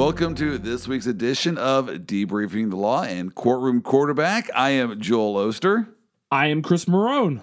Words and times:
Welcome 0.00 0.34
to 0.36 0.56
this 0.56 0.88
week's 0.88 1.04
edition 1.04 1.58
of 1.58 1.88
Debriefing 1.88 2.70
the 2.70 2.76
Law 2.76 3.02
and 3.02 3.34
Courtroom 3.34 3.82
Quarterback. 3.82 4.48
I 4.54 4.70
am 4.70 4.98
Joel 4.98 5.36
Oster. 5.36 5.90
I 6.30 6.46
am 6.46 6.62
Chris 6.62 6.86
Marone. 6.86 7.42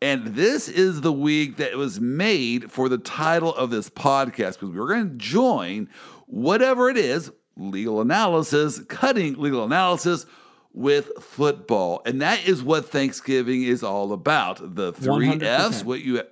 And 0.00 0.36
this 0.36 0.68
is 0.68 1.00
the 1.00 1.12
week 1.12 1.56
that 1.56 1.76
was 1.76 2.00
made 2.00 2.70
for 2.70 2.88
the 2.88 2.98
title 2.98 3.52
of 3.52 3.70
this 3.70 3.90
podcast 3.90 4.60
because 4.60 4.70
we're 4.70 4.86
going 4.86 5.10
to 5.10 5.16
join 5.16 5.88
whatever 6.26 6.88
it 6.88 6.96
is 6.96 7.32
legal 7.56 8.00
analysis, 8.00 8.78
cutting 8.84 9.34
legal 9.34 9.64
analysis 9.64 10.24
with 10.72 11.10
football. 11.20 12.00
And 12.06 12.22
that 12.22 12.46
is 12.46 12.62
what 12.62 12.88
Thanksgiving 12.88 13.64
is 13.64 13.82
all 13.82 14.12
about. 14.12 14.76
The 14.76 14.92
three 14.92 15.30
100%. 15.30 15.42
F's. 15.42 15.84
What 15.84 16.00
you 16.02 16.22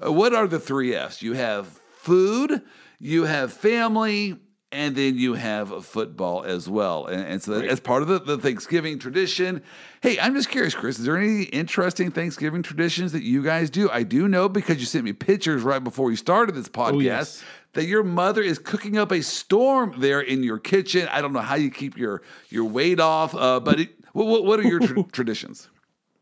uh, 0.00 0.12
what 0.12 0.36
are 0.36 0.46
the 0.46 0.60
three 0.60 0.94
F's? 0.94 1.20
You 1.20 1.32
have 1.32 1.66
food, 1.66 2.62
you 3.00 3.24
have 3.24 3.52
family, 3.52 4.38
and 4.72 4.96
then 4.96 5.16
you 5.16 5.34
have 5.34 5.84
football 5.84 6.42
as 6.42 6.68
well. 6.68 7.06
And, 7.06 7.22
and 7.22 7.42
so 7.42 7.52
that, 7.52 7.66
as 7.66 7.80
part 7.80 8.02
of 8.02 8.08
the, 8.08 8.18
the 8.18 8.38
Thanksgiving 8.38 8.98
tradition, 8.98 9.62
hey, 10.02 10.18
I'm 10.18 10.34
just 10.34 10.48
curious, 10.48 10.74
Chris, 10.74 10.98
is 10.98 11.04
there 11.04 11.16
any 11.16 11.44
interesting 11.44 12.10
Thanksgiving 12.10 12.62
traditions 12.62 13.12
that 13.12 13.22
you 13.22 13.42
guys 13.42 13.70
do? 13.70 13.88
I 13.90 14.02
do 14.02 14.26
know 14.28 14.48
because 14.48 14.78
you 14.78 14.86
sent 14.86 15.04
me 15.04 15.12
pictures 15.12 15.62
right 15.62 15.82
before 15.82 16.06
we 16.06 16.16
started 16.16 16.54
this 16.54 16.68
podcast 16.68 17.02
yes. 17.02 17.44
that 17.74 17.86
your 17.86 18.02
mother 18.02 18.42
is 18.42 18.58
cooking 18.58 18.98
up 18.98 19.12
a 19.12 19.22
storm 19.22 19.94
there 19.98 20.20
in 20.20 20.42
your 20.42 20.58
kitchen. 20.58 21.08
I 21.12 21.20
don't 21.20 21.32
know 21.32 21.40
how 21.40 21.54
you 21.54 21.70
keep 21.70 21.96
your 21.96 22.22
your 22.48 22.64
weight 22.64 22.98
off, 22.98 23.34
uh, 23.34 23.60
but 23.60 23.80
it, 23.80 23.90
what, 24.12 24.44
what 24.44 24.58
are 24.58 24.64
your 24.64 24.80
tr- 24.80 25.00
traditions? 25.12 25.68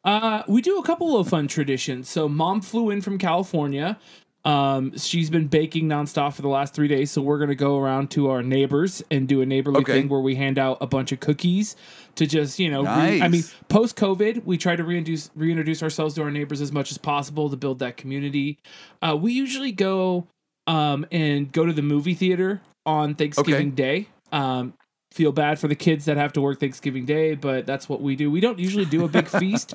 Uh, 0.05 0.43
we 0.47 0.61
do 0.61 0.79
a 0.79 0.83
couple 0.83 1.19
of 1.19 1.29
fun 1.29 1.49
traditions. 1.49 2.11
So, 2.11 2.29
mom 2.29 2.61
flew 2.61 2.91
in 2.91 3.01
from 3.01 3.17
California. 3.17 3.99
Um, 4.45 4.97
she's 4.99 5.31
been 5.31 5.47
baking 5.47 5.89
nonstop 5.89 6.35
for 6.35 6.43
the 6.43 6.49
last 6.49 6.75
three 6.75 6.89
days. 6.89 7.11
So, 7.11 7.23
we're 7.23 7.39
going 7.39 7.49
to 7.49 7.55
go 7.55 7.79
around 7.79 8.11
to 8.13 8.31
our 8.31 8.43
neighbors 8.43 9.03
and 9.11 9.27
do 9.27 9.41
a 9.41 9.47
neighborly 9.47 9.81
Okay. 9.81 9.93
thing 9.93 10.09
where 10.09 10.21
we 10.21 10.35
hand 10.35 10.59
out 10.59 10.79
a 10.81 10.87
bunch 10.87 11.13
of 11.13 11.21
cookies 11.21 11.77
to 12.17 12.27
just, 12.27 12.59
you 12.59 12.71
know, 12.71 12.83
re- 12.83 13.23
I 13.23 13.29
mean, 13.29 13.43
post 13.69 13.97
COVID, 13.97 14.45
we 14.45 14.59
try 14.59 14.77
to 14.77 14.85
reintroduce, 14.85 15.31
reintroduce 15.35 15.83
ourselves 15.83 16.15
to 16.17 16.23
our 16.23 16.31
neighbors 16.31 16.61
as 16.61 16.73
much 16.73 16.91
as 16.91 16.99
possible 16.99 17.49
to 17.51 17.57
build 17.57 17.79
that 17.79 17.97
community. 17.97 18.59
Uh, 19.01 19.17
we 19.17 19.33
usually 19.33 19.73
go 19.73 20.27
um, 20.67 21.07
and 21.11 21.51
go 21.51 21.65
to 21.67 21.73
the 21.73 21.83
movie 21.83 22.15
theater 22.15 22.61
on 22.87 23.15
Thanksgiving 23.15 23.71
Day. 23.73 24.09
Um, 24.33 24.75
feel 25.15 25.31
bad 25.31 25.61
for 25.61 25.69
the 25.69 25.77
kids 25.77 26.07
that 26.07 26.17
have 26.17 26.33
to 26.33 26.41
work 26.41 26.59
Thanksgiving 26.59 27.05
Day, 27.07 27.37
but 27.37 27.67
that's 27.67 27.89
what 27.89 28.01
we 28.03 28.17
do. 28.17 28.31
We 28.31 28.41
don't 28.41 28.59
usually 28.59 28.85
do 28.85 29.05
a 29.05 29.09
big 29.09 29.29
feast. 29.41 29.75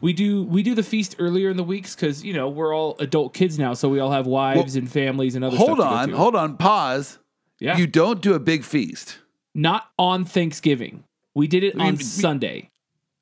We 0.00 0.12
do 0.12 0.42
we 0.44 0.62
do 0.64 0.74
the 0.74 0.82
feast 0.82 1.14
earlier 1.20 1.48
in 1.48 1.56
the 1.56 1.62
weeks 1.62 1.94
because 1.94 2.24
you 2.24 2.32
know 2.32 2.48
we're 2.48 2.74
all 2.74 2.96
adult 2.98 3.32
kids 3.32 3.58
now, 3.58 3.74
so 3.74 3.88
we 3.88 4.00
all 4.00 4.10
have 4.10 4.26
wives 4.26 4.74
and 4.76 4.90
families 4.90 5.36
and 5.36 5.44
other. 5.44 5.56
Hold 5.56 5.78
stuff 5.78 6.04
to 6.06 6.10
go 6.10 6.12
on, 6.14 6.18
hold 6.18 6.34
on, 6.36 6.56
pause. 6.56 7.18
Yeah, 7.60 7.76
You 7.76 7.86
don't 7.86 8.20
do 8.20 8.34
a 8.34 8.40
big 8.40 8.64
feast, 8.64 9.18
not 9.54 9.90
on 9.98 10.24
Thanksgiving. 10.24 11.04
We 11.34 11.46
did 11.46 11.62
it 11.62 11.74
We- 11.76 11.82
on 11.82 11.96
we- 11.96 12.02
Sunday, 12.02 12.70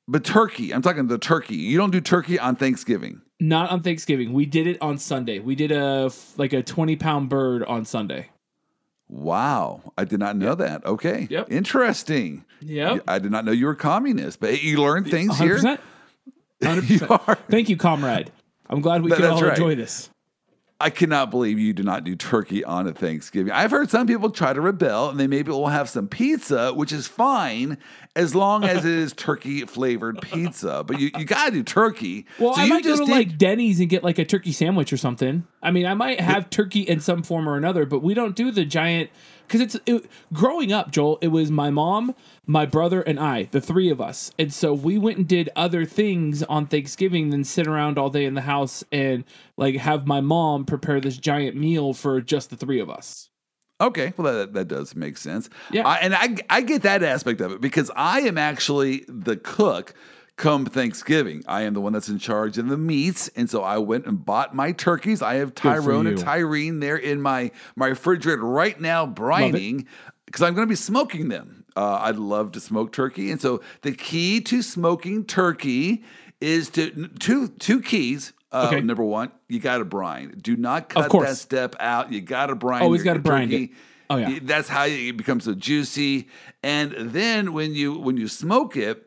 but 0.07 0.23
turkey. 0.23 0.73
I'm 0.73 0.81
talking 0.81 1.07
the 1.07 1.17
turkey. 1.19 1.55
You 1.57 1.77
don't 1.77 1.91
do 1.91 2.01
turkey 2.01 2.39
on 2.39 2.55
Thanksgiving. 2.55 3.21
not 3.39 3.69
on 3.69 3.81
Thanksgiving. 3.83 4.33
We 4.33 4.45
did 4.45 4.65
it 4.65 4.81
on 4.81 4.97
Sunday. 4.97 5.39
We 5.39 5.53
did 5.55 5.71
a 5.71 6.09
like 6.37 6.53
a 6.53 6.63
twenty 6.63 6.95
pound 6.95 7.29
bird 7.29 7.63
on 7.63 7.85
Sunday. 7.85 8.29
Wow, 9.09 9.91
I 9.97 10.05
did 10.05 10.19
not 10.19 10.35
know 10.37 10.53
that. 10.55 10.85
Okay, 10.85 11.27
Yep. 11.29 11.51
interesting. 11.51 12.45
Yeah, 12.61 12.99
I 13.07 13.19
did 13.19 13.31
not 13.31 13.43
know 13.45 13.51
you 13.51 13.65
were 13.65 13.75
communist, 13.75 14.39
but 14.39 14.61
you 14.61 14.77
learn 14.81 15.03
things 15.03 15.35
hundred 15.37 15.45
here. 15.47 15.55
percent. 15.55 15.79
Hundred 16.63 16.89
You 16.89 16.99
percent. 16.99 17.21
are. 17.27 17.35
Thank 17.49 17.69
you, 17.69 17.77
comrade. 17.77 18.31
I'm 18.69 18.81
glad 18.81 19.01
we 19.01 19.09
That- 19.09 19.15
can 19.17 19.23
that's 19.29 19.41
all 19.41 19.47
right. 19.47 19.57
enjoy 19.57 19.75
this. 19.75 20.09
I 20.81 20.89
cannot 20.89 21.29
believe 21.29 21.59
you 21.59 21.73
do 21.73 21.83
not 21.83 22.05
do 22.05 22.15
turkey 22.15 22.63
on 22.63 22.87
a 22.87 22.93
Thanksgiving. 22.93 23.51
I've 23.51 23.71
heard 23.71 23.89
some 23.89 24.07
people 24.07 24.29
try 24.29 24.53
to 24.53 24.61
rebel 24.61 25.09
and 25.09 25.19
they 25.19 25.27
maybe 25.27 25.51
will 25.51 25.67
have 25.67 25.89
some 25.89 26.07
pizza, 26.07 26.73
which 26.73 26.93
is 26.93 27.05
fine 27.05 27.77
as 28.15 28.33
long 28.33 28.63
as 28.63 28.85
it 28.85 28.91
is 28.91 29.11
turkey 29.11 29.65
flavored 29.65 30.21
pizza. 30.21 30.85
But 30.87 30.99
you, 31.01 31.11
you 31.17 31.25
gotta 31.25 31.51
do 31.51 31.63
turkey. 31.63 32.25
Well, 32.39 32.53
so 32.53 32.61
I 32.61 32.63
you 32.63 32.69
might 32.69 32.83
go 32.85 32.95
to 32.95 33.05
did- 33.05 33.11
like 33.11 33.37
Denny's 33.37 33.81
and 33.81 33.89
get 33.89 34.05
like 34.05 34.19
a 34.19 34.25
turkey 34.25 34.53
sandwich 34.53 34.93
or 34.93 34.97
something. 34.97 35.45
I 35.61 35.71
mean, 35.71 35.85
I 35.85 35.95
might 35.95 36.21
have 36.21 36.49
turkey 36.49 36.81
in 36.81 37.01
some 37.01 37.23
form 37.23 37.49
or 37.49 37.57
another, 37.57 37.85
but 37.85 38.01
we 38.01 38.13
don't 38.13 38.35
do 38.35 38.49
the 38.49 38.63
giant 38.63 39.09
because 39.49 39.61
it's 39.61 39.79
it, 39.85 40.05
growing 40.31 40.71
up. 40.71 40.91
Joel, 40.91 41.17
it 41.21 41.29
was 41.29 41.49
my 41.49 41.71
mom, 41.71 42.13
my 42.45 42.65
brother, 42.65 43.01
and 43.01 43.19
I, 43.19 43.43
the 43.43 43.59
three 43.59 43.89
of 43.89 43.99
us, 43.99 44.31
and 44.37 44.53
so 44.53 44.73
we 44.73 44.97
went 44.97 45.17
and 45.17 45.27
did 45.27 45.49
other 45.55 45.85
things 45.85 46.43
on 46.43 46.67
Thanksgiving 46.67 47.31
than 47.31 47.43
sit 47.43 47.67
around 47.67 47.97
all 47.97 48.09
day 48.09 48.25
in 48.25 48.35
the 48.35 48.41
house 48.41 48.83
and 48.91 49.23
like 49.57 49.75
have 49.75 50.05
my 50.05 50.21
mom 50.21 50.65
prepare 50.65 51.01
this 51.01 51.17
giant 51.17 51.55
meal 51.57 51.93
for 51.93 52.21
just 52.21 52.51
the 52.51 52.55
three 52.55 52.79
of 52.79 52.89
us. 52.89 53.29
Okay, 53.81 54.13
well 54.17 54.33
that 54.33 54.53
that 54.53 54.67
does 54.67 54.95
make 54.95 55.17
sense. 55.17 55.49
Yeah. 55.71 55.87
I, 55.87 55.95
and 55.97 56.13
I 56.13 56.35
I 56.49 56.61
get 56.61 56.83
that 56.83 57.01
aspect 57.01 57.41
of 57.41 57.51
it 57.51 57.61
because 57.61 57.89
I 57.95 58.21
am 58.21 58.37
actually 58.37 59.05
the 59.07 59.37
cook. 59.37 59.93
Come 60.39 60.65
Thanksgiving, 60.65 61.43
I 61.49 61.63
am 61.63 61.73
the 61.73 61.81
one 61.81 61.91
that's 61.91 62.07
in 62.07 62.17
charge 62.17 62.57
of 62.57 62.69
the 62.69 62.77
meats, 62.77 63.29
and 63.35 63.49
so 63.49 63.61
I 63.61 63.77
went 63.77 64.05
and 64.05 64.23
bought 64.23 64.55
my 64.55 64.71
turkeys. 64.71 65.21
I 65.21 65.33
have 65.35 65.53
Tyrone 65.53 66.07
and. 66.07 66.17
Tyrene 66.17 66.79
there 66.79 66.95
in 66.95 67.21
my 67.21 67.51
my 67.75 67.87
refrigerator 67.87 68.41
right 68.41 68.79
now, 68.79 69.05
brining 69.05 69.85
because 70.25 70.41
I'm 70.41 70.53
going 70.55 70.65
to 70.65 70.71
be 70.71 70.77
smoking 70.77 71.27
them. 71.27 71.65
Uh, 71.75 71.99
I'd 72.03 72.15
love 72.15 72.53
to 72.53 72.61
smoke 72.61 72.93
turkey, 72.93 73.31
and 73.31 73.41
so 73.41 73.61
the 73.81 73.91
key 73.91 74.39
to 74.39 74.61
smoking 74.61 75.25
turkey 75.25 76.05
is 76.39 76.69
to 76.69 77.09
two 77.19 77.49
two 77.49 77.81
keys. 77.81 78.31
Uh, 78.49 78.69
Okay. 78.71 78.79
Number 78.79 79.03
one, 79.03 79.33
you 79.49 79.59
got 79.59 79.79
to 79.79 79.85
brine. 79.85 80.39
Do 80.41 80.55
not 80.55 80.87
cut 80.87 81.11
that 81.11 81.35
step 81.35 81.75
out. 81.81 82.13
You 82.13 82.21
got 82.21 82.45
to 82.45 82.55
brine. 82.55 82.81
Always 82.81 83.03
gotta 83.03 83.19
brine 83.19 83.49
turkey. 83.49 83.63
it. 83.65 83.69
Oh, 84.09 84.15
yeah. 84.15 84.39
That's 84.41 84.69
how 84.69 84.85
it 84.85 85.17
becomes 85.17 85.43
so 85.43 85.53
juicy. 85.53 86.29
And 86.63 86.93
then 86.93 87.51
when 87.51 87.73
you 87.73 87.99
when 87.99 88.15
you 88.15 88.29
smoke 88.29 88.77
it, 88.77 89.05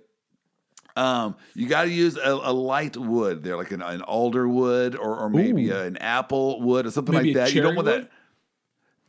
um, 0.97 1.37
you 1.55 1.69
got 1.69 1.85
to 1.85 1.91
use 1.91 2.17
a, 2.17 2.31
a 2.31 2.53
light 2.53 2.97
wood 2.97 3.43
there, 3.43 3.57
like 3.57 3.71
an, 3.71 3.83
an 3.83 4.03
alder 4.03 4.49
wood 4.49 4.95
or, 4.97 5.17
or 5.17 5.31
maybe 5.31 5.71
Ooh. 5.71 5.77
an 5.77 5.97
apple 5.99 6.61
wood 6.61 6.87
or 6.87 6.91
something 6.91 7.15
Maybe 7.15 7.35
like 7.35 7.47
that. 7.47 7.55
You 7.55 7.63
don't 7.63 7.71
cherry 7.71 7.77
want 7.77 7.87
wood? 7.89 8.03
that. 8.05 8.11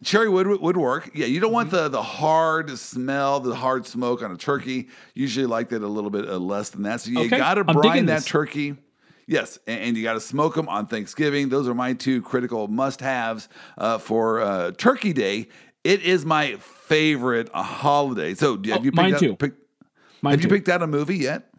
Cherry 0.04 0.28
wood 0.30 0.48
would, 0.48 0.76
work. 0.78 1.12
Yeah, 1.14 1.28
you 1.28 1.40
don't 1.40 1.54
want 1.54 1.70
Mm-hmm. 1.70 1.84
the 1.84 1.90
the 1.90 2.04
hard 2.04 2.78
smell, 2.78 3.40
the 3.40 3.56
hard 3.56 3.86
smoke 3.86 4.22
on 4.22 4.32
a 4.32 4.38
turkey. 4.38 4.90
Usually 5.14 5.46
like 5.46 5.70
that 5.70 5.82
a 5.82 5.88
little 5.88 6.10
bit 6.10 6.28
uh, 6.28 6.38
less 6.38 6.72
than 6.72 6.84
that. 6.84 7.00
So 7.02 7.12
you 7.12 7.20
Okay, 7.22 7.38
got 7.38 7.54
to 7.54 7.64
brine 7.64 8.06
that 8.08 8.16
this. 8.18 8.26
turkey. 8.26 8.76
Yes, 9.28 9.58
and, 9.66 9.80
and 9.80 9.98
you 9.98 10.04
got 10.04 10.14
to 10.14 10.20
smoke 10.20 10.56
them 10.56 10.68
on 10.68 10.88
Thanksgiving. 10.88 11.48
Those 11.48 11.70
are 11.70 11.74
my 11.74 11.94
two 11.94 12.22
critical 12.22 12.68
must-haves 12.68 13.48
uh, 13.78 13.98
for 13.98 14.42
uh, 14.42 14.72
Turkey 14.72 15.14
Day. 15.14 15.48
It 15.86 16.02
is 16.02 16.26
my 16.26 16.58
favorite 16.58 17.50
holiday. 17.54 18.34
So 18.34 18.58
have 18.58 18.66
Oh, 18.68 18.84
you 18.84 18.92
picked 18.92 18.96
mine 18.96 19.14
out, 19.14 19.20
too. 19.22 19.36
pick- 19.38 19.54
have 20.26 20.42
you 20.42 20.50
picked 20.50 20.68
out 20.68 20.84
a 20.84 20.88
movie 20.88 21.18
yet? 21.18 21.53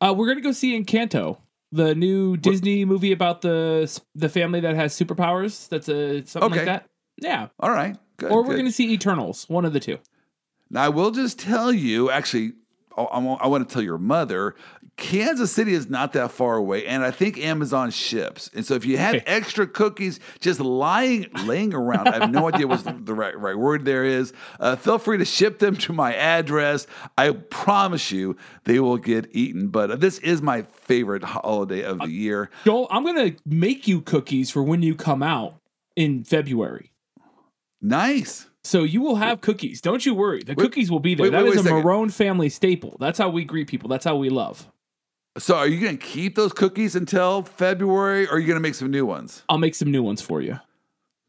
Uh, 0.00 0.14
we're 0.16 0.26
gonna 0.28 0.40
go 0.40 0.52
see 0.52 0.78
Encanto, 0.80 1.38
the 1.72 1.94
new 1.94 2.36
Disney 2.36 2.84
movie 2.84 3.12
about 3.12 3.42
the 3.42 4.00
the 4.14 4.28
family 4.28 4.60
that 4.60 4.74
has 4.76 4.94
superpowers. 4.98 5.68
That's 5.68 5.88
a 5.88 6.24
something 6.26 6.50
Okay. 6.52 6.60
like 6.60 6.66
that. 6.66 6.86
Yeah. 7.18 7.48
All 7.58 7.70
right, 7.70 7.96
good. 8.16 8.30
or 8.32 8.42
we're 8.42 8.56
good. 8.56 8.64
to 8.64 8.72
see 8.72 8.92
Eternals, 8.92 9.48
one 9.48 9.64
of 9.64 9.72
the 9.72 9.80
two. 9.80 9.98
Now, 10.70 10.84
I 10.84 10.88
will 10.88 11.10
just 11.10 11.38
tell 11.38 11.72
you, 11.72 12.10
actually, 12.10 12.52
I, 12.96 13.02
I 13.02 13.46
want 13.46 13.68
to 13.68 13.72
tell 13.72 13.82
your 13.82 13.98
mother, 13.98 14.54
Kansas 14.96 15.50
City 15.50 15.72
is 15.72 15.88
not 15.88 16.12
that 16.12 16.30
far 16.30 16.56
away, 16.56 16.86
and 16.86 17.02
I 17.02 17.10
think 17.10 17.38
Amazon 17.38 17.90
ships. 17.90 18.50
And 18.54 18.64
so, 18.66 18.74
if 18.74 18.84
you 18.84 18.98
have 18.98 19.22
extra 19.26 19.66
cookies 19.66 20.20
just 20.40 20.60
lying 20.60 21.26
laying 21.44 21.72
around, 21.72 22.08
I 22.08 22.18
have 22.18 22.30
no 22.30 22.48
idea 22.48 22.66
what 22.66 23.06
the 23.06 23.14
right 23.14 23.36
right 23.38 23.56
word 23.56 23.84
there 23.84 24.04
is. 24.04 24.32
Uh, 24.58 24.76
feel 24.76 24.98
free 24.98 25.18
to 25.18 25.24
ship 25.24 25.58
them 25.58 25.76
to 25.78 25.92
my 25.92 26.14
address. 26.14 26.86
I 27.16 27.30
promise 27.30 28.12
you, 28.12 28.36
they 28.64 28.78
will 28.78 28.98
get 28.98 29.28
eaten. 29.32 29.68
But 29.68 29.90
uh, 29.90 29.96
this 29.96 30.18
is 30.18 30.42
my 30.42 30.62
favorite 30.62 31.24
holiday 31.24 31.82
of 31.82 31.98
the 32.00 32.10
year. 32.10 32.50
Joel, 32.64 32.86
I'm 32.90 33.04
going 33.04 33.32
to 33.32 33.42
make 33.46 33.88
you 33.88 34.02
cookies 34.02 34.50
for 34.50 34.62
when 34.62 34.82
you 34.82 34.94
come 34.94 35.22
out 35.22 35.54
in 35.96 36.24
February. 36.24 36.92
Nice. 37.80 38.49
So 38.64 38.82
you 38.82 39.00
will 39.00 39.16
have 39.16 39.40
cookies. 39.40 39.80
Don't 39.80 40.04
you 40.04 40.14
worry. 40.14 40.42
The 40.42 40.54
cookies 40.54 40.90
will 40.90 41.00
be 41.00 41.14
there. 41.14 41.24
wait, 41.24 41.32
That 41.32 41.44
wait, 41.44 41.54
is 41.56 41.66
a 41.66 41.74
a. 41.76 41.82
Marone 41.82 42.12
family 42.12 42.48
staple. 42.50 42.96
That's 43.00 43.18
how 43.18 43.30
we 43.30 43.44
greet 43.44 43.68
people. 43.68 43.88
That's 43.88 44.04
how 44.04 44.16
we 44.16 44.28
love. 44.28 44.70
So, 45.38 45.56
are 45.56 45.66
you 45.66 45.80
going 45.80 45.96
to 45.96 46.04
keep 46.04 46.34
those 46.34 46.52
cookies 46.52 46.94
until 46.96 47.42
February, 47.42 48.26
or 48.26 48.32
are 48.32 48.38
you 48.38 48.46
going 48.46 48.56
to 48.56 48.60
make 48.60 48.74
some 48.74 48.90
new 48.90 49.06
ones? 49.06 49.44
I'll 49.48 49.58
make 49.58 49.74
some 49.74 49.90
new 49.90 50.02
ones 50.02 50.20
for 50.20 50.42
you. 50.42 50.58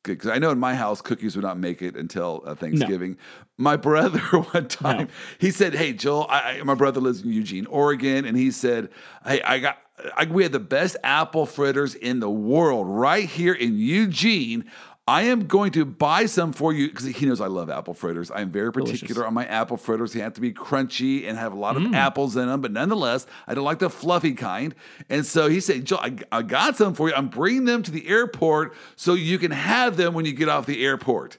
Good, 0.03 0.17
because 0.17 0.31
I 0.31 0.39
know 0.39 0.49
in 0.49 0.57
my 0.57 0.73
house 0.73 0.99
cookies 1.01 1.35
would 1.35 1.45
not 1.45 1.59
make 1.59 1.83
it 1.83 1.95
until 1.95 2.41
uh, 2.45 2.55
Thanksgiving. 2.55 3.17
My 3.59 3.77
brother 3.77 4.19
one 4.51 4.67
time 4.67 4.97
No. 5.01 5.07
he 5.37 5.51
said, 5.51 5.75
"Hey 5.75 5.93
Joel, 5.93 6.25
I, 6.27 6.57
I, 6.59 6.63
my 6.63 6.73
brother 6.73 6.99
lives 6.99 7.21
in 7.21 7.31
Eugene, 7.31 7.67
Oregon, 7.67 8.25
and 8.25 8.35
he 8.35 8.51
said, 8.51 8.89
hey, 9.25 9.41
I 9.43 9.59
got." 9.59 9.77
I, 10.17 10.25
we 10.25 10.41
had 10.41 10.51
the 10.51 10.59
best 10.59 10.97
apple 11.03 11.45
fritters 11.45 11.93
in 11.93 12.21
the 12.21 12.29
world 12.29 12.87
right 12.87 13.29
here 13.29 13.53
in 13.53 13.77
Eugene. 13.77 14.65
I 15.07 15.23
am 15.23 15.47
going 15.47 15.71
to 15.73 15.83
buy 15.83 16.25
some 16.27 16.53
for 16.53 16.71
you 16.71 16.87
because 16.87 17.05
he 17.05 17.25
knows 17.25 17.41
I 17.41 17.47
love 17.47 17.69
apple 17.69 17.93
fritters. 17.93 18.29
I 18.29 18.41
am 18.41 18.51
very 18.51 18.71
particular 18.71 19.07
Delicious. 19.07 19.27
on 19.27 19.33
my 19.33 19.45
apple 19.47 19.75
fritters. 19.75 20.13
They 20.13 20.19
have 20.21 20.33
to 20.35 20.41
be 20.41 20.53
crunchy 20.53 21.27
and 21.27 21.37
have 21.37 21.53
a 21.53 21.57
lot 21.57 21.75
of 21.75 21.81
Mm. 21.81 21.95
apples 21.95 22.37
in 22.37 22.47
them, 22.47 22.61
but 22.61 22.71
nonetheless, 22.71 23.25
I 23.47 23.55
don't 23.55 23.65
like 23.65 23.79
the 23.79 23.89
fluffy 23.89 24.33
kind. 24.33 24.75
And 25.09 25.25
so 25.25 25.49
he 25.49 25.59
said, 25.59 25.85
Joel, 25.85 25.99
I, 26.01 26.15
I 26.31 26.41
got 26.43 26.77
some 26.77 26.93
for 26.93 27.09
you. 27.09 27.15
I'm 27.15 27.29
bringing 27.29 27.65
them 27.65 27.81
to 27.83 27.91
the 27.91 28.07
airport 28.07 28.73
so 28.95 29.15
you 29.15 29.39
can 29.39 29.51
have 29.51 29.97
them 29.97 30.13
when 30.13 30.25
you 30.25 30.33
get 30.33 30.49
off 30.49 30.65
the 30.67 30.85
airport. 30.85 31.37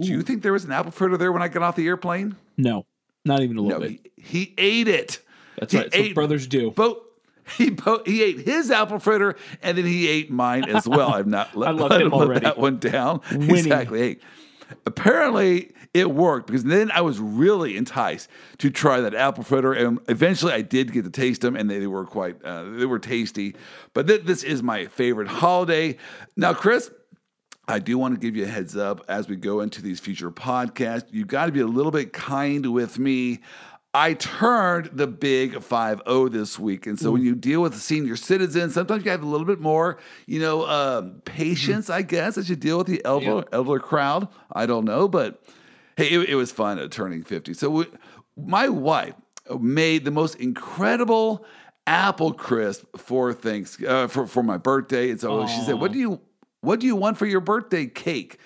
Do 0.00 0.08
you 0.08 0.22
think 0.22 0.42
there 0.42 0.54
was 0.54 0.64
an 0.64 0.72
apple 0.72 0.90
fritter 0.92 1.18
there 1.18 1.32
when 1.32 1.42
I 1.42 1.48
got 1.48 1.62
off 1.62 1.76
the 1.76 1.86
airplane? 1.86 2.36
No, 2.56 2.86
not 3.26 3.42
even 3.42 3.58
a 3.58 3.60
little 3.60 3.80
No, 3.80 3.86
bit. 3.88 4.00
he, 4.16 4.22
he 4.22 4.54
ate 4.56 4.88
it. 4.88 5.20
That's 5.58 5.72
he 5.72 5.78
right. 5.78 5.90
That's 5.90 6.02
what 6.08 6.14
brothers 6.14 6.46
do. 6.46 6.70
Both 6.70 6.98
he 7.58 7.70
bo- 7.70 8.02
he 8.04 8.22
ate 8.22 8.40
his 8.40 8.70
apple 8.70 8.98
fritter 8.98 9.36
and 9.62 9.78
then 9.78 9.86
he 9.86 10.08
ate 10.08 10.30
mine 10.30 10.64
as 10.68 10.86
well. 10.88 11.10
I've 11.14 11.26
not 11.26 11.56
let, 11.56 11.68
I 11.68 11.72
love 11.72 11.90
let 11.90 12.02
him 12.02 12.12
already. 12.12 12.40
that 12.40 12.58
one 12.58 12.78
down. 12.78 13.20
Winning. 13.32 13.56
Exactly. 13.56 14.00
Hey, 14.00 14.16
apparently 14.84 15.72
it 15.94 16.10
worked 16.10 16.48
because 16.48 16.64
then 16.64 16.90
I 16.90 17.00
was 17.00 17.18
really 17.18 17.76
enticed 17.76 18.28
to 18.58 18.70
try 18.70 19.00
that 19.00 19.14
apple 19.14 19.44
fritter, 19.44 19.72
and 19.72 19.98
eventually 20.08 20.52
I 20.52 20.60
did 20.62 20.92
get 20.92 21.04
to 21.04 21.10
taste 21.10 21.40
them, 21.40 21.56
and 21.56 21.70
they, 21.70 21.78
they 21.78 21.86
were 21.86 22.04
quite 22.04 22.42
uh, 22.44 22.64
they 22.64 22.86
were 22.86 22.98
tasty. 22.98 23.54
But 23.94 24.06
th- 24.06 24.22
this 24.24 24.42
is 24.42 24.62
my 24.62 24.86
favorite 24.86 25.28
holiday. 25.28 25.96
Now, 26.36 26.54
Chris. 26.54 26.90
I 27.68 27.80
do 27.80 27.98
want 27.98 28.14
to 28.14 28.20
give 28.20 28.36
you 28.36 28.44
a 28.44 28.46
heads 28.46 28.76
up 28.76 29.04
as 29.08 29.28
we 29.28 29.34
go 29.34 29.58
into 29.58 29.82
these 29.82 29.98
future 29.98 30.30
podcasts. 30.30 31.06
You've 31.10 31.26
got 31.26 31.46
to 31.46 31.52
be 31.52 31.58
a 31.58 31.66
little 31.66 31.90
bit 31.90 32.12
kind 32.12 32.72
with 32.72 32.96
me. 32.96 33.40
I 33.96 34.12
turned 34.12 34.90
the 34.92 35.06
big 35.06 35.62
5 35.62 36.02
0 36.06 36.28
this 36.28 36.58
week. 36.58 36.86
And 36.86 36.98
so 36.98 37.10
when 37.12 37.22
you 37.22 37.34
deal 37.34 37.62
with 37.62 37.74
senior 37.80 38.14
citizens, 38.16 38.74
sometimes 38.74 39.06
you 39.06 39.10
have 39.10 39.22
a 39.22 39.26
little 39.26 39.46
bit 39.46 39.58
more, 39.58 39.96
you 40.26 40.38
know, 40.38 40.66
um, 40.66 41.22
patience, 41.24 41.88
I 41.88 42.02
guess, 42.02 42.36
as 42.36 42.50
you 42.50 42.56
deal 42.56 42.76
with 42.76 42.88
the 42.88 43.02
elder, 43.06 43.24
Yeah. 43.24 43.42
elder 43.52 43.78
crowd. 43.78 44.28
I 44.52 44.66
don't 44.66 44.84
know, 44.84 45.08
but 45.08 45.42
hey, 45.96 46.10
it, 46.10 46.28
it 46.28 46.34
was 46.34 46.52
fun 46.52 46.78
at 46.78 46.90
turning 46.90 47.22
50. 47.22 47.54
So 47.54 47.70
we, 47.70 47.86
my 48.36 48.68
wife 48.68 49.14
made 49.58 50.04
the 50.04 50.10
most 50.10 50.34
incredible 50.34 51.46
apple 51.86 52.34
crisp 52.34 52.84
for 52.98 53.32
thanks 53.32 53.82
uh, 53.82 54.08
for, 54.08 54.26
for 54.26 54.42
my 54.42 54.58
birthday. 54.58 55.10
And 55.10 55.18
so 55.18 55.46
she 55.46 55.62
said, 55.62 55.76
What 55.80 55.92
do 55.92 55.98
you 55.98 56.20
what 56.60 56.80
do 56.80 56.86
you 56.86 56.96
want 56.96 57.16
for 57.16 57.24
your 57.24 57.40
birthday 57.40 57.86
cake? 57.86 58.40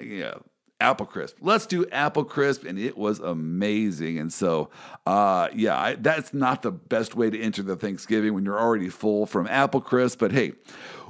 Yeah, 0.00 0.34
apple 0.80 1.06
crisp. 1.06 1.36
Let's 1.40 1.66
do 1.66 1.86
apple 1.90 2.24
crisp, 2.24 2.64
and 2.64 2.78
it 2.78 2.96
was 2.96 3.20
amazing. 3.20 4.18
And 4.18 4.32
so, 4.32 4.70
uh, 5.06 5.48
yeah, 5.54 5.78
I, 5.78 5.94
that's 5.94 6.34
not 6.34 6.62
the 6.62 6.70
best 6.70 7.14
way 7.14 7.30
to 7.30 7.40
enter 7.40 7.62
the 7.62 7.76
Thanksgiving 7.76 8.34
when 8.34 8.44
you're 8.44 8.60
already 8.60 8.88
full 8.88 9.26
from 9.26 9.46
apple 9.46 9.80
crisp. 9.80 10.18
But 10.18 10.32
hey, 10.32 10.52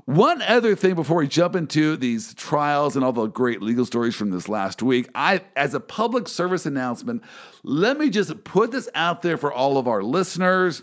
one 0.06 0.40
other 0.42 0.76
thing 0.76 0.94
before 0.94 1.16
we 1.16 1.26
jump 1.26 1.56
into 1.56 1.96
these 1.96 2.32
trials 2.34 2.94
and 2.94 3.04
all 3.04 3.12
the 3.12 3.26
great 3.26 3.60
legal 3.60 3.84
stories 3.84 4.14
from 4.14 4.30
this 4.30 4.48
last 4.48 4.80
week, 4.80 5.08
I, 5.16 5.40
as 5.56 5.74
a 5.74 5.80
public 5.80 6.28
service 6.28 6.64
announcement, 6.64 7.24
let 7.64 7.98
me 7.98 8.08
just 8.08 8.44
put 8.44 8.70
this 8.70 8.88
out 8.94 9.22
there 9.22 9.36
for 9.36 9.52
all 9.52 9.78
of 9.78 9.88
our 9.88 10.04
listeners. 10.04 10.82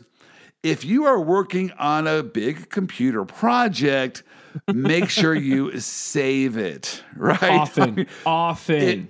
If 0.62 0.83
you 0.83 1.06
are 1.06 1.21
working 1.21 1.71
on 1.79 2.06
a 2.06 2.21
big 2.21 2.69
computer 2.69 3.24
project, 3.24 4.24
make 4.67 5.09
sure 5.09 5.33
you 5.35 5.79
save 5.79 6.57
it, 6.57 7.03
right? 7.15 7.41
Often, 7.44 8.07
often. 8.25 8.75
It- 8.81 9.09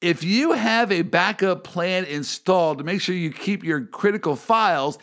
if 0.00 0.22
you 0.22 0.52
have 0.52 0.92
a 0.92 1.00
backup 1.00 1.64
plan 1.64 2.04
installed 2.04 2.76
to 2.78 2.84
make 2.84 3.00
sure 3.00 3.14
you 3.14 3.32
keep 3.32 3.64
your 3.64 3.86
critical 3.86 4.36
files, 4.36 4.98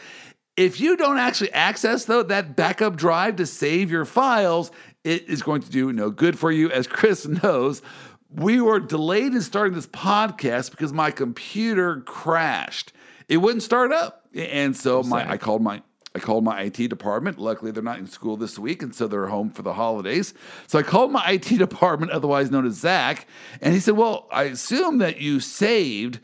if 0.58 0.80
you 0.80 0.96
don't 0.96 1.18
actually 1.18 1.52
access 1.54 2.06
though 2.06 2.22
that 2.24 2.56
backup 2.56 2.98
drive 2.98 3.38
to 3.38 3.48
save 3.48 3.90
your 3.90 4.06
files, 4.06 4.70
it 5.04 5.28
is 5.28 5.42
going 5.42 5.62
to 5.64 5.72
do 5.72 5.92
no 5.92 6.12
good 6.12 6.38
for 6.38 6.52
you. 6.52 6.70
As 6.70 6.86
Chris 6.86 7.26
knows, 7.44 7.82
we 8.30 8.62
were 8.62 8.80
delayed 8.80 9.34
in 9.34 9.42
starting 9.42 9.74
this 9.74 9.88
podcast 9.88 10.70
because 10.70 10.94
my 10.94 11.10
computer 11.10 12.02
crashed. 12.02 12.94
It 13.28 13.38
wouldn't 13.38 13.64
start 13.64 13.92
up. 13.92 14.28
And 14.36 14.78
so 14.78 15.02
my 15.02 15.28
I 15.32 15.38
called 15.38 15.64
my 15.64 15.82
I 16.14 16.20
called 16.20 16.44
my 16.44 16.62
IT 16.62 16.76
department. 16.90 17.40
Luckily, 17.40 17.72
they're 17.72 17.82
not 17.82 18.00
in 18.00 18.08
school 18.08 18.36
this 18.36 18.60
week, 18.60 18.84
and 18.84 18.94
so 18.94 19.08
they're 19.08 19.28
home 19.28 19.50
for 19.50 19.62
the 19.62 19.74
holidays. 19.74 20.34
So 20.68 20.78
I 20.78 20.84
called 20.84 21.12
my 21.12 21.32
IT 21.32 21.48
department, 21.58 22.12
otherwise 22.12 22.52
known 22.52 22.66
as 22.66 22.76
Zach, 22.76 23.28
and 23.62 23.74
he 23.74 23.80
said, 23.80 23.96
Well, 23.96 24.28
I 24.32 24.44
assume 24.44 24.98
that 24.98 25.22
you 25.22 25.40
saved 25.40 26.20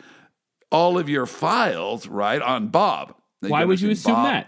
all 0.72 0.98
of 0.98 1.08
your 1.08 1.26
files, 1.26 2.08
right, 2.08 2.42
on 2.42 2.68
Bob. 2.68 3.16
Why 3.40 3.64
would 3.64 3.80
you 3.80 3.92
assume 3.92 4.14
assume 4.14 4.16
Bob- 4.16 4.26
that? 4.26 4.48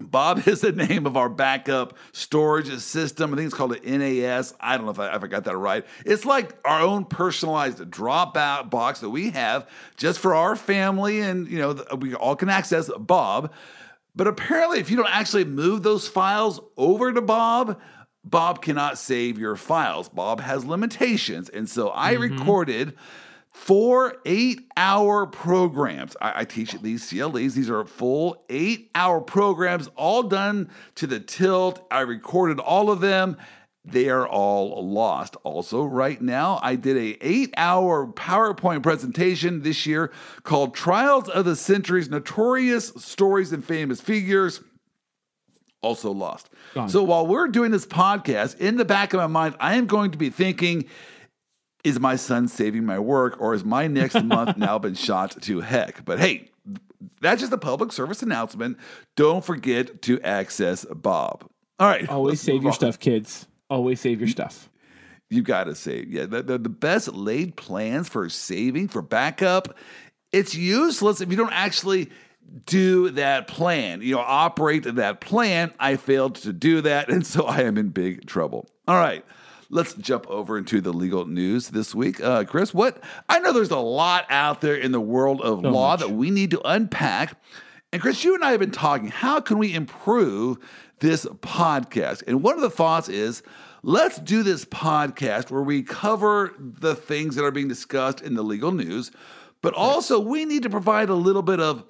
Bob 0.00 0.42
is 0.48 0.62
the 0.62 0.72
name 0.72 1.06
of 1.06 1.16
our 1.16 1.28
backup 1.28 1.96
storage 2.12 2.76
system. 2.78 3.32
I 3.32 3.36
think 3.36 3.46
it's 3.46 3.54
called 3.54 3.76
an 3.76 3.98
NAS. 3.98 4.54
I 4.58 4.76
don't 4.76 4.86
know 4.86 4.92
if 4.92 4.98
I, 4.98 5.14
if 5.14 5.22
I 5.22 5.26
got 5.26 5.44
that 5.44 5.56
right. 5.56 5.84
It's 6.04 6.24
like 6.24 6.56
our 6.64 6.80
own 6.80 7.04
personalized 7.04 7.78
dropout 7.78 8.70
box 8.70 9.00
that 9.00 9.10
we 9.10 9.30
have 9.30 9.68
just 9.96 10.18
for 10.18 10.34
our 10.34 10.56
family, 10.56 11.20
and 11.20 11.48
you 11.48 11.58
know 11.58 11.84
we 11.98 12.14
all 12.14 12.36
can 12.36 12.48
access 12.48 12.90
Bob. 12.98 13.52
But 14.14 14.26
apparently, 14.26 14.80
if 14.80 14.90
you 14.90 14.96
don't 14.96 15.14
actually 15.14 15.44
move 15.44 15.82
those 15.82 16.08
files 16.08 16.60
over 16.76 17.12
to 17.12 17.20
Bob, 17.20 17.80
Bob 18.24 18.62
cannot 18.62 18.98
save 18.98 19.38
your 19.38 19.56
files. 19.56 20.08
Bob 20.08 20.40
has 20.40 20.64
limitations, 20.64 21.48
and 21.48 21.68
so 21.68 21.92
I 21.94 22.14
mm-hmm. 22.14 22.36
recorded 22.36 22.96
four 23.52 24.16
eight 24.26 24.60
hour 24.76 25.26
programs. 25.26 26.16
I, 26.20 26.40
I 26.40 26.44
teach 26.44 26.74
at 26.74 26.82
these 26.82 27.08
CLEs. 27.08 27.54
These 27.54 27.70
are 27.70 27.84
full 27.84 28.44
eight 28.48 28.90
hour 28.94 29.20
programs, 29.20 29.88
all 29.96 30.22
done 30.24 30.70
to 30.96 31.06
the 31.06 31.20
tilt. 31.20 31.86
I 31.90 32.00
recorded 32.00 32.58
all 32.58 32.90
of 32.90 33.00
them. 33.00 33.36
They 33.84 34.10
are 34.10 34.28
all 34.28 34.86
lost. 34.86 35.36
Also, 35.42 35.84
right 35.84 36.20
now, 36.20 36.60
I 36.62 36.76
did 36.76 36.96
a 36.96 37.16
eight 37.26 37.54
hour 37.56 38.06
PowerPoint 38.06 38.82
presentation 38.82 39.62
this 39.62 39.86
year 39.86 40.12
called 40.42 40.74
Trials 40.74 41.28
of 41.30 41.46
the 41.46 41.56
Centuries: 41.56 42.10
Notorious 42.10 42.88
Stories 42.98 43.52
and 43.52 43.64
Famous 43.64 44.00
Figures 44.00 44.60
also 45.82 46.12
lost. 46.12 46.50
Gone. 46.74 46.88
So 46.88 47.02
while 47.02 47.26
we're 47.26 47.48
doing 47.48 47.70
this 47.70 47.86
podcast, 47.86 48.58
in 48.58 48.76
the 48.76 48.84
back 48.84 49.12
of 49.12 49.18
my 49.18 49.26
mind, 49.26 49.56
I 49.60 49.74
am 49.74 49.86
going 49.86 50.10
to 50.10 50.18
be 50.18 50.30
thinking, 50.30 50.84
is 51.84 51.98
my 51.98 52.16
son 52.16 52.48
saving 52.48 52.84
my 52.84 52.98
work 52.98 53.40
or 53.40 53.54
is 53.54 53.64
my 53.64 53.86
next 53.86 54.22
month 54.24 54.56
now 54.56 54.78
been 54.78 54.94
shot 54.94 55.40
to 55.42 55.60
heck? 55.60 56.04
But 56.04 56.18
hey, 56.18 56.50
that's 57.20 57.40
just 57.40 57.52
a 57.52 57.58
public 57.58 57.92
service 57.92 58.22
announcement. 58.22 58.78
Don't 59.16 59.44
forget 59.44 60.02
to 60.02 60.20
access 60.20 60.84
Bob. 60.84 61.48
All 61.78 61.88
right. 61.88 62.08
Always 62.08 62.40
save 62.40 62.62
your 62.62 62.72
on. 62.72 62.74
stuff, 62.74 62.98
kids. 62.98 63.46
Always 63.70 64.00
save 64.00 64.20
your 64.20 64.28
stuff. 64.28 64.68
You 65.30 65.42
got 65.42 65.64
to 65.64 65.74
save. 65.76 66.10
Yeah, 66.12 66.26
the, 66.26 66.42
the, 66.42 66.58
the 66.58 66.68
best 66.68 67.08
laid 67.14 67.56
plans 67.56 68.08
for 68.08 68.28
saving, 68.28 68.88
for 68.88 69.00
backup, 69.00 69.76
it's 70.32 70.54
useless 70.54 71.20
if 71.20 71.30
you 71.30 71.36
don't 71.36 71.52
actually 71.52 72.10
do 72.66 73.10
that 73.10 73.46
plan, 73.46 74.02
you 74.02 74.16
know, 74.16 74.20
operate 74.26 74.82
that 74.82 75.20
plan. 75.20 75.72
I 75.78 75.94
failed 75.96 76.34
to 76.36 76.52
do 76.52 76.80
that, 76.80 77.08
and 77.08 77.24
so 77.24 77.46
I 77.46 77.60
am 77.62 77.78
in 77.78 77.90
big 77.90 78.26
trouble. 78.26 78.68
All 78.88 78.96
right. 78.96 79.24
Let's 79.72 79.94
jump 79.94 80.26
over 80.28 80.58
into 80.58 80.80
the 80.80 80.92
legal 80.92 81.26
news 81.26 81.68
this 81.68 81.94
week. 81.94 82.20
Uh, 82.20 82.42
Chris, 82.42 82.74
what 82.74 83.00
I 83.28 83.38
know 83.38 83.52
there's 83.52 83.70
a 83.70 83.78
lot 83.78 84.26
out 84.28 84.60
there 84.60 84.74
in 84.74 84.90
the 84.90 85.00
world 85.00 85.40
of 85.42 85.60
So 85.62 85.70
law 85.70 85.92
much. 85.92 86.00
that 86.00 86.10
we 86.10 86.32
need 86.32 86.50
to 86.50 86.60
unpack. 86.64 87.36
And 87.92 88.02
Chris, 88.02 88.24
you 88.24 88.34
and 88.34 88.44
I 88.44 88.50
have 88.50 88.58
been 88.58 88.72
talking. 88.72 89.06
How 89.10 89.38
can 89.40 89.58
we 89.58 89.72
improve 89.72 90.58
this 90.98 91.24
podcast? 91.24 92.24
And 92.26 92.42
one 92.42 92.56
of 92.56 92.62
the 92.62 92.70
thoughts 92.70 93.08
is 93.08 93.44
let's 93.82 94.18
do 94.18 94.42
this 94.42 94.64
podcast 94.64 95.50
where 95.50 95.62
we 95.62 95.82
cover 95.82 96.54
the 96.58 96.94
things 96.94 97.36
that 97.36 97.44
are 97.44 97.50
being 97.50 97.68
discussed 97.68 98.20
in 98.20 98.34
the 98.34 98.42
legal 98.42 98.72
news, 98.72 99.10
but 99.62 99.74
also 99.74 100.20
we 100.20 100.44
need 100.44 100.62
to 100.62 100.70
provide 100.70 101.08
a 101.08 101.14
little 101.14 101.42
bit 101.42 101.60
of 101.60 101.84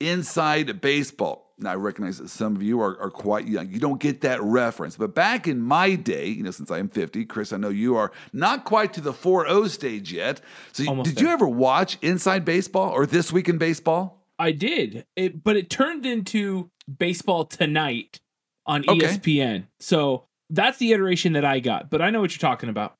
inside 0.00 0.80
baseball. 0.80 1.54
Now, 1.58 1.72
I 1.72 1.76
recognize 1.76 2.18
that 2.18 2.28
some 2.28 2.54
of 2.54 2.62
you 2.62 2.82
are, 2.82 3.00
are 3.00 3.10
quite 3.10 3.48
young. 3.48 3.70
You 3.70 3.78
don't 3.80 3.98
get 3.98 4.20
that 4.20 4.42
reference. 4.42 4.96
But 4.96 5.14
back 5.14 5.48
in 5.48 5.62
my 5.62 5.94
day, 5.94 6.26
you 6.26 6.42
know, 6.42 6.50
since 6.50 6.70
I 6.70 6.78
am 6.78 6.90
50, 6.90 7.24
Chris, 7.24 7.50
I 7.50 7.56
know 7.56 7.70
you 7.70 7.96
are 7.96 8.12
not 8.34 8.66
quite 8.66 8.92
to 8.94 9.00
the 9.00 9.14
4 9.14 9.48
0 9.48 9.66
stage 9.68 10.12
yet. 10.12 10.42
So, 10.72 10.86
Almost 10.86 11.08
did 11.08 11.20
you 11.22 11.30
ever 11.30 11.48
watch 11.48 11.96
Inside 12.02 12.44
Baseball 12.44 12.90
or 12.90 13.06
This 13.06 13.32
Week 13.32 13.48
in 13.48 13.56
Baseball? 13.56 14.22
I 14.38 14.52
did, 14.52 15.06
it, 15.16 15.42
but 15.42 15.56
it 15.56 15.70
turned 15.70 16.04
into 16.04 16.70
baseball 16.98 17.46
tonight 17.46 18.20
on 18.66 18.84
Okay. 18.86 19.06
ESPN. 19.06 19.64
So 19.80 20.26
that's 20.50 20.78
the 20.78 20.92
iteration 20.92 21.32
that 21.34 21.44
I 21.44 21.60
got. 21.60 21.90
But 21.90 22.02
I 22.02 22.10
know 22.10 22.20
what 22.20 22.32
you're 22.32 22.50
talking 22.50 22.68
about. 22.68 22.94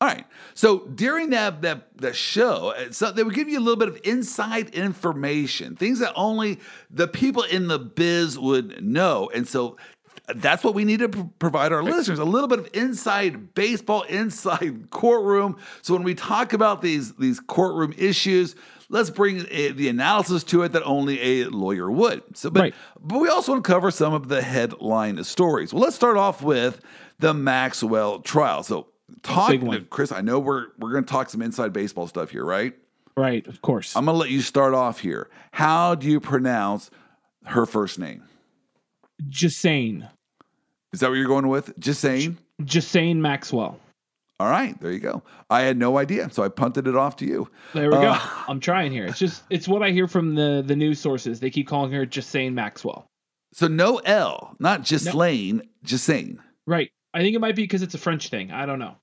All 0.00 0.08
right. 0.08 0.24
So 0.54 0.86
during 0.86 1.30
that 1.30 1.60
that 1.60 1.96
that 1.98 2.16
show, 2.16 2.72
uh, 2.76 2.90
so 2.90 3.12
they 3.12 3.22
would 3.22 3.34
give 3.34 3.50
you 3.50 3.58
a 3.58 3.60
little 3.60 3.78
bit 3.78 3.88
of 3.88 4.00
inside 4.02 4.70
information, 4.70 5.76
things 5.76 5.98
that 5.98 6.14
only 6.16 6.58
the 6.90 7.06
people 7.06 7.42
in 7.42 7.68
the 7.68 7.78
biz 7.78 8.38
would 8.38 8.82
know, 8.82 9.30
and 9.34 9.46
so 9.46 9.76
that's 10.34 10.64
what 10.64 10.74
we 10.74 10.86
need 10.86 11.00
to 11.00 11.10
pr- 11.10 11.20
provide 11.38 11.72
our 11.72 11.82
listeners 11.82 12.18
a 12.18 12.24
little 12.24 12.48
bit 12.48 12.60
of 12.60 12.68
inside 12.72 13.52
baseball, 13.52 14.02
inside 14.08 14.88
courtroom. 14.88 15.58
So 15.82 15.92
when 15.92 16.02
we 16.02 16.14
talk 16.14 16.54
about 16.54 16.80
these 16.80 17.14
these 17.16 17.38
courtroom 17.38 17.94
issues. 17.98 18.56
Let's 18.92 19.08
bring 19.08 19.40
uh, 19.40 19.72
the 19.74 19.88
analysis 19.88 20.42
to 20.44 20.62
it 20.64 20.72
that 20.72 20.82
only 20.82 21.20
a 21.42 21.44
lawyer 21.48 21.90
would. 21.90 22.22
So, 22.36 22.50
but, 22.50 22.60
Right. 22.60 22.74
but 23.00 23.20
we 23.20 23.28
also 23.28 23.52
want 23.52 23.64
to 23.64 23.70
cover 23.70 23.90
some 23.92 24.12
of 24.12 24.28
the 24.28 24.42
headline 24.42 25.22
stories. 25.22 25.72
Well, 25.72 25.82
let's 25.82 25.94
start 25.94 26.16
off 26.16 26.42
with 26.42 26.80
the 27.20 27.32
Maxwell 27.32 28.18
trial. 28.18 28.64
So, 28.64 28.88
talk, 29.22 29.50
Big. 29.50 29.90
Chris. 29.90 30.10
I 30.10 30.20
know 30.22 30.40
we're 30.40 30.66
we're 30.78 30.90
going 30.90 31.04
to 31.04 31.10
talk 31.10 31.30
some 31.30 31.40
inside 31.40 31.72
baseball 31.72 32.08
stuff 32.08 32.30
here, 32.30 32.44
right? 32.44 32.74
Right, 33.16 33.46
of 33.46 33.62
course. 33.62 33.94
I'm 33.96 34.04
going 34.06 34.14
to 34.14 34.18
let 34.18 34.30
you 34.30 34.40
start 34.40 34.74
off 34.74 35.00
here. 35.00 35.28
How 35.52 35.94
do 35.94 36.08
you 36.08 36.20
pronounce 36.20 36.90
her 37.44 37.66
first 37.66 37.98
name? 37.98 38.24
Saying. 39.60 40.06
Is 40.92 41.00
that 41.00 41.10
what 41.10 41.16
you're 41.16 41.26
going 41.26 41.48
with? 41.48 41.78
Just 42.64 42.90
saying 42.90 43.22
Maxwell. 43.22 43.78
All 44.40 44.48
right, 44.48 44.80
there 44.80 44.90
you 44.90 45.00
go. 45.00 45.22
I 45.50 45.60
had 45.60 45.76
no 45.76 45.98
idea, 45.98 46.30
so 46.30 46.42
I 46.42 46.48
punted 46.48 46.86
it 46.86 46.96
off 46.96 47.14
to 47.16 47.26
you. 47.26 47.50
There 47.74 47.90
we 47.90 47.96
uh, 47.98 48.00
go. 48.00 48.16
I'm 48.48 48.58
trying 48.58 48.90
here. 48.90 49.04
It's 49.04 49.18
just 49.18 49.42
it's 49.50 49.68
what 49.68 49.82
I 49.82 49.90
hear 49.90 50.08
from 50.08 50.34
the 50.34 50.64
the 50.66 50.74
news 50.74 50.98
sources. 50.98 51.40
They 51.40 51.50
keep 51.50 51.68
calling 51.68 51.92
her 51.92 52.06
Ghislaine 52.06 52.54
Maxwell. 52.54 53.06
So 53.52 53.68
no 53.68 53.98
L, 53.98 54.56
not 54.58 54.86
Ghislaine, 54.86 55.58
no. 55.58 55.62
Ghislaine. 55.84 56.40
Right. 56.66 56.90
I 57.12 57.20
think 57.20 57.36
it 57.36 57.40
might 57.40 57.54
be 57.54 57.64
because 57.64 57.82
it's 57.82 57.92
a 57.92 57.98
French 57.98 58.30
thing. 58.30 58.50
I 58.50 58.64
don't 58.64 58.78
know. 58.78 58.94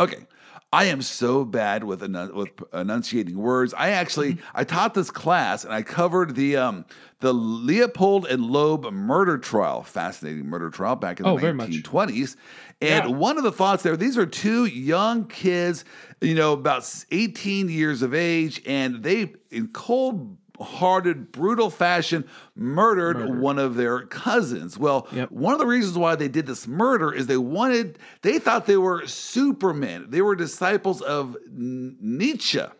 Okay. 0.00 0.26
I 0.72 0.84
am 0.84 1.00
so 1.00 1.46
bad 1.46 1.84
with 1.84 2.02
enun- 2.02 2.34
with 2.34 2.50
enunciating 2.74 3.38
words. 3.38 3.72
I 3.72 3.90
actually 3.90 4.34
mm-hmm. 4.34 4.46
I 4.54 4.64
taught 4.64 4.92
this 4.94 5.10
class 5.10 5.64
and 5.64 5.72
I 5.72 5.82
covered 5.82 6.34
the 6.34 6.56
um 6.58 6.84
the 7.20 7.32
Leopold 7.32 8.26
and 8.26 8.44
Loeb 8.44 8.92
murder 8.92 9.38
trial, 9.38 9.82
fascinating 9.82 10.46
murder 10.46 10.70
trial 10.70 10.94
back 10.94 11.20
in 11.20 11.24
the 11.24 11.30
oh, 11.30 11.36
1920s. 11.36 12.36
And 12.80 13.08
yeah. 13.08 13.16
one 13.16 13.38
of 13.38 13.44
the 13.44 13.50
thoughts 13.50 13.82
there, 13.82 13.96
these 13.96 14.16
are 14.16 14.26
two 14.26 14.66
young 14.66 15.26
kids, 15.26 15.84
you 16.20 16.34
know, 16.34 16.52
about 16.52 16.88
18 17.10 17.68
years 17.68 18.02
of 18.02 18.14
age, 18.14 18.62
and 18.66 19.02
they 19.02 19.32
in 19.50 19.68
cold 19.68 20.36
hearted, 20.60 21.32
brutal 21.32 21.70
fashion 21.70 22.28
murdered 22.54 23.18
murder. 23.18 23.40
one 23.40 23.58
of 23.58 23.76
their 23.76 24.02
cousins. 24.06 24.78
Well, 24.78 25.06
yep. 25.12 25.30
one 25.30 25.52
of 25.52 25.60
the 25.60 25.66
reasons 25.66 25.96
why 25.96 26.16
they 26.16 26.28
did 26.28 26.46
this 26.46 26.66
murder 26.66 27.12
is 27.12 27.26
they 27.26 27.36
wanted, 27.36 27.98
they 28.22 28.38
thought 28.38 28.66
they 28.66 28.76
were 28.76 29.06
supermen. 29.06 30.06
They 30.08 30.22
were 30.22 30.36
disciples 30.36 31.00
of 31.02 31.36
Nietzsche. 31.50 32.60
And 32.60 32.70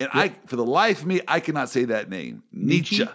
yep. 0.00 0.10
I, 0.12 0.34
for 0.46 0.56
the 0.56 0.64
life 0.64 1.00
of 1.00 1.06
me, 1.06 1.20
I 1.28 1.40
cannot 1.40 1.68
say 1.68 1.84
that 1.86 2.08
name. 2.08 2.42
Nietzsche. 2.52 2.98
Nietzsche. 2.98 3.14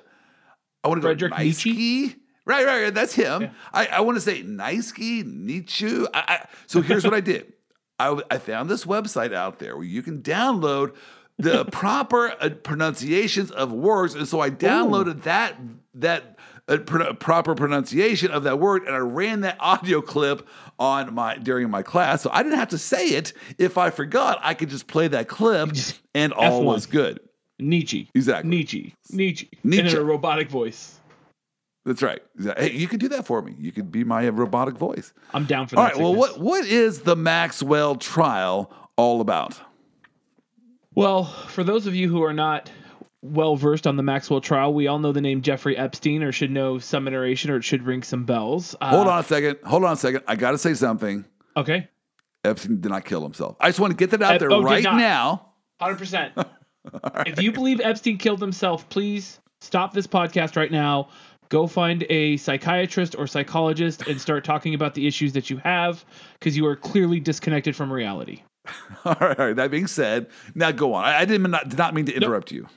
I 0.83 0.87
want 0.87 0.99
to 0.99 1.01
go 1.01 1.07
Frederick 1.09 1.37
Nietzsche. 1.37 2.15
Right, 2.45 2.65
right, 2.65 2.83
right. 2.83 2.93
That's 2.93 3.13
him. 3.13 3.43
Yeah. 3.43 3.49
I, 3.73 3.85
I 3.87 3.99
want 4.01 4.15
to 4.15 4.21
say 4.21 4.41
Nietzsche, 4.41 5.23
Nietzsche. 5.23 6.05
I, 6.13 6.19
I, 6.19 6.45
so 6.67 6.81
here's 6.81 7.03
what 7.03 7.13
I 7.13 7.21
did. 7.21 7.53
I, 7.99 8.19
I 8.31 8.37
found 8.37 8.69
this 8.69 8.85
website 8.85 9.33
out 9.33 9.59
there 9.59 9.75
where 9.75 9.85
you 9.85 10.01
can 10.01 10.21
download 10.21 10.95
the 11.39 11.65
proper 11.71 12.35
uh, 12.39 12.49
pronunciations 12.49 13.49
of 13.49 13.71
words, 13.71 14.13
and 14.13 14.27
so 14.27 14.39
I 14.41 14.51
downloaded 14.51 15.07
Ooh. 15.17 15.21
that 15.21 15.55
that 15.95 16.37
uh, 16.67 16.77
pr- 16.77 17.13
proper 17.13 17.55
pronunciation 17.55 18.29
of 18.29 18.43
that 18.43 18.59
word, 18.59 18.83
and 18.83 18.95
I 18.95 18.99
ran 18.99 19.41
that 19.41 19.57
audio 19.59 20.01
clip 20.01 20.47
on 20.77 21.13
my 21.15 21.37
during 21.37 21.69
my 21.69 21.81
class, 21.81 22.21
so 22.21 22.29
I 22.31 22.43
didn't 22.43 22.59
have 22.59 22.69
to 22.69 22.77
say 22.77 23.07
it. 23.09 23.33
If 23.57 23.77
I 23.77 23.89
forgot, 23.89 24.39
I 24.43 24.53
could 24.53 24.69
just 24.69 24.87
play 24.87 25.07
that 25.07 25.27
clip, 25.27 25.71
and 26.13 26.33
all 26.33 26.61
F1. 26.61 26.65
was 26.65 26.85
good. 26.85 27.19
Nietzsche, 27.57 28.09
exactly. 28.13 28.49
Nietzsche, 28.49 28.93
Nietzsche, 29.11 29.49
Nietzsche, 29.63 29.95
in 29.95 29.97
a 29.97 30.03
robotic 30.03 30.49
voice. 30.49 30.97
That's 31.85 32.01
right. 32.01 32.21
Hey, 32.57 32.71
you 32.71 32.87
could 32.87 32.99
do 32.99 33.07
that 33.09 33.25
for 33.25 33.41
me. 33.41 33.55
You 33.57 33.71
could 33.71 33.91
be 33.91 34.03
my 34.03 34.27
robotic 34.29 34.75
voice. 34.75 35.13
I'm 35.33 35.45
down 35.45 35.67
for 35.67 35.75
that. 35.75 35.81
All 35.81 35.87
right. 35.87 35.97
Well, 35.97 36.13
what 36.13 36.39
what 36.39 36.65
is 36.65 37.01
the 37.01 37.15
Maxwell 37.15 37.95
trial 37.95 38.71
all 38.95 39.21
about? 39.21 39.59
Well, 40.99 41.23
for 41.23 41.63
those 41.63 41.87
of 41.87 41.95
you 41.95 42.09
who 42.09 42.23
are 42.23 42.33
not 42.33 42.69
well 43.21 43.55
versed 43.55 43.87
on 43.87 43.95
the 43.95 44.03
Maxwell 44.03 44.41
trial, 44.41 44.73
we 44.73 44.87
all 44.87 44.99
know 44.99 45.13
the 45.13 45.21
name 45.21 45.41
Jeffrey 45.41 45.77
Epstein, 45.77 46.23
or 46.23 46.33
should 46.33 46.51
know 46.51 46.77
some 46.77 47.07
iteration, 47.07 47.51
or 47.51 47.55
it 47.55 47.63
should 47.63 47.83
ring 47.83 48.03
some 48.03 48.25
bells. 48.25 48.75
Uh, 48.81 48.89
Hold 48.89 49.07
on 49.07 49.19
a 49.19 49.23
second. 49.23 49.59
Hold 49.63 49.85
on 49.85 49.93
a 49.93 49.95
second. 49.95 50.23
I 50.27 50.35
got 50.35 50.51
to 50.51 50.57
say 50.57 50.73
something. 50.73 51.23
Okay. 51.55 51.87
Epstein 52.43 52.81
did 52.81 52.89
not 52.89 53.05
kill 53.05 53.23
himself. 53.23 53.55
I 53.61 53.69
just 53.69 53.79
want 53.79 53.91
to 53.91 53.95
get 53.95 54.11
that 54.11 54.21
out 54.21 54.41
there 54.41 54.51
oh, 54.51 54.61
right 54.61 54.83
now. 54.83 55.53
Hundred 55.79 55.99
percent. 55.99 56.33
If 57.25 57.41
you 57.41 57.51
believe 57.51 57.81
Epstein 57.81 58.17
killed 58.17 58.41
himself, 58.41 58.89
please 58.89 59.39
stop 59.61 59.93
this 59.93 60.07
podcast 60.07 60.57
right 60.57 60.71
now. 60.71 61.09
Go 61.49 61.67
find 61.67 62.05
a 62.09 62.35
psychiatrist 62.37 63.15
or 63.17 63.27
psychologist 63.27 64.07
and 64.07 64.19
start 64.19 64.43
talking 64.43 64.73
about 64.73 64.95
the 64.95 65.05
issues 65.05 65.33
that 65.33 65.49
you 65.49 65.57
have 65.57 66.03
because 66.33 66.57
you 66.57 66.65
are 66.65 66.75
clearly 66.75 67.19
disconnected 67.19 67.75
from 67.75 67.91
reality. 67.91 68.41
all, 69.05 69.15
right, 69.19 69.39
all 69.39 69.47
right. 69.47 69.55
That 69.55 69.71
being 69.71 69.87
said, 69.87 70.27
now 70.55 70.71
go 70.71 70.93
on. 70.93 71.05
I, 71.05 71.19
I 71.19 71.25
did, 71.25 71.41
not, 71.41 71.69
did 71.69 71.77
not 71.77 71.93
mean 71.93 72.05
to 72.05 72.13
interrupt 72.13 72.51
nope. 72.51 72.57
you. 72.57 72.67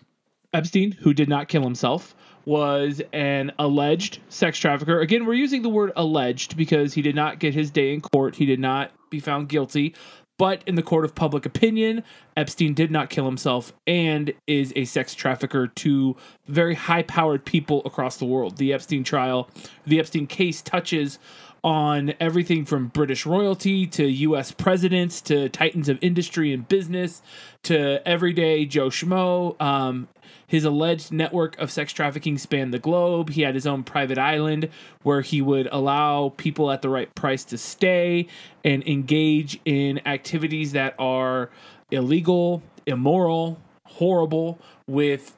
Epstein, 0.52 0.92
who 0.92 1.14
did 1.14 1.28
not 1.28 1.48
kill 1.48 1.62
himself, 1.62 2.14
was 2.44 3.00
an 3.12 3.52
alleged 3.58 4.18
sex 4.28 4.58
trafficker. 4.58 5.00
Again, 5.00 5.26
we're 5.26 5.34
using 5.34 5.62
the 5.62 5.68
word 5.68 5.92
alleged 5.96 6.56
because 6.56 6.92
he 6.92 7.02
did 7.02 7.14
not 7.14 7.38
get 7.38 7.54
his 7.54 7.70
day 7.70 7.94
in 7.94 8.00
court. 8.00 8.34
He 8.34 8.46
did 8.46 8.60
not 8.60 8.90
be 9.10 9.20
found 9.20 9.48
guilty. 9.48 9.94
But 10.38 10.62
in 10.66 10.74
the 10.74 10.82
court 10.82 11.04
of 11.04 11.14
public 11.14 11.46
opinion, 11.46 12.02
Epstein 12.36 12.74
did 12.74 12.90
not 12.90 13.10
kill 13.10 13.26
himself 13.26 13.72
and 13.86 14.32
is 14.46 14.72
a 14.74 14.86
sex 14.86 15.14
trafficker 15.14 15.68
to 15.68 16.16
very 16.48 16.74
high 16.74 17.02
powered 17.02 17.44
people 17.44 17.82
across 17.84 18.16
the 18.16 18.24
world. 18.24 18.56
The 18.56 18.72
Epstein 18.72 19.04
trial, 19.04 19.48
the 19.86 20.00
Epstein 20.00 20.26
case 20.26 20.60
touches 20.60 21.18
on 21.64 22.12
everything 22.18 22.64
from 22.64 22.88
British 22.88 23.24
royalty 23.24 23.86
to 23.86 24.04
US 24.04 24.50
presidents 24.50 25.20
to 25.22 25.48
titans 25.48 25.88
of 25.88 25.98
industry 26.00 26.52
and 26.52 26.66
business 26.66 27.22
to 27.62 28.06
everyday 28.06 28.64
Joe 28.66 28.88
Schmo. 28.88 29.60
Um, 29.60 30.08
his 30.46 30.64
alleged 30.64 31.12
network 31.12 31.56
of 31.58 31.70
sex 31.70 31.92
trafficking 31.92 32.36
spanned 32.36 32.74
the 32.74 32.78
globe. 32.78 33.30
He 33.30 33.42
had 33.42 33.54
his 33.54 33.66
own 33.66 33.84
private 33.84 34.18
island 34.18 34.68
where 35.02 35.20
he 35.20 35.40
would 35.40 35.68
allow 35.70 36.34
people 36.36 36.70
at 36.70 36.82
the 36.82 36.88
right 36.88 37.14
price 37.14 37.44
to 37.44 37.58
stay 37.58 38.26
and 38.64 38.86
engage 38.86 39.60
in 39.64 40.06
activities 40.06 40.72
that 40.72 40.94
are 40.98 41.50
illegal, 41.90 42.62
immoral, 42.86 43.58
horrible 43.86 44.58
with 44.86 45.36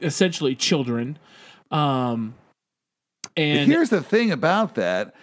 essentially 0.00 0.54
children. 0.54 1.18
Um, 1.70 2.34
and 3.36 3.70
here's 3.70 3.90
the 3.90 4.02
thing 4.02 4.32
about 4.32 4.74
that 4.76 5.14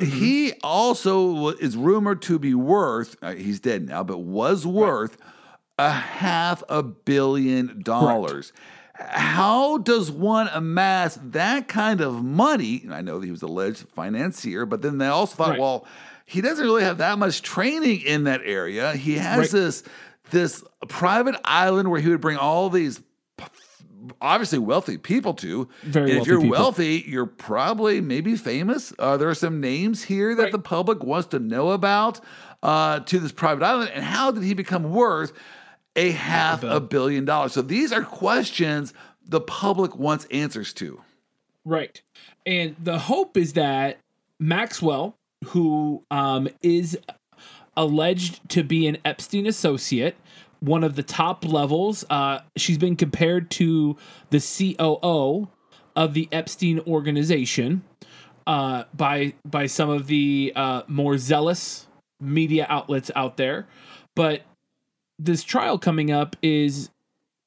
Mm-hmm. 0.00 0.18
He 0.18 0.52
also 0.62 1.48
is 1.48 1.76
rumored 1.76 2.22
to 2.22 2.38
be 2.38 2.54
worth, 2.54 3.16
uh, 3.22 3.34
he's 3.34 3.60
dead 3.60 3.86
now, 3.86 4.02
but 4.02 4.18
was 4.18 4.66
worth 4.66 5.18
right. 5.78 5.86
a 5.86 5.90
half 5.90 6.62
a 6.68 6.82
billion 6.82 7.82
dollars. 7.82 8.52
Right. 8.98 9.08
How 9.08 9.78
does 9.78 10.10
one 10.10 10.48
amass 10.48 11.18
that 11.22 11.68
kind 11.68 12.00
of 12.00 12.24
money? 12.24 12.84
I 12.90 13.00
know 13.02 13.18
that 13.18 13.26
he 13.26 13.30
was 13.30 13.42
alleged 13.42 13.88
financier, 13.88 14.66
but 14.66 14.82
then 14.82 14.98
they 14.98 15.06
also 15.06 15.36
thought, 15.36 15.50
right. 15.50 15.60
well, 15.60 15.86
he 16.26 16.40
doesn't 16.40 16.64
really 16.64 16.84
have 16.84 16.98
that 16.98 17.18
much 17.18 17.42
training 17.42 18.02
in 18.02 18.24
that 18.24 18.42
area. 18.44 18.92
He 18.92 19.16
has 19.16 19.50
this 19.50 19.82
this 20.30 20.62
private 20.88 21.34
island 21.44 21.90
where 21.90 22.00
he 22.00 22.08
would 22.08 22.20
bring 22.20 22.36
all 22.36 22.70
these 22.70 23.00
obviously 24.20 24.58
wealthy 24.58 24.98
people 24.98 25.34
too. 25.34 25.68
Very 25.82 26.12
if 26.12 26.26
you're 26.26 26.40
people. 26.40 26.58
wealthy, 26.58 27.04
you're 27.06 27.26
probably 27.26 28.00
maybe 28.00 28.36
famous. 28.36 28.92
Uh, 28.98 29.16
there 29.16 29.28
are 29.28 29.34
some 29.34 29.60
names 29.60 30.02
here 30.02 30.34
that 30.34 30.42
right. 30.44 30.52
the 30.52 30.58
public 30.58 31.02
wants 31.02 31.28
to 31.28 31.38
know 31.38 31.70
about 31.70 32.20
uh, 32.62 33.00
to 33.00 33.18
this 33.18 33.32
private 33.32 33.64
island. 33.64 33.90
And 33.94 34.04
how 34.04 34.30
did 34.30 34.42
he 34.42 34.54
become 34.54 34.92
worth 34.92 35.32
a 35.96 36.10
half 36.12 36.62
a 36.62 36.80
billion 36.80 37.24
dollars? 37.24 37.52
So 37.52 37.62
these 37.62 37.92
are 37.92 38.02
questions 38.02 38.94
the 39.26 39.40
public 39.40 39.96
wants 39.96 40.26
answers 40.30 40.72
to. 40.74 41.00
Right. 41.64 42.00
And 42.46 42.74
the 42.82 42.98
hope 42.98 43.36
is 43.36 43.52
that 43.54 43.98
Maxwell, 44.38 45.16
who 45.46 46.02
um, 46.10 46.48
is 46.62 46.98
alleged 47.76 48.48
to 48.50 48.64
be 48.64 48.86
an 48.86 48.98
Epstein 49.04 49.46
associate, 49.46 50.16
one 50.60 50.84
of 50.84 50.94
the 50.94 51.02
top 51.02 51.44
levels. 51.44 52.04
Uh, 52.08 52.40
she's 52.56 52.78
been 52.78 52.96
compared 52.96 53.50
to 53.52 53.96
the 54.30 54.38
COO 54.38 55.48
of 55.96 56.14
the 56.14 56.28
Epstein 56.30 56.80
organization 56.80 57.82
uh, 58.46 58.84
by 58.94 59.34
by 59.44 59.66
some 59.66 59.90
of 59.90 60.06
the 60.06 60.52
uh, 60.54 60.82
more 60.86 61.18
zealous 61.18 61.86
media 62.20 62.66
outlets 62.68 63.10
out 63.16 63.36
there. 63.36 63.66
But 64.14 64.42
this 65.18 65.42
trial 65.42 65.78
coming 65.78 66.10
up 66.10 66.36
is 66.42 66.90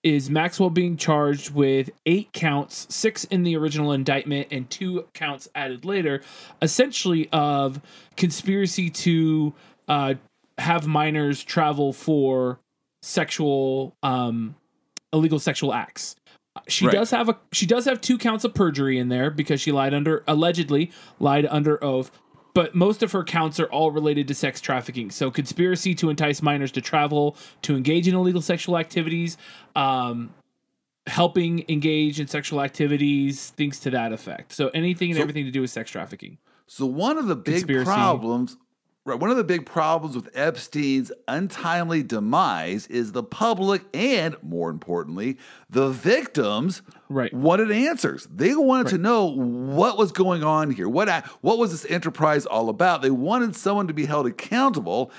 is 0.03 0.29
Maxwell 0.29 0.70
being 0.70 0.98
charged 0.98 1.51
with 1.53 1.89
eight 2.05 2.34
counts, 2.34 2.93
six 2.93 3.24
in 3.25 3.43
the 3.43 3.55
original 3.55 3.93
indictment, 3.93 4.50
and 4.51 4.70
two 4.70 5.08
counts 5.13 5.48
added 5.55 5.86
later, 5.86 6.22
essentially 6.62 7.29
of 7.32 7.79
conspiracy 8.17 8.89
to 8.89 9.53
uh, 9.88 10.15
have 10.58 10.86
minors 10.88 11.41
travel 11.41 11.93
for 11.93 12.60
sexual 13.03 13.95
um 14.01 14.55
illegal 15.12 15.38
sexual 15.38 15.74
acts. 15.74 16.15
She 16.67 16.86
right. 16.86 16.93
does 16.93 17.12
have 17.12 17.29
a 17.29 17.38
she 17.51 17.65
does 17.65 17.86
have 17.86 18.00
two 18.00 18.17
counts 18.17 18.45
of 18.45 18.53
perjury 18.53 18.98
in 18.98 19.10
there 19.10 19.29
because 19.29 19.60
she 19.60 19.72
lied 19.72 19.93
under 19.93 20.24
allegedly 20.27 20.91
lied 21.19 21.45
under 21.48 21.83
oath, 21.83 22.12
but 22.53 22.74
most 22.75 23.03
of 23.03 23.12
her 23.12 23.24
counts 23.24 23.60
are 23.60 23.65
all 23.65 23.91
related 23.91 24.27
to 24.29 24.33
sex 24.33 24.62
trafficking. 24.62 25.12
So 25.12 25.29
conspiracy 25.29 25.93
to 25.95 26.10
entice 26.10 26.41
minors 26.41 26.72
to 26.74 26.81
travel, 26.81 27.36
to 27.63 27.75
engage 27.75 28.07
in 28.07 28.15
illegal 28.15 28.41
sexual 28.41 28.77
activities, 28.77 29.38
um 29.75 30.33
helping 31.05 31.65
engage 31.67 32.22
in 32.22 32.27
sexual 32.27 32.62
activities, 32.62 33.50
things 33.50 33.81
to 33.81 33.89
that 33.89 34.13
effect. 34.13 34.53
So 34.53 34.69
anything 34.69 35.10
and 35.10 35.17
so, 35.17 35.22
everything 35.22 35.43
to 35.43 35.51
do 35.51 35.60
with 35.60 35.72
sex 35.72 35.91
trafficking. 35.91 36.38
So 36.67 36.86
one 36.86 37.17
of 37.17 37.27
the 37.27 37.36
big 37.36 37.55
conspiracy. 37.55 37.86
problems 37.86 38.57
Right. 39.05 39.19
One 39.19 39.29
of 39.29 39.36
the 39.36 39.43
big 39.43 39.65
problems 39.65 40.15
with 40.15 40.29
Epstein's 40.33 41.12
untimely 41.27 42.03
demise 42.03 42.88
is 42.88 43.12
the 43.12 43.22
public 43.22 43.83
and, 43.93 44.38
more 44.41 44.69
importantly, 44.69 45.38
the 45.69 45.89
victims 45.89 46.81
right. 47.10 47.33
wanted 47.33 47.69
answers. 47.69 48.25
They 48.33 48.55
wanted 48.55 48.86
right. 48.86 48.91
to 48.91 48.98
know 49.00 49.25
what 49.25 49.98
was 49.98 50.13
going 50.13 50.45
on 50.45 50.72
here. 50.72 50.88
What 50.88 51.10
what 51.41 51.57
was 51.57 51.72
this 51.72 51.86
enterprise 51.91 52.45
all 52.45 52.69
about? 52.69 53.01
They 53.01 53.12
wanted 53.12 53.57
someone 53.57 53.88
to 53.88 53.93
be 53.93 54.05
held 54.05 54.25
accountable. 54.25 55.12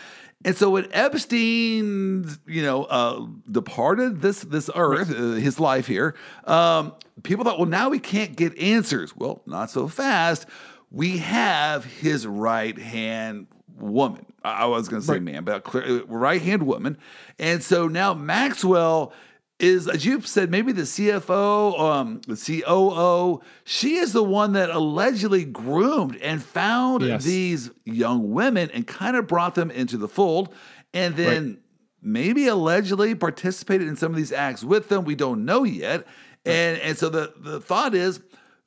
And 0.47 0.57
so 0.57 0.71
when 0.71 0.89
Epstein, 0.93 2.27
you 2.47 2.63
know, 2.63 2.85
uh, 2.85 3.27
departed 3.51 4.23
this 4.23 4.41
this 4.41 4.71
earth, 4.75 5.11
uh, 5.11 5.33
his 5.33 5.61
life 5.61 5.87
here, 5.87 6.15
um, 6.45 6.95
people 7.23 7.45
thought, 7.45 7.59
well, 7.59 7.69
now 7.69 7.91
we 7.91 7.99
can't 7.99 8.35
get 8.35 8.59
answers. 8.59 9.15
Well, 9.15 9.43
not 9.45 9.71
so 9.71 9.89
fast. 9.89 10.47
We 10.91 11.19
have 11.19 11.85
his 11.85 12.27
right 12.27 12.79
hand 12.79 13.49
woman. 13.79 14.27
I 14.43 14.67
was 14.67 14.89
going 14.89 15.01
to 15.03 15.07
say 15.07 15.15
right. 15.15 15.23
man, 15.23 15.45
but 15.45 15.75
uh, 15.75 16.05
right 16.07 16.41
hand 16.41 16.65
woman. 16.65 16.99
And 17.39 17.63
so 17.63 17.89
now 17.89 18.15
Maxwell 18.15 19.13
is, 19.59 19.89
as 19.89 20.05
you 20.05 20.21
said, 20.21 20.51
maybe 20.51 20.73
the 20.73 20.83
CFO, 20.83 21.79
um, 21.79 22.21
the 22.27 22.37
COO. 22.37 23.41
She 23.65 23.97
is 23.97 24.13
the 24.13 24.25
one 24.25 24.53
that 24.53 24.71
allegedly 24.71 25.45
groomed 25.45 26.17
and 26.17 26.43
found 26.43 27.03
yes. 27.03 27.25
these 27.25 27.71
young 27.85 28.33
women 28.33 28.71
and 28.73 28.87
kind 28.87 29.17
of 29.17 29.27
brought 29.27 29.55
them 29.55 29.71
into 29.71 29.97
the 29.97 30.09
fold, 30.09 30.55
and 30.93 31.17
then. 31.17 31.45
Right. 31.47 31.59
Maybe 32.07 32.49
allegedly 32.49 33.15
participated 33.15 33.89
in 33.89 33.97
some 33.97 34.13
of 34.13 34.19
these 34.19 34.31
acts 34.31 34.63
with 34.63 34.91
them. 34.91 35.07
We 35.07 35.15
don't 35.15 35.47
know 35.47 35.65
yet. 35.65 36.07
And, 36.45 36.79
and 36.81 36.99
so 36.99 37.09
the, 37.09 37.33
the 37.39 37.61
thought 37.61 37.95
is 37.95 38.21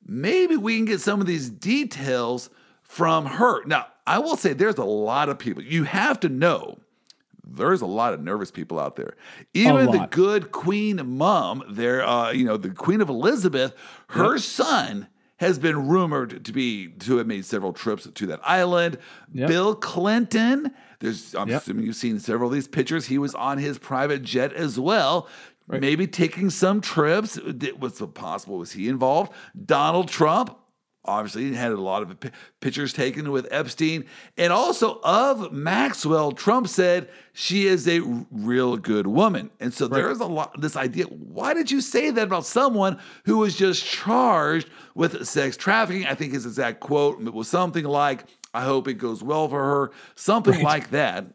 maybe 0.04 0.56
we 0.56 0.76
can 0.76 0.86
get 0.86 1.00
some 1.00 1.20
of 1.20 1.28
these 1.28 1.48
details 1.48 2.50
from 2.82 3.26
her. 3.26 3.64
Now, 3.64 3.86
I 4.08 4.18
will 4.18 4.36
say 4.36 4.54
there's 4.54 4.78
a 4.78 4.84
lot 4.84 5.28
of 5.28 5.38
people. 5.38 5.62
You 5.62 5.84
have 5.84 6.18
to 6.20 6.28
know 6.28 6.78
there's 7.46 7.82
a 7.82 7.86
lot 7.86 8.14
of 8.14 8.22
nervous 8.22 8.50
people 8.50 8.78
out 8.78 8.96
there. 8.96 9.16
Even 9.54 9.90
the 9.90 10.06
good 10.10 10.50
Queen 10.50 11.16
Mom, 11.16 11.62
there, 11.68 12.06
uh, 12.06 12.30
you 12.30 12.44
know, 12.44 12.56
the 12.56 12.70
Queen 12.70 13.00
of 13.00 13.08
Elizabeth, 13.08 13.74
her 14.08 14.34
yep. 14.34 14.40
son 14.40 15.08
has 15.36 15.58
been 15.58 15.88
rumored 15.88 16.44
to 16.44 16.52
be 16.52 16.88
to 16.88 17.18
have 17.18 17.26
made 17.26 17.44
several 17.44 17.72
trips 17.72 18.08
to 18.12 18.26
that 18.26 18.40
island. 18.42 18.98
Yep. 19.32 19.48
Bill 19.48 19.74
Clinton, 19.74 20.74
there's 21.00 21.34
I'm 21.34 21.48
yep. 21.48 21.62
assuming 21.62 21.86
you've 21.86 21.96
seen 21.96 22.18
several 22.18 22.48
of 22.48 22.54
these 22.54 22.68
pictures. 22.68 23.06
He 23.06 23.18
was 23.18 23.34
on 23.34 23.58
his 23.58 23.78
private 23.78 24.22
jet 24.22 24.52
as 24.52 24.80
well. 24.80 25.28
Right. 25.66 25.82
Maybe 25.82 26.06
taking 26.06 26.48
some 26.48 26.80
trips. 26.80 27.38
What's 27.78 28.00
possible? 28.14 28.58
Was 28.58 28.72
he 28.72 28.88
involved? 28.88 29.32
Donald 29.66 30.08
Trump, 30.08 30.56
obviously 31.08 31.44
he 31.44 31.54
had 31.54 31.72
a 31.72 31.80
lot 31.80 32.02
of 32.02 32.16
pictures 32.60 32.92
taken 32.92 33.32
with 33.32 33.48
Epstein. 33.50 34.04
And 34.36 34.52
also 34.52 35.00
of 35.02 35.52
Maxwell, 35.52 36.32
Trump 36.32 36.68
said 36.68 37.08
she 37.32 37.66
is 37.66 37.88
a 37.88 38.00
real 38.30 38.76
good 38.76 39.06
woman. 39.06 39.50
And 39.58 39.72
so 39.72 39.88
right. 39.88 39.96
there's 39.96 40.20
a 40.20 40.26
lot 40.26 40.60
this 40.60 40.76
idea. 40.76 41.06
Why 41.06 41.54
did 41.54 41.70
you 41.70 41.80
say 41.80 42.10
that 42.10 42.24
about 42.24 42.44
someone 42.44 43.00
who 43.24 43.38
was 43.38 43.56
just 43.56 43.84
charged 43.84 44.68
with 44.94 45.26
sex 45.26 45.56
trafficking? 45.56 46.06
I 46.06 46.14
think 46.14 46.34
his 46.34 46.46
exact 46.46 46.80
quote 46.80 47.20
it 47.20 47.34
was 47.34 47.48
something 47.48 47.84
like, 47.84 48.24
I 48.52 48.62
hope 48.62 48.86
it 48.86 48.94
goes 48.94 49.22
well 49.22 49.48
for 49.48 49.62
her, 49.62 49.92
something 50.14 50.54
right. 50.54 50.62
like 50.62 50.90
that. 50.90 51.26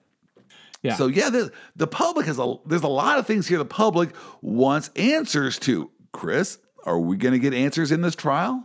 Yeah. 0.84 0.96
So 0.96 1.08
yeah, 1.08 1.30
the, 1.30 1.52
the 1.76 1.88
public 1.88 2.26
has 2.28 2.38
a 2.38 2.56
there's 2.66 2.84
a 2.84 2.88
lot 2.88 3.18
of 3.18 3.26
things 3.26 3.48
here 3.48 3.58
the 3.58 3.66
public 3.66 4.16
wants 4.42 4.90
answers 4.96 5.58
to. 5.60 5.90
Chris, 6.12 6.60
are 6.86 7.00
we 7.00 7.18
going 7.18 7.32
to 7.32 7.40
get 7.40 7.54
answers 7.54 7.92
in 7.92 8.02
this 8.02 8.16
trial? 8.16 8.64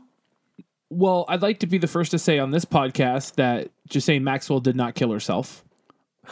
Well, 0.91 1.27
I'd 1.29 1.43
like 1.43 1.61
to 1.61 1.67
be 1.67 1.79
the 1.79 1.87
first 1.87 2.13
to 2.13 2.19
say 2.19 2.39
on 2.39 2.51
this 2.51 2.65
podcast 2.65 3.35
that 3.35 3.71
Ghislaine 3.89 4.25
Maxwell 4.25 4.61
did 4.61 4.77
not 4.77 4.95
kill 4.95 5.13
herself. 5.13 5.65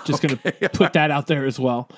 Just 0.04 0.24
okay. 0.24 0.34
going 0.34 0.54
to 0.60 0.68
put 0.70 0.94
that 0.94 1.10
out 1.10 1.26
there 1.26 1.44
as 1.44 1.58
well. 1.58 1.88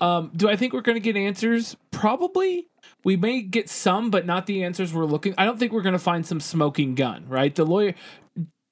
Um, 0.00 0.30
do 0.36 0.48
I 0.48 0.56
think 0.56 0.72
we're 0.72 0.80
going 0.80 0.96
to 0.96 1.00
get 1.00 1.16
answers? 1.16 1.76
Probably. 1.90 2.68
We 3.04 3.16
may 3.16 3.42
get 3.42 3.68
some, 3.68 4.10
but 4.10 4.26
not 4.26 4.46
the 4.46 4.64
answers 4.64 4.92
we're 4.92 5.04
looking. 5.04 5.34
I 5.38 5.44
don't 5.44 5.58
think 5.58 5.72
we're 5.72 5.82
going 5.82 5.94
to 5.94 5.98
find 5.98 6.26
some 6.26 6.40
smoking 6.40 6.94
gun, 6.94 7.26
right? 7.28 7.54
The 7.54 7.64
lawyer, 7.64 7.94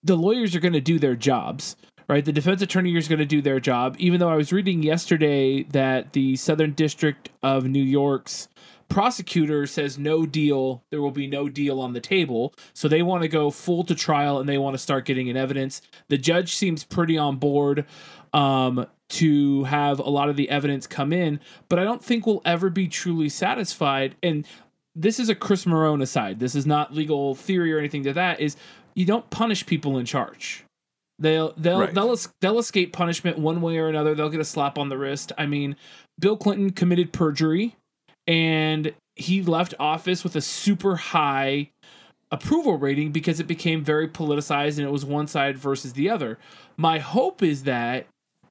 the 0.02 0.16
lawyers 0.16 0.54
are 0.54 0.60
going 0.60 0.72
to 0.72 0.80
do 0.80 0.98
their 0.98 1.14
jobs, 1.16 1.76
right? 2.08 2.24
The 2.24 2.32
defense 2.32 2.62
attorney 2.62 2.96
is 2.96 3.08
going 3.08 3.18
to 3.18 3.26
do 3.26 3.42
their 3.42 3.60
job. 3.60 3.96
Even 3.98 4.20
though 4.20 4.28
I 4.28 4.36
was 4.36 4.52
reading 4.52 4.82
yesterday 4.82 5.64
that 5.64 6.12
the 6.12 6.36
Southern 6.36 6.72
District 6.72 7.30
of 7.42 7.64
New 7.64 7.82
York's 7.82 8.48
prosecutor 8.92 9.66
says 9.66 9.98
no 9.98 10.26
deal 10.26 10.84
there 10.90 11.00
will 11.00 11.10
be 11.10 11.26
no 11.26 11.48
deal 11.48 11.80
on 11.80 11.94
the 11.94 12.00
table 12.00 12.52
so 12.74 12.88
they 12.88 13.02
want 13.02 13.22
to 13.22 13.28
go 13.28 13.50
full 13.50 13.82
to 13.82 13.94
trial 13.94 14.38
and 14.38 14.46
they 14.46 14.58
want 14.58 14.74
to 14.74 14.78
start 14.78 15.06
getting 15.06 15.28
in 15.28 15.36
evidence 15.36 15.80
the 16.08 16.18
judge 16.18 16.54
seems 16.54 16.84
pretty 16.84 17.16
on 17.16 17.36
board 17.36 17.86
um, 18.34 18.86
to 19.08 19.64
have 19.64 19.98
a 19.98 20.08
lot 20.10 20.28
of 20.28 20.36
the 20.36 20.50
evidence 20.50 20.86
come 20.86 21.10
in 21.10 21.40
but 21.70 21.78
i 21.78 21.84
don't 21.84 22.04
think 22.04 22.26
we'll 22.26 22.42
ever 22.44 22.68
be 22.68 22.86
truly 22.86 23.30
satisfied 23.30 24.14
and 24.22 24.46
this 24.94 25.18
is 25.18 25.30
a 25.30 25.34
chris 25.34 25.64
marone 25.64 26.02
aside 26.02 26.38
this 26.38 26.54
is 26.54 26.66
not 26.66 26.92
legal 26.92 27.34
theory 27.34 27.72
or 27.72 27.78
anything 27.78 28.02
to 28.02 28.12
that 28.12 28.40
is 28.40 28.56
you 28.94 29.06
don't 29.06 29.30
punish 29.30 29.64
people 29.64 29.96
in 29.96 30.04
charge 30.04 30.64
They'll 31.18 31.52
they'll 31.56 31.80
right. 31.80 31.94
they'll 31.94 32.16
they'll 32.40 32.58
escape 32.58 32.92
punishment 32.92 33.38
one 33.38 33.60
way 33.60 33.78
or 33.78 33.88
another. 33.88 34.14
They'll 34.16 34.30
get 34.30 34.40
a 34.40 34.44
slap 34.44 34.76
on 34.76 34.88
the 34.88 34.98
wrist. 34.98 35.30
I 35.38 35.46
mean, 35.46 35.76
Bill 36.18 36.36
Clinton 36.36 36.70
committed 36.70 37.12
perjury 37.12 37.76
and 38.26 38.92
he 39.16 39.42
left 39.42 39.74
office 39.78 40.24
with 40.24 40.36
a 40.36 40.40
super 40.40 40.96
high 40.96 41.70
approval 42.30 42.78
rating 42.78 43.12
because 43.12 43.40
it 43.40 43.46
became 43.46 43.84
very 43.84 44.08
politicized 44.08 44.78
and 44.78 44.86
it 44.86 44.90
was 44.90 45.04
one 45.04 45.26
side 45.26 45.58
versus 45.58 45.92
the 45.92 46.08
other. 46.08 46.38
My 46.76 46.98
hope 46.98 47.42
is 47.42 47.64
that 47.64 48.06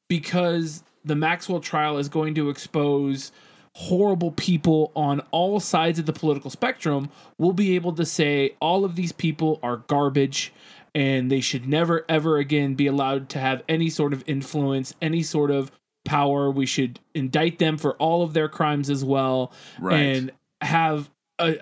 because 0.08 0.84
the 1.04 1.16
Maxwell 1.16 1.60
trial 1.60 1.98
is 1.98 2.08
going 2.08 2.36
to 2.36 2.50
expose 2.50 3.32
horrible 3.74 4.32
people 4.32 4.92
on 4.96 5.22
all 5.32 5.60
sides 5.60 5.98
of 5.98 6.06
the 6.06 6.14
political 6.14 6.52
spectrum, 6.52 7.10
we'll 7.40 7.54
be 7.54 7.76
able 7.76 7.94
to 7.94 8.06
say 8.06 8.56
all 8.60 8.86
of 8.86 8.96
these 8.96 9.12
people 9.12 9.60
are 9.64 9.78
garbage 9.88 10.54
and 10.94 11.32
they 11.32 11.40
should 11.40 11.68
never 11.68 12.06
ever 12.10 12.38
again 12.38 12.76
be 12.76 12.86
allowed 12.86 13.30
to 13.30 13.40
have 13.40 13.64
any 13.70 13.90
sort 13.90 14.14
of 14.14 14.24
influence, 14.28 14.94
any 15.02 15.24
sort 15.24 15.50
of 15.50 15.72
power. 16.06 16.52
We 16.52 16.66
should 16.66 17.00
indict 17.14 17.60
them 17.60 17.78
for 17.78 17.96
all 17.96 18.24
of 18.24 18.34
their 18.34 18.50
crimes 18.50 18.90
as 18.90 19.04
well, 19.04 19.54
right. 19.80 20.00
and 20.00 20.32
have 20.62 21.10
a 21.40 21.58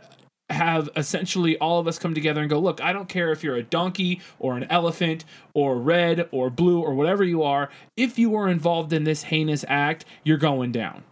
have 0.50 0.90
essentially 0.96 1.58
all 1.60 1.80
of 1.80 1.88
us 1.88 2.00
come 2.00 2.14
together 2.14 2.42
and 2.42 2.50
go, 2.50 2.60
look, 2.60 2.82
I 2.82 2.92
don't 2.92 3.08
care 3.08 3.32
if 3.32 3.44
you're 3.44 3.58
a 3.58 3.64
donkey 3.64 4.22
or 4.40 4.58
an 4.58 4.66
elephant 4.66 5.26
or 5.54 5.78
red 5.78 6.28
or 6.32 6.50
blue 6.50 6.82
or 6.82 6.96
whatever 6.96 7.24
you 7.24 7.44
are. 7.44 7.70
If 7.96 8.18
you 8.18 8.36
are 8.36 8.50
involved 8.50 8.92
in 8.94 9.04
this 9.04 9.24
heinous 9.24 9.64
act, 9.68 10.06
you're 10.24 10.38
going 10.38 10.72
down. 10.72 11.04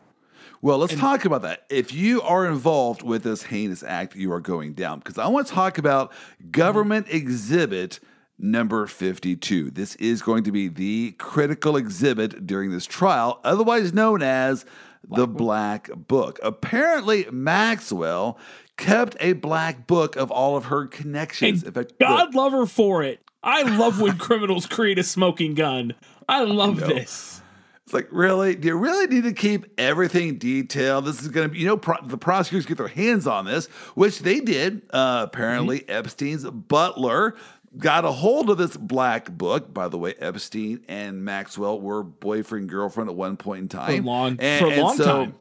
Well, 0.62 0.80
let's 0.80 0.94
and, 0.94 1.02
talk 1.02 1.26
about 1.26 1.44
that. 1.44 1.66
If 1.70 1.94
you 1.94 2.22
are 2.24 2.48
involved 2.48 3.04
with 3.04 3.24
this 3.24 3.44
heinous 3.44 3.84
act, 3.84 4.16
you 4.16 4.32
are 4.32 4.40
going 4.40 4.74
down. 4.74 5.00
Because 5.00 5.20
I 5.20 5.28
want 5.28 5.48
to 5.48 5.54
talk 5.54 5.78
about 5.78 6.12
government 6.50 7.08
exhibit 7.10 8.00
number 8.40 8.88
52. 8.88 9.72
This 9.72 9.96
is 9.96 10.22
going 10.22 10.44
to 10.44 10.52
be 10.52 10.68
the 10.68 11.12
critical 11.18 11.78
exhibit 11.78 12.46
during 12.46 12.72
this 12.72 12.86
trial, 12.86 13.40
otherwise 13.44 13.94
known 13.94 14.22
as 14.22 14.66
the. 15.10 15.28
Black 15.28 15.90
Book. 15.96 16.40
Apparently, 16.44 17.28
Maxwell 17.32 18.38
kept 18.78 19.16
a 19.20 19.34
black 19.34 19.88
book 19.88 20.16
of 20.16 20.32
all 20.32 20.56
of 20.56 20.66
her 20.66 20.86
connections. 20.86 21.64
And 21.64 21.74
fact, 21.74 21.94
God 22.00 22.36
love 22.36 22.52
her 22.52 22.66
for 22.66 23.04
it. 23.04 23.22
I 23.44 23.64
love 23.64 24.02
when 24.02 24.18
criminals 24.20 24.66
create 24.66 25.00
a 25.00 25.04
smoking 25.04 25.56
gun. 25.56 25.96
I 26.28 26.44
love 26.44 26.84
I 26.84 26.88
this. 26.88 27.42
It's 27.88 27.94
like, 27.94 28.10
really? 28.12 28.54
Do 28.54 28.68
you 28.68 28.76
really 28.76 29.08
need 29.08 29.24
to 29.24 29.32
keep 29.32 29.66
everything 29.80 30.38
detailed? 30.38 31.06
This 31.06 31.22
is 31.22 31.30
going 31.30 31.48
to 31.48 31.54
be, 31.54 31.60
you 31.60 31.66
know, 31.66 31.78
pro- 31.78 32.06
the 32.06 32.18
prosecutors 32.18 32.66
get 32.66 32.78
their 32.78 32.90
hands 32.90 33.26
on 33.26 33.46
this, 33.46 33.68
which 33.96 34.20
they 34.20 34.42
did. 34.42 34.82
Uh, 34.90 35.26
apparently, 35.26 35.80
mm-hmm. 35.80 35.92
Epstein's 35.92 36.44
butler 36.44 37.36
got 37.78 38.06
a 38.06 38.12
hold 38.12 38.50
of 38.50 38.58
this 38.58 38.76
black 38.76 39.32
book. 39.32 39.74
By 39.74 39.88
the 39.88 39.98
way, 39.98 40.14
Epstein 40.20 40.84
and 40.88 41.24
Maxwell 41.24 41.80
were 41.80 42.04
boyfriend 42.04 42.70
girlfriend 42.70 43.10
at 43.10 43.16
one 43.16 43.38
point 43.38 43.62
in 43.62 43.70
time. 43.70 43.98
For 43.98 44.04
long, 44.04 44.38
and, 44.40 44.60
for 44.60 44.72
a 44.72 44.82
long 44.82 44.98
so, 44.98 45.06
time. 45.06 45.36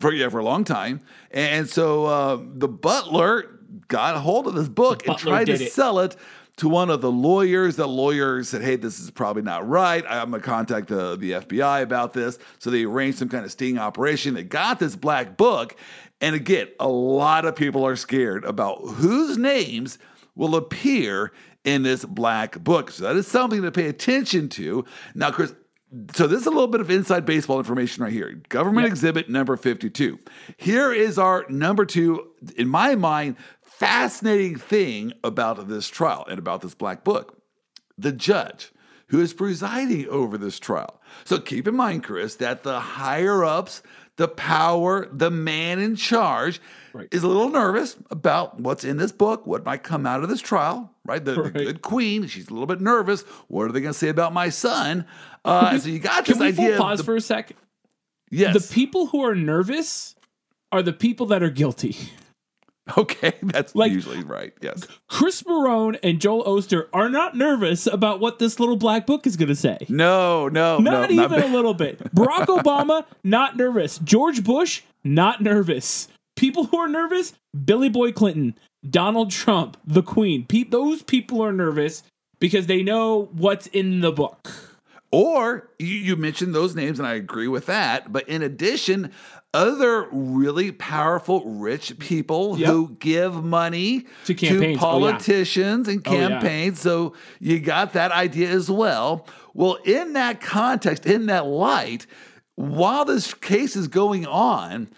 For 0.00 0.12
yeah, 0.12 0.28
for 0.28 0.38
a 0.38 0.44
long 0.44 0.64
time. 0.64 1.00
And 1.30 1.68
so 1.68 2.06
uh, 2.06 2.40
the 2.42 2.68
butler 2.68 3.58
got 3.88 4.16
a 4.16 4.20
hold 4.20 4.46
of 4.46 4.54
this 4.54 4.68
book 4.68 5.06
and 5.06 5.18
tried 5.18 5.46
to 5.46 5.54
it. 5.54 5.72
sell 5.72 5.98
it 6.00 6.16
to 6.56 6.68
one 6.68 6.90
of 6.90 7.00
the 7.00 7.10
lawyers. 7.10 7.76
The 7.76 7.88
lawyer 7.88 8.42
said, 8.44 8.62
"Hey, 8.62 8.76
this 8.76 9.00
is 9.00 9.10
probably 9.10 9.42
not 9.42 9.68
right. 9.68 10.04
I'm 10.08 10.30
gonna 10.30 10.42
contact 10.42 10.88
the 10.88 11.16
the 11.16 11.32
FBI 11.32 11.82
about 11.82 12.12
this." 12.12 12.38
So 12.58 12.70
they 12.70 12.84
arranged 12.84 13.18
some 13.18 13.28
kind 13.28 13.44
of 13.44 13.50
sting 13.50 13.78
operation. 13.78 14.34
They 14.34 14.44
got 14.44 14.78
this 14.78 14.94
black 14.94 15.36
book, 15.36 15.76
and 16.20 16.34
again, 16.34 16.68
a 16.78 16.88
lot 16.88 17.44
of 17.44 17.56
people 17.56 17.84
are 17.84 17.96
scared 17.96 18.44
about 18.44 18.78
whose 18.82 19.36
names 19.36 19.98
will 20.34 20.54
appear 20.54 21.32
in 21.64 21.82
this 21.82 22.04
black 22.04 22.58
book. 22.62 22.90
So 22.90 23.04
that 23.04 23.16
is 23.16 23.26
something 23.26 23.62
to 23.62 23.70
pay 23.70 23.88
attention 23.88 24.48
to. 24.50 24.84
Now, 25.14 25.30
Chris, 25.30 25.54
so 26.14 26.26
this 26.26 26.42
is 26.42 26.46
a 26.46 26.50
little 26.50 26.68
bit 26.68 26.80
of 26.80 26.90
inside 26.90 27.24
baseball 27.24 27.58
information 27.58 28.04
right 28.04 28.12
here. 28.12 28.32
Government 28.48 28.84
yep. 28.84 28.92
exhibit 28.92 29.30
number 29.30 29.56
52. 29.56 30.18
Here 30.56 30.92
is 30.92 31.18
our 31.18 31.46
number 31.48 31.86
two, 31.86 32.28
in 32.56 32.68
my 32.68 32.94
mind, 32.94 33.36
fascinating 33.62 34.56
thing 34.56 35.12
about 35.24 35.68
this 35.68 35.88
trial 35.88 36.26
and 36.28 36.38
about 36.38 36.60
this 36.60 36.74
black 36.74 37.04
book. 37.04 37.42
The 37.96 38.12
judge 38.12 38.70
who 39.08 39.20
is 39.20 39.32
presiding 39.32 40.06
over 40.08 40.36
this 40.36 40.58
trial. 40.58 41.00
So 41.24 41.38
keep 41.38 41.66
in 41.66 41.74
mind, 41.74 42.04
Chris, 42.04 42.36
that 42.36 42.62
the 42.62 42.78
higher 42.78 43.44
ups, 43.44 43.82
the 44.18 44.28
power, 44.28 45.08
the 45.12 45.30
man 45.30 45.78
in 45.78 45.96
charge 45.96 46.60
right. 46.92 47.08
is 47.12 47.22
a 47.22 47.28
little 47.28 47.48
nervous 47.48 47.96
about 48.10 48.60
what's 48.60 48.84
in 48.84 48.96
this 48.96 49.12
book, 49.12 49.46
what 49.46 49.64
might 49.64 49.84
come 49.84 50.06
out 50.06 50.22
of 50.22 50.28
this 50.28 50.40
trial, 50.40 50.92
right? 51.04 51.24
The, 51.24 51.40
right. 51.40 51.52
the 51.52 51.64
good 51.64 51.82
queen, 51.82 52.26
she's 52.26 52.48
a 52.48 52.52
little 52.52 52.66
bit 52.66 52.80
nervous. 52.80 53.22
What 53.46 53.62
are 53.64 53.72
they 53.72 53.80
going 53.80 53.92
to 53.92 53.98
say 53.98 54.08
about 54.08 54.34
my 54.34 54.48
son? 54.48 55.06
Uh, 55.44 55.78
so 55.78 55.88
you 55.88 56.00
got 56.00 56.26
this 56.26 56.36
Can 56.36 56.44
we 56.44 56.52
idea. 56.52 56.76
Pause 56.76 56.98
the, 56.98 57.04
for 57.04 57.16
a 57.16 57.20
second. 57.20 57.56
Yes. 58.30 58.68
The 58.68 58.74
people 58.74 59.06
who 59.06 59.24
are 59.24 59.36
nervous 59.36 60.16
are 60.72 60.82
the 60.82 60.92
people 60.92 61.26
that 61.26 61.42
are 61.42 61.50
guilty. 61.50 61.96
Okay, 62.98 63.34
that's 63.42 63.74
like, 63.74 63.92
usually 63.92 64.22
right. 64.22 64.52
Yes. 64.60 64.86
Chris 65.08 65.42
Marone 65.42 65.98
and 66.02 66.20
Joel 66.20 66.42
Oster 66.42 66.88
are 66.92 67.08
not 67.08 67.36
nervous 67.36 67.86
about 67.86 68.18
what 68.20 68.38
this 68.38 68.58
little 68.58 68.76
black 68.76 69.06
book 69.06 69.26
is 69.26 69.36
going 69.36 69.48
to 69.48 69.54
say. 69.54 69.78
No, 69.88 70.48
no, 70.48 70.78
not 70.78 71.10
no, 71.10 71.24
even 71.24 71.40
not 71.40 71.44
a 71.44 71.52
little 71.52 71.74
bit. 71.74 71.98
Barack 72.14 72.46
Obama, 72.62 73.04
not 73.22 73.56
nervous. 73.56 73.98
George 73.98 74.42
Bush, 74.42 74.82
not 75.04 75.40
nervous. 75.40 76.08
People 76.36 76.64
who 76.64 76.78
are 76.78 76.88
nervous, 76.88 77.34
Billy 77.64 77.88
Boy 77.88 78.12
Clinton, 78.12 78.58
Donald 78.88 79.30
Trump, 79.30 79.76
the 79.84 80.02
Queen. 80.02 80.46
Pe- 80.46 80.64
those 80.64 81.02
people 81.02 81.42
are 81.42 81.52
nervous 81.52 82.02
because 82.40 82.66
they 82.66 82.82
know 82.82 83.28
what's 83.32 83.66
in 83.68 84.00
the 84.00 84.12
book. 84.12 84.50
Or 85.10 85.70
you, 85.78 85.86
you 85.86 86.16
mentioned 86.16 86.54
those 86.54 86.74
names, 86.74 86.98
and 86.98 87.08
I 87.08 87.14
agree 87.14 87.48
with 87.48 87.66
that. 87.66 88.12
But 88.12 88.28
in 88.28 88.42
addition, 88.42 89.12
other 89.58 90.08
really 90.12 90.70
powerful, 90.70 91.44
rich 91.44 91.98
people 91.98 92.56
yep. 92.56 92.70
who 92.70 92.96
give 93.00 93.42
money 93.42 94.06
to, 94.24 94.34
to 94.34 94.76
politicians 94.76 95.88
oh, 95.88 95.90
yeah. 95.90 95.94
and 95.94 96.04
campaigns. 96.04 96.86
Oh, 96.86 96.90
yeah. 96.90 96.96
Oh, 96.96 97.12
so 97.12 97.16
you 97.40 97.60
got 97.60 97.94
that 97.94 98.12
idea 98.12 98.50
as 98.50 98.70
well. 98.70 99.26
Well, 99.54 99.74
in 99.84 100.12
that 100.12 100.40
context, 100.40 101.06
in 101.06 101.26
that 101.26 101.46
light, 101.46 102.06
while 102.54 103.04
this 103.04 103.34
case 103.34 103.74
is 103.74 103.88
going 103.88 104.26
on, 104.26 104.88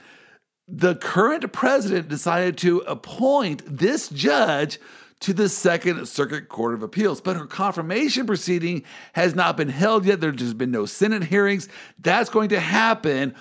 the 0.68 0.94
current 0.94 1.50
president 1.52 2.08
decided 2.08 2.58
to 2.58 2.80
appoint 2.80 3.62
this 3.66 4.10
judge 4.10 4.78
to 5.20 5.32
the 5.32 5.48
Second 5.48 6.06
Circuit 6.06 6.48
Court 6.48 6.74
of 6.74 6.82
Appeals. 6.82 7.20
But 7.20 7.36
her 7.36 7.46
confirmation 7.46 8.26
proceeding 8.26 8.84
has 9.14 9.34
not 9.34 9.56
been 9.56 9.68
held 9.68 10.04
yet. 10.04 10.20
There's 10.20 10.54
been 10.54 10.70
no 10.70 10.86
Senate 10.86 11.24
hearings. 11.24 11.68
That's 11.98 12.30
going 12.30 12.50
to 12.50 12.60
happen 12.60 13.34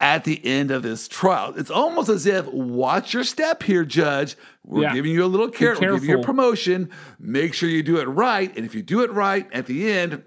at 0.00 0.24
the 0.24 0.44
end 0.44 0.70
of 0.70 0.82
this 0.82 1.08
trial. 1.08 1.54
It's 1.56 1.70
almost 1.70 2.08
as 2.08 2.26
if, 2.26 2.46
watch 2.46 3.14
your 3.14 3.24
step 3.24 3.62
here, 3.62 3.84
judge. 3.84 4.36
We're 4.64 4.82
yeah. 4.82 4.92
giving 4.92 5.12
you 5.12 5.24
a 5.24 5.26
little 5.26 5.48
care. 5.48 5.74
We're 5.74 5.94
giving 5.94 6.10
you 6.10 6.20
a 6.20 6.22
promotion. 6.22 6.90
Make 7.18 7.54
sure 7.54 7.68
you 7.68 7.82
do 7.82 7.98
it 7.98 8.04
right. 8.04 8.54
And 8.56 8.66
if 8.66 8.74
you 8.74 8.82
do 8.82 9.02
it 9.02 9.10
right 9.12 9.48
at 9.52 9.66
the 9.66 9.90
end, 9.90 10.22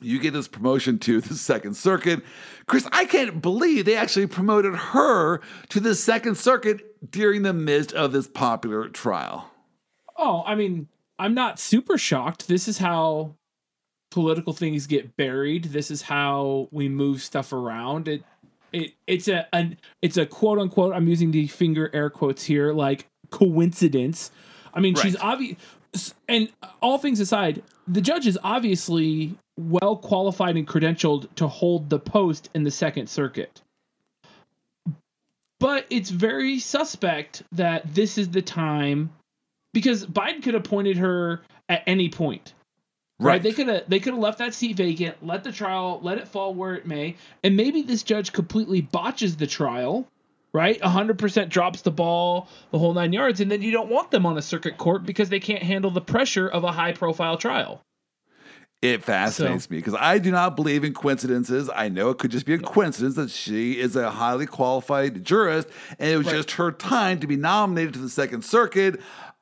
you 0.00 0.18
get 0.18 0.32
this 0.32 0.48
promotion 0.48 0.98
to 1.00 1.20
the 1.20 1.34
Second 1.34 1.76
Circuit. 1.76 2.22
Chris, 2.66 2.88
I 2.92 3.04
can't 3.04 3.40
believe 3.40 3.84
they 3.84 3.96
actually 3.96 4.26
promoted 4.26 4.74
her 4.74 5.40
to 5.70 5.80
the 5.80 5.94
Second 5.94 6.36
Circuit 6.36 7.10
during 7.10 7.42
the 7.42 7.52
midst 7.52 7.92
of 7.92 8.12
this 8.12 8.26
popular 8.26 8.88
trial. 8.88 9.50
Oh, 10.16 10.42
I 10.44 10.54
mean, 10.54 10.88
I'm 11.18 11.34
not 11.34 11.58
super 11.58 11.98
shocked. 11.98 12.48
This 12.48 12.68
is 12.68 12.78
how 12.78 13.34
political 14.10 14.52
things 14.52 14.86
get 14.86 15.16
buried. 15.16 15.64
This 15.64 15.90
is 15.90 16.02
how 16.02 16.68
we 16.70 16.88
move 16.88 17.22
stuff 17.22 17.52
around. 17.52 18.08
It 18.08 18.22
it 18.72 18.92
it's 19.06 19.28
a 19.28 19.46
an 19.52 19.78
it's 20.02 20.16
a 20.16 20.26
quote 20.26 20.58
unquote 20.58 20.94
I'm 20.94 21.08
using 21.08 21.30
the 21.30 21.46
finger 21.46 21.90
air 21.92 22.10
quotes 22.10 22.44
here 22.44 22.72
like 22.72 23.06
coincidence. 23.30 24.30
I 24.74 24.80
mean, 24.80 24.94
right. 24.94 25.02
she's 25.02 25.16
obvious 25.16 25.56
and 26.28 26.52
all 26.82 26.98
things 26.98 27.20
aside, 27.20 27.62
the 27.86 28.00
judge 28.00 28.26
is 28.26 28.38
obviously 28.42 29.34
well 29.56 29.96
qualified 29.96 30.56
and 30.56 30.66
credentialed 30.66 31.34
to 31.36 31.48
hold 31.48 31.90
the 31.90 31.98
post 31.98 32.48
in 32.54 32.62
the 32.62 32.70
Second 32.70 33.08
Circuit. 33.08 33.62
But 35.60 35.86
it's 35.90 36.10
very 36.10 36.58
suspect 36.60 37.42
that 37.52 37.94
this 37.94 38.18
is 38.18 38.28
the 38.28 38.42
time 38.42 39.10
because 39.72 40.06
Biden 40.06 40.42
could 40.42 40.54
have 40.54 40.64
appointed 40.64 40.96
her 40.98 41.42
at 41.68 41.82
any 41.86 42.08
point. 42.08 42.54
Right. 43.20 43.32
right. 43.32 43.42
They 43.42 43.52
could 43.52 43.68
have 43.68 43.84
they 43.88 43.98
could 43.98 44.14
have 44.14 44.22
left 44.22 44.38
that 44.38 44.54
seat 44.54 44.76
vacant, 44.76 45.26
let 45.26 45.42
the 45.42 45.50
trial, 45.50 45.98
let 46.02 46.18
it 46.18 46.28
fall 46.28 46.54
where 46.54 46.74
it 46.74 46.86
may, 46.86 47.16
and 47.42 47.56
maybe 47.56 47.82
this 47.82 48.04
judge 48.04 48.32
completely 48.32 48.80
botches 48.80 49.36
the 49.36 49.46
trial, 49.46 50.06
right? 50.52 50.80
100% 50.80 51.48
drops 51.48 51.82
the 51.82 51.90
ball, 51.90 52.48
the 52.70 52.78
whole 52.78 52.94
9 52.94 53.12
yards, 53.12 53.40
and 53.40 53.50
then 53.50 53.60
you 53.60 53.72
don't 53.72 53.90
want 53.90 54.12
them 54.12 54.24
on 54.24 54.38
a 54.38 54.42
circuit 54.42 54.78
court 54.78 55.04
because 55.04 55.30
they 55.30 55.40
can't 55.40 55.64
handle 55.64 55.90
the 55.90 56.00
pressure 56.00 56.48
of 56.48 56.62
a 56.62 56.70
high 56.70 56.92
profile 56.92 57.36
trial. 57.36 57.82
It 58.80 59.02
fascinates 59.02 59.64
so, 59.64 59.72
me 59.72 59.78
because 59.78 59.96
I 59.98 60.18
do 60.18 60.30
not 60.30 60.54
believe 60.54 60.84
in 60.84 60.94
coincidences. 60.94 61.68
I 61.74 61.88
know 61.88 62.10
it 62.10 62.18
could 62.18 62.30
just 62.30 62.46
be 62.46 62.54
a 62.54 62.58
coincidence 62.58 63.16
that 63.16 63.28
she 63.28 63.72
is 63.72 63.96
a 63.96 64.08
highly 64.08 64.46
qualified 64.46 65.24
jurist 65.24 65.68
and 65.98 66.08
it 66.08 66.16
was 66.16 66.28
right. 66.28 66.36
just 66.36 66.52
her 66.52 66.70
time 66.70 67.18
to 67.18 67.26
be 67.26 67.34
nominated 67.34 67.94
to 67.94 67.98
the 67.98 68.08
Second 68.08 68.44
Circuit. 68.44 69.00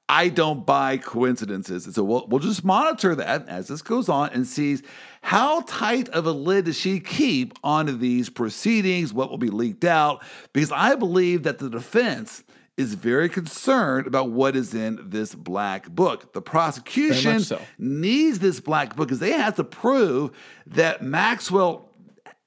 I 0.08 0.28
don't 0.28 0.64
buy 0.64 0.98
coincidences. 0.98 1.86
And 1.86 1.94
so 1.94 2.04
we'll, 2.04 2.26
we'll 2.28 2.40
just 2.40 2.64
monitor 2.64 3.14
that 3.16 3.48
as 3.48 3.68
this 3.68 3.82
goes 3.82 4.08
on 4.08 4.30
and 4.30 4.46
sees 4.46 4.82
how 5.22 5.62
tight 5.62 6.08
of 6.10 6.26
a 6.26 6.32
lid 6.32 6.66
does 6.66 6.78
she 6.78 7.00
keep 7.00 7.58
on 7.64 7.98
these 7.98 8.30
proceedings, 8.30 9.12
what 9.12 9.30
will 9.30 9.38
be 9.38 9.50
leaked 9.50 9.84
out, 9.84 10.22
because 10.52 10.70
I 10.70 10.94
believe 10.94 11.42
that 11.42 11.58
the 11.58 11.68
defense 11.68 12.44
is 12.76 12.94
very 12.94 13.28
concerned 13.28 14.06
about 14.06 14.30
what 14.30 14.54
is 14.54 14.74
in 14.74 15.00
this 15.02 15.34
black 15.34 15.88
book. 15.88 16.32
The 16.34 16.42
prosecution 16.42 17.40
so. 17.40 17.60
needs 17.78 18.38
this 18.38 18.60
black 18.60 18.94
book 18.94 19.08
because 19.08 19.18
they 19.18 19.32
have 19.32 19.56
to 19.56 19.64
prove 19.64 20.30
that 20.66 21.02
Maxwell 21.02 21.88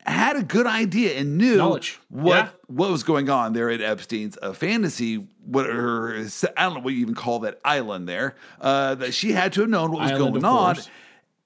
had 0.05 0.37
a 0.37 0.43
good 0.43 0.65
idea 0.65 1.17
and 1.17 1.37
knew 1.37 1.57
Knowledge. 1.57 1.99
what 2.09 2.45
yeah. 2.45 2.49
what 2.67 2.89
was 2.89 3.03
going 3.03 3.29
on 3.29 3.53
there 3.53 3.69
at 3.69 3.81
Epstein's 3.81 4.37
uh, 4.41 4.53
fantasy. 4.53 5.27
What 5.45 5.65
her, 5.65 6.15
I 6.57 6.63
don't 6.63 6.75
know 6.75 6.79
what 6.81 6.93
you 6.93 7.01
even 7.01 7.15
call 7.15 7.39
that 7.39 7.59
island 7.65 8.07
there. 8.07 8.35
Uh, 8.61 8.95
that 8.95 9.13
she 9.13 9.31
had 9.31 9.53
to 9.53 9.61
have 9.61 9.69
known 9.69 9.91
what 9.91 10.01
was 10.01 10.11
island 10.11 10.33
going 10.33 10.45
on. 10.45 10.77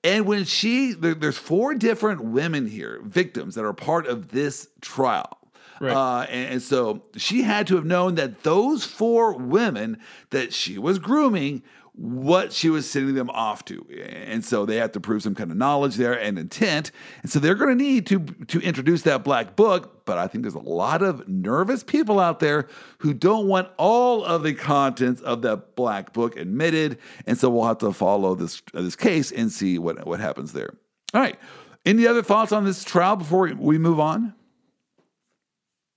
And 0.03 0.25
when 0.25 0.43
she, 0.43 0.91
there, 0.91 1.13
there's 1.13 1.37
four 1.37 1.75
different 1.75 2.21
women 2.21 2.67
here, 2.67 2.99
victims 3.03 3.55
that 3.55 3.63
are 3.63 3.73
part 3.73 4.05
of 4.05 4.29
this 4.29 4.67
trial. 4.81 5.37
Right. 5.79 5.93
Uh, 5.93 6.25
and, 6.29 6.53
and, 6.53 6.61
so 6.61 7.03
she 7.15 7.41
had 7.41 7.67
to 7.67 7.75
have 7.75 7.85
known 7.85 8.15
that 8.15 8.43
those 8.43 8.85
four 8.85 9.33
women 9.33 9.99
that 10.29 10.53
she 10.53 10.77
was 10.77 10.99
grooming 10.99 11.63
what 11.95 12.51
she 12.51 12.69
was 12.69 12.89
sending 12.89 13.13
them 13.13 13.29
off 13.29 13.63
to. 13.65 13.85
And 14.09 14.43
so 14.43 14.65
they 14.65 14.77
have 14.77 14.91
to 14.93 14.99
prove 14.99 15.21
some 15.21 15.35
kind 15.35 15.51
of 15.51 15.57
knowledge 15.57 15.95
there 15.95 16.19
and 16.19 16.39
intent. 16.39 16.91
And 17.21 17.31
so 17.31 17.39
they're 17.39 17.55
going 17.55 17.77
to 17.77 17.83
need 17.83 18.07
to 18.07 18.19
to 18.47 18.59
introduce 18.59 19.03
that 19.03 19.23
black 19.23 19.55
book, 19.55 20.05
but 20.05 20.17
I 20.17 20.27
think 20.27 20.43
there's 20.43 20.55
a 20.55 20.59
lot 20.59 21.03
of 21.03 21.27
nervous 21.27 21.83
people 21.83 22.19
out 22.19 22.39
there 22.39 22.67
who 22.99 23.13
don't 23.13 23.47
want 23.47 23.69
all 23.77 24.23
of 24.23 24.43
the 24.43 24.53
contents 24.53 25.21
of 25.21 25.43
that 25.43 25.75
black 25.75 26.13
book 26.13 26.35
admitted. 26.35 26.97
And 27.27 27.37
so 27.37 27.49
we'll 27.49 27.65
have 27.65 27.77
to 27.79 27.93
follow 27.93 28.33
this 28.33 28.61
this 28.73 28.95
case 28.95 29.31
and 29.31 29.51
see 29.51 29.77
what 29.77 30.05
what 30.07 30.19
happens 30.19 30.53
there. 30.53 30.73
All 31.13 31.21
right. 31.21 31.37
Any 31.85 32.07
other 32.07 32.23
thoughts 32.23 32.51
on 32.51 32.63
this 32.65 32.83
trial 32.83 33.17
before 33.17 33.53
we 33.53 33.77
move 33.77 33.99
on? 33.99 34.33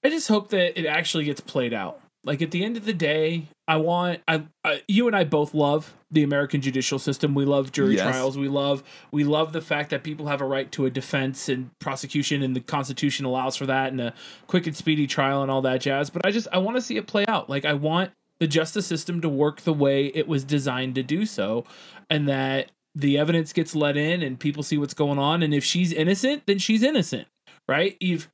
I 0.05 0.11
just 0.11 0.29
hope 0.29 0.51
that 0.51 0.79
it 0.79 0.85
actually 0.85 1.25
gets 1.25 1.41
played 1.41 1.73
out. 1.73 2.01
Like 2.23 2.43
at 2.43 2.51
the 2.51 2.65
end 2.65 2.77
of 2.77 2.85
the 2.85 2.93
day, 2.93 3.47
I 3.69 3.77
want 3.77 4.21
I, 4.29 4.45
I, 4.65 4.83
you 4.87 5.07
and 5.09 5.17
I 5.17 5.25
both 5.25 5.53
love 5.53 5.93
the 6.11 6.23
American 6.23 6.61
judicial 6.61 6.99
system. 6.99 7.35
We 7.35 7.45
love 7.45 7.73
jury 7.73 7.97
yes. 7.97 8.03
trials. 8.03 8.39
We 8.39 8.49
love 8.49 8.85
we 9.11 9.25
love 9.25 9.53
the 9.53 9.61
fact 9.61 9.91
that 9.91 10.05
people 10.05 10.27
have 10.27 10.41
a 10.41 10.45
right 10.45 10.71
to 10.73 10.87
a 10.87 10.91
defense 10.91 11.49
and 11.49 11.71
prosecution 11.81 12.43
and 12.43 12.55
the 12.55 12.61
constitution 12.61 13.27
allows 13.27 13.57
for 13.57 13.67
that 13.67 13.91
and 13.91 14.01
a 14.01 14.15
quick 14.47 14.67
and 14.67 14.77
speedy 14.77 15.07
trial 15.07 15.43
and 15.43 15.51
all 15.51 15.63
that 15.63 15.81
jazz. 15.81 16.11
But 16.11 16.25
I 16.25 16.31
just 16.31 16.47
I 16.53 16.59
want 16.59 16.77
to 16.77 16.81
see 16.81 16.97
it 16.97 17.07
play 17.07 17.27
out. 17.27 17.51
Like 17.51 17.65
I 17.65 17.75
want 17.75 18.13
the 18.39 18.47
justice 18.47 18.87
system 18.87 19.21
to 19.23 19.29
work 19.29 19.63
the 19.63 19.73
way 19.73 20.07
it 20.07 20.29
was 20.29 20.45
designed 20.45 20.95
to 20.95 21.03
do 21.03 21.27
so 21.27 21.65
and 22.09 22.29
that 22.29 22.71
the 22.95 23.19
evidence 23.19 23.53
gets 23.53 23.75
let 23.75 23.97
in 23.97 24.23
and 24.23 24.39
people 24.39 24.63
see 24.63 24.79
what's 24.79 24.95
going 24.95 25.19
on 25.19 25.43
and 25.43 25.53
if 25.53 25.65
she's 25.65 25.93
innocent, 25.93 26.45
then 26.47 26.59
she's 26.59 26.83
innocent. 26.83 27.27
Right? 27.69 27.97
You've 27.99 28.29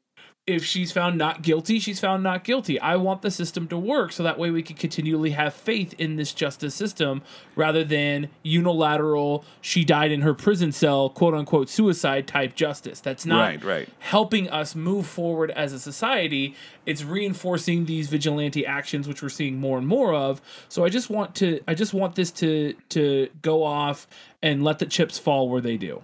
if 0.44 0.64
she's 0.64 0.90
found 0.90 1.16
not 1.16 1.42
guilty, 1.42 1.78
she's 1.78 2.00
found 2.00 2.24
not 2.24 2.42
guilty. 2.42 2.80
I 2.80 2.96
want 2.96 3.22
the 3.22 3.30
system 3.30 3.68
to 3.68 3.78
work 3.78 4.10
so 4.10 4.24
that 4.24 4.40
way 4.40 4.50
we 4.50 4.60
can 4.64 4.74
continually 4.74 5.30
have 5.30 5.54
faith 5.54 5.94
in 5.98 6.16
this 6.16 6.32
justice 6.32 6.74
system 6.74 7.22
rather 7.54 7.84
than 7.84 8.28
unilateral, 8.42 9.44
she 9.60 9.84
died 9.84 10.10
in 10.10 10.22
her 10.22 10.34
prison 10.34 10.72
cell, 10.72 11.08
quote 11.08 11.34
unquote, 11.34 11.68
suicide 11.68 12.26
type 12.26 12.56
justice. 12.56 12.98
That's 12.98 13.24
not 13.24 13.40
right, 13.40 13.64
right. 13.64 13.88
helping 14.00 14.50
us 14.50 14.74
move 14.74 15.06
forward 15.06 15.52
as 15.52 15.72
a 15.72 15.78
society. 15.78 16.56
It's 16.86 17.04
reinforcing 17.04 17.84
these 17.84 18.08
vigilante 18.08 18.66
actions, 18.66 19.06
which 19.06 19.22
we're 19.22 19.28
seeing 19.28 19.60
more 19.60 19.78
and 19.78 19.86
more 19.86 20.12
of. 20.12 20.42
So 20.68 20.84
I 20.84 20.88
just 20.88 21.08
want 21.08 21.36
to, 21.36 21.60
I 21.68 21.74
just 21.74 21.94
want 21.94 22.16
this 22.16 22.32
to, 22.32 22.74
to 22.88 23.28
go 23.42 23.62
off 23.62 24.08
and 24.42 24.64
let 24.64 24.80
the 24.80 24.86
chips 24.86 25.20
fall 25.20 25.48
where 25.48 25.60
they 25.60 25.76
do. 25.76 26.02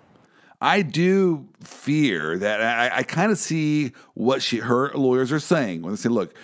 I 0.60 0.82
do 0.82 1.48
fear 1.62 2.38
that 2.38 2.60
I, 2.60 2.98
I 2.98 3.02
kind 3.04 3.30
of 3.30 3.38
see 3.38 3.92
what 4.14 4.42
she 4.42 4.58
her 4.58 4.90
lawyers 4.94 5.30
are 5.32 5.38
saying 5.40 5.82
when 5.82 5.92
they 5.92 5.96
say, 5.96 6.08
look, 6.08 6.34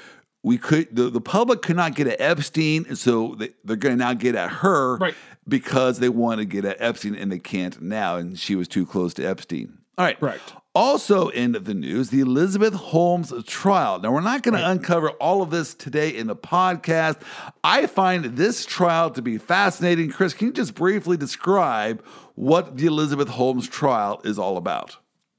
we 0.43 0.59
could 0.59 0.95
the, 0.95 1.11
the 1.11 1.21
public 1.21 1.63
could 1.63 1.77
not 1.77 1.95
get 1.95 2.07
at 2.07 2.21
Epstein, 2.21 2.85
and 2.89 2.99
so 2.99 3.35
they, 3.39 3.51
they're 3.65 3.77
going 3.77 3.97
to 3.99 4.05
now 4.05 4.13
get 4.15 4.35
at 4.35 4.51
her 4.51 4.97
Right. 4.99 5.15
because 5.49 5.99
they 5.99 6.09
want 6.11 6.39
to 6.39 6.45
get 6.45 6.65
at 6.65 6.77
Epstein 6.81 7.15
and 7.15 7.33
they 7.33 7.39
can't 7.39 7.81
now, 7.83 8.17
and 8.17 8.39
she 8.39 8.55
was 8.55 8.69
too 8.69 8.87
close 8.87 9.15
to 9.15 9.25
Epstein. 9.25 9.79
All 9.97 10.05
right. 10.05 10.19
Correct. 10.19 10.53
Also 10.77 11.29
in 11.29 11.53
the 11.53 11.73
news, 11.73 12.11
the 12.11 12.19
Elizabeth 12.19 12.75
Holmes 12.75 13.33
trial. 13.47 14.01
Now, 14.01 14.11
we're 14.13 14.21
not 14.23 14.43
going 14.43 14.57
to 14.59 14.69
uncover 14.69 15.11
all 15.11 15.41
of 15.41 15.51
this 15.51 15.73
today 15.73 16.09
in 16.09 16.27
the 16.27 16.35
podcast. 16.35 17.21
I 17.63 17.87
find 17.87 18.25
this 18.37 18.67
trial 18.67 19.13
to 19.13 19.23
be 19.23 19.39
fascinating. 19.39 20.11
Chris, 20.11 20.35
can 20.35 20.49
you 20.49 20.53
just 20.53 20.75
briefly 20.75 21.17
describe 21.17 22.05
what 22.35 22.77
the 22.77 22.87
Elizabeth 22.87 23.29
Holmes 23.29 23.69
trial 23.69 24.21
is 24.25 24.39
all 24.39 24.57
about? 24.57 24.97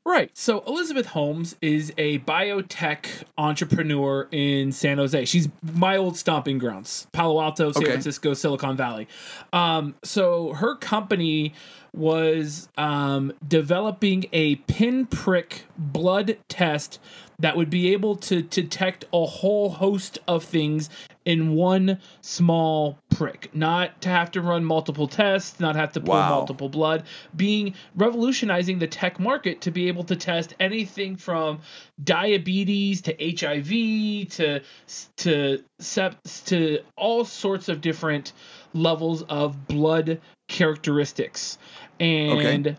Right. 0.07 0.29
So 0.37 0.63
Elizabeth 0.67 1.07
Holmes 1.07 1.55
is 1.63 1.91
a 1.97 2.19
biotech 2.19 3.23
entrepreneur 3.39 4.27
in 4.31 4.71
San 4.71 4.99
Jose. 4.99 5.25
She's 5.25 5.49
my 5.73 5.97
old 5.97 6.15
stomping 6.15 6.59
grounds, 6.59 7.07
Palo 7.11 7.41
Alto, 7.41 7.71
San 7.71 7.81
Okay. 7.81 7.91
Francisco, 7.93 8.35
Silicon 8.35 8.77
Valley. 8.77 9.07
Um, 9.51 9.95
so 10.03 10.53
her 10.53 10.75
company 10.75 11.55
was 11.91 12.69
um, 12.77 13.33
developing 13.47 14.25
a 14.31 14.57
pinprick 14.57 15.63
blood 15.75 16.37
test 16.49 16.99
that 17.39 17.57
would 17.57 17.71
be 17.71 17.91
able 17.91 18.15
to 18.15 18.43
detect 18.43 19.05
a 19.11 19.25
whole 19.25 19.69
host 19.71 20.19
of 20.27 20.43
things 20.43 20.89
in 21.25 21.55
one 21.55 21.99
small 22.21 22.99
prick, 23.09 23.49
not 23.53 24.01
to 24.01 24.09
have 24.09 24.31
to 24.31 24.41
run 24.41 24.63
multiple 24.63 25.07
tests, 25.07 25.59
not 25.59 25.75
have 25.75 25.93
to 25.93 25.99
pull 25.99 26.13
Wow. 26.13 26.29
multiple 26.29 26.69
blood, 26.69 27.03
being 27.35 27.73
revolutionizing 27.95 28.79
the 28.79 28.87
tech 28.87 29.19
market 29.19 29.61
to 29.61 29.71
be 29.71 29.87
able 29.87 30.03
to 30.05 30.15
test 30.15 30.53
anything 30.59 31.15
from 31.15 31.59
diabetes 32.01 33.01
to 33.01 33.15
HIV 33.19 34.29
to 34.29 34.61
to 35.17 35.63
to 36.45 36.79
all 36.95 37.25
sorts 37.25 37.69
of 37.69 37.81
different 37.81 38.31
levels 38.73 39.23
of 39.23 39.67
blood 39.67 40.21
characteristics. 40.47 41.57
And 41.99 42.77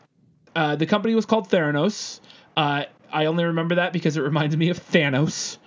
uh, 0.54 0.76
the 0.76 0.86
company 0.86 1.14
was 1.14 1.26
called 1.26 1.50
Theranos. 1.50 2.20
Uh, 2.56 2.84
I 3.12 3.26
only 3.26 3.44
remember 3.44 3.76
that 3.76 3.92
because 3.92 4.16
it 4.16 4.22
reminds 4.22 4.56
me 4.56 4.70
of 4.70 4.78
Thanos. 4.78 5.58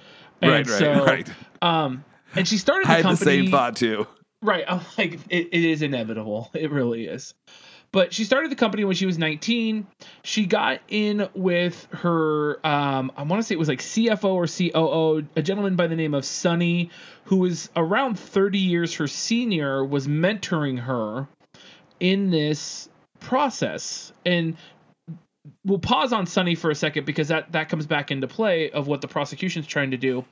And 0.41 0.51
Right, 0.51 0.67
right, 0.67 0.79
so, 0.79 1.05
right. 1.05 1.29
Um, 1.61 2.05
and 2.35 2.47
she 2.47 2.57
started 2.57 2.87
the 2.87 2.91
I 2.91 2.95
had 2.95 3.03
company. 3.03 3.37
the 3.37 3.43
same 3.43 3.51
thought 3.51 3.75
too. 3.75 4.07
Right. 4.41 4.63
I'm 4.67 4.81
like, 4.97 5.19
it, 5.29 5.49
it 5.51 5.63
is 5.65 5.81
inevitable. 5.81 6.49
It 6.53 6.71
really 6.71 7.05
is. 7.05 7.33
But 7.91 8.13
she 8.13 8.23
started 8.23 8.51
the 8.51 8.55
company 8.55 8.83
when 8.83 8.95
she 8.95 9.07
was 9.07 9.17
19. 9.17 9.87
She 10.23 10.45
got 10.45 10.79
in 10.89 11.27
with 11.33 11.87
her, 11.91 12.65
um, 12.65 13.11
I 13.17 13.23
want 13.23 13.41
to 13.41 13.43
say 13.43 13.55
it 13.55 13.59
was 13.59 13.67
like 13.67 13.79
CFO 13.79 14.25
or 14.25 14.45
COO, 14.45 15.27
a 15.35 15.41
gentleman 15.41 15.75
by 15.75 15.87
the 15.87 15.95
name 15.95 16.13
of 16.13 16.23
Sunny, 16.23 16.91
who 17.25 17.37
was 17.37 17.69
around 17.75 18.19
30 18.19 18.59
years 18.59 18.93
her 18.95 19.07
senior, 19.07 19.83
was 19.83 20.07
mentoring 20.07 20.79
her 20.79 21.27
in 21.99 22.29
this 22.29 22.89
process. 23.19 24.13
And 24.23 24.55
we'll 25.65 25.79
pause 25.79 26.13
on 26.13 26.25
Sunny 26.25 26.55
for 26.55 26.69
a 26.71 26.75
second 26.75 27.05
because 27.05 27.27
that 27.29 27.51
that 27.51 27.69
comes 27.69 27.85
back 27.85 28.11
into 28.11 28.27
play 28.27 28.71
of 28.71 28.87
what 28.87 29.01
the 29.01 29.07
prosecution's 29.07 29.67
trying 29.67 29.91
to 29.91 29.97
do. 29.97 30.25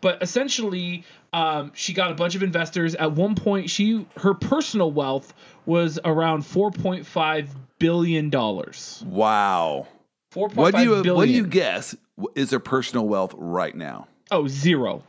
But 0.00 0.22
essentially, 0.22 1.04
um, 1.32 1.72
she 1.74 1.92
got 1.92 2.10
a 2.10 2.14
bunch 2.14 2.34
of 2.34 2.42
investors. 2.42 2.94
At 2.94 3.12
one 3.12 3.34
point, 3.34 3.70
she 3.70 4.06
her 4.18 4.34
personal 4.34 4.90
wealth 4.92 5.34
was 5.66 5.98
around 6.04 6.46
four 6.46 6.70
point 6.70 7.06
five 7.06 7.50
billion 7.78 8.30
dollars. 8.30 9.02
Wow. 9.06 9.88
Four 10.30 10.48
point 10.48 10.58
What 10.58 10.74
do 10.74 10.82
you 10.82 11.14
what 11.14 11.26
do 11.26 11.32
you 11.32 11.46
guess 11.46 11.96
is 12.34 12.50
her 12.50 12.58
personal 12.60 13.06
wealth 13.08 13.34
right 13.36 13.74
now? 13.74 14.08
Oh, 14.30 14.46
zero. 14.48 15.02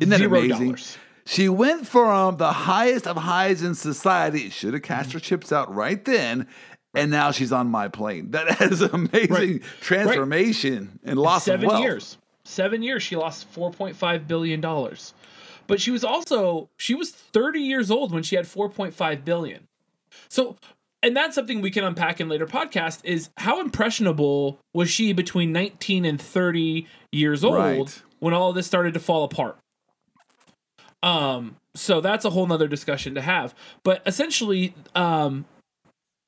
Isn't 0.00 0.10
that 0.10 0.18
Zero 0.18 0.38
amazing? 0.38 0.66
dollars. 0.66 0.98
She 1.26 1.48
went 1.48 1.86
from 1.86 2.38
the 2.38 2.52
highest 2.52 3.06
of 3.06 3.16
highs 3.16 3.62
in 3.62 3.74
society. 3.74 4.48
Should 4.50 4.74
have 4.74 4.82
cast 4.82 5.12
her 5.12 5.20
chips 5.20 5.52
out 5.52 5.72
right 5.72 6.02
then, 6.04 6.48
and 6.94 7.10
now 7.10 7.30
she's 7.30 7.52
on 7.52 7.68
my 7.68 7.88
plane. 7.88 8.30
That 8.32 8.60
is 8.72 8.82
an 8.82 8.90
amazing 8.94 9.30
Right. 9.30 9.62
transformation 9.80 10.98
and 11.04 11.18
loss 11.18 11.44
seven 11.44 11.66
of 11.66 11.72
wealth. 11.72 11.82
years. 11.82 12.18
Seven 12.44 12.82
years, 12.82 13.02
she 13.02 13.16
lost 13.16 13.46
four 13.48 13.70
point 13.70 13.96
five 13.96 14.26
billion 14.26 14.60
dollars. 14.60 15.14
But 15.66 15.80
she 15.80 15.90
was 15.92 16.02
also 16.04 16.68
she 16.76 16.94
was 16.94 17.10
thirty 17.10 17.60
years 17.60 17.90
old 17.90 18.12
when 18.12 18.22
she 18.22 18.34
had 18.36 18.46
four 18.46 18.68
point 18.68 18.92
five 18.94 19.24
billion. 19.24 19.68
So, 20.28 20.56
and 21.02 21.16
that's 21.16 21.34
something 21.36 21.60
we 21.60 21.70
can 21.70 21.84
unpack 21.84 22.20
in 22.20 22.28
later 22.28 22.46
podcast. 22.46 23.00
Is 23.04 23.30
how 23.36 23.60
impressionable 23.60 24.58
was 24.74 24.90
she 24.90 25.12
between 25.12 25.52
nineteen 25.52 26.04
and 26.04 26.20
thirty 26.20 26.88
years 27.12 27.44
old 27.44 27.54
Right. 27.54 28.02
when 28.18 28.34
all 28.34 28.48
of 28.50 28.56
this 28.56 28.66
started 28.66 28.94
to 28.94 29.00
fall 29.00 29.22
apart? 29.24 29.58
Um, 31.02 31.56
so 31.74 32.00
that's 32.00 32.24
a 32.24 32.30
whole 32.30 32.46
nother 32.46 32.68
discussion 32.68 33.14
to 33.14 33.22
have. 33.22 33.54
But 33.84 34.02
essentially, 34.06 34.74
um, 34.94 35.44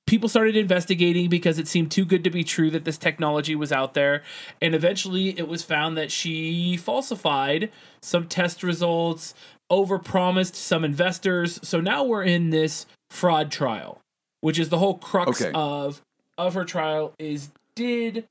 people 0.07 0.29
started 0.29 0.57
investigating 0.57 1.29
because 1.29 1.59
it 1.59 1.69
seemed 1.69 1.91
too 1.91 2.05
good 2.05 2.25
to 2.25 2.31
be 2.31 2.45
true 2.45 2.71
that 2.71 2.85
this 2.85 2.99
technology 2.99 3.55
was 3.55 3.73
out 3.73 3.95
there. 3.95 4.23
And 4.61 4.75
eventually 4.75 5.39
it 5.39 5.49
was 5.49 5.63
found 5.63 5.97
that 5.97 6.11
she 6.11 6.77
falsified 6.77 7.71
some 8.01 8.27
test 8.27 8.63
results, 8.63 9.35
overpromised 9.71 10.55
some 10.55 10.85
investors. 10.85 11.61
So 11.63 11.81
now 11.81 12.05
we're 12.05 12.25
in 12.25 12.51
this 12.51 12.87
fraud 13.11 13.51
trial, 13.51 14.01
which 14.41 14.59
is 14.59 14.69
the 14.69 14.79
whole 14.79 14.99
crux 14.99 15.41
Okay. 15.41 15.53
of 15.55 16.03
of 16.39 16.55
her 16.55 16.65
trial 16.65 17.13
is 17.19 17.51
did 17.75 18.25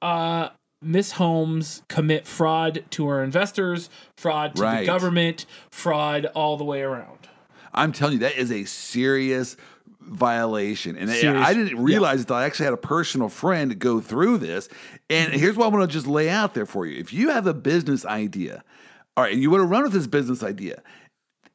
uh 0.00 0.48
Miss 0.80 1.12
Holmes 1.12 1.82
commit 1.88 2.24
fraud 2.24 2.84
to 2.90 3.08
her 3.08 3.22
investors, 3.24 3.90
fraud 4.16 4.54
to 4.56 4.62
Right. 4.62 4.80
the 4.80 4.86
government, 4.86 5.44
fraud 5.72 6.26
all 6.36 6.56
the 6.56 6.64
way 6.64 6.82
around. 6.82 7.18
I'm 7.74 7.90
telling 7.92 8.14
you, 8.14 8.18
that 8.20 8.36
is 8.38 8.50
a 8.52 8.64
serious 8.64 9.56
violation. 10.00 10.96
And 10.96 11.10
I- 11.10 11.48
I 11.48 11.54
didn't 11.54 11.82
realize 11.82 12.24
that 12.26 12.34
I 12.34 12.44
actually 12.44 12.64
had 12.64 12.74
a 12.74 12.78
personal 12.78 13.28
friend 13.28 13.78
go 13.78 14.00
through 14.00 14.38
this. 14.38 14.68
And 15.10 15.32
here's 15.32 15.56
what 15.56 15.66
I 15.66 15.68
want 15.68 15.88
to 15.88 15.92
just 15.92 16.06
lay 16.06 16.30
out 16.30 16.54
there 16.54 16.66
for 16.66 16.86
you. 16.86 16.98
If 16.98 17.12
you 17.12 17.30
have 17.30 17.46
a 17.46 17.54
business 17.54 18.04
idea, 18.04 18.62
all 19.16 19.24
right, 19.24 19.32
and 19.32 19.42
you 19.42 19.50
want 19.50 19.62
to 19.62 19.66
run 19.66 19.82
with 19.82 19.92
this 19.92 20.06
business 20.06 20.42
idea, 20.42 20.82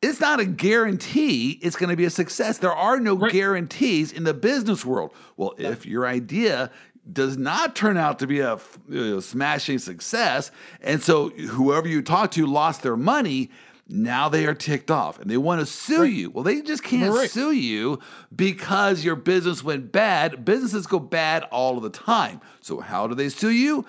it's 0.01 0.19
not 0.19 0.39
a 0.41 0.45
guarantee 0.45 1.51
it's 1.61 1.77
going 1.77 1.89
to 1.89 1.95
be 1.95 2.05
a 2.05 2.09
success. 2.09 2.57
There 2.57 2.73
are 2.73 2.99
no 2.99 3.15
Right. 3.15 3.31
guarantees 3.31 4.11
in 4.11 4.25
the 4.25 4.33
business 4.33 4.85
world. 4.85 5.13
Well, 5.37 5.53
if 5.57 5.85
your 5.85 6.05
idea 6.05 6.69
does 7.11 7.37
not 7.37 7.75
turn 7.75 7.97
out 7.97 8.19
to 8.19 8.27
be 8.27 8.39
a 8.39 8.59
you 8.89 9.05
know, 9.11 9.19
smashing 9.19 9.79
success, 9.79 10.51
and 10.81 11.01
so 11.01 11.29
whoever 11.29 11.87
you 11.87 12.01
talk 12.01 12.31
to 12.31 12.45
lost 12.45 12.81
their 12.83 12.97
money, 12.97 13.49
now 13.95 14.27
they 14.27 14.47
are 14.47 14.55
ticked 14.55 14.89
off 14.89 15.19
and 15.19 15.29
they 15.29 15.37
want 15.37 15.59
to 15.59 15.65
sue 15.67 16.03
you. 16.05 16.31
Well, 16.31 16.43
they 16.43 16.61
just 16.61 16.83
can't 16.83 17.13
Right. 17.13 17.29
sue 17.29 17.51
you 17.51 17.99
because 18.35 19.05
your 19.05 19.15
business 19.15 19.63
went 19.63 19.91
bad. 19.91 20.43
Businesses 20.43 20.87
go 20.87 20.97
bad 20.99 21.43
all 21.51 21.77
of 21.77 21.83
the 21.83 21.91
time. 21.91 22.41
So 22.61 22.79
how 22.79 23.05
do 23.07 23.13
they 23.13 23.29
sue 23.29 23.51
you? 23.51 23.85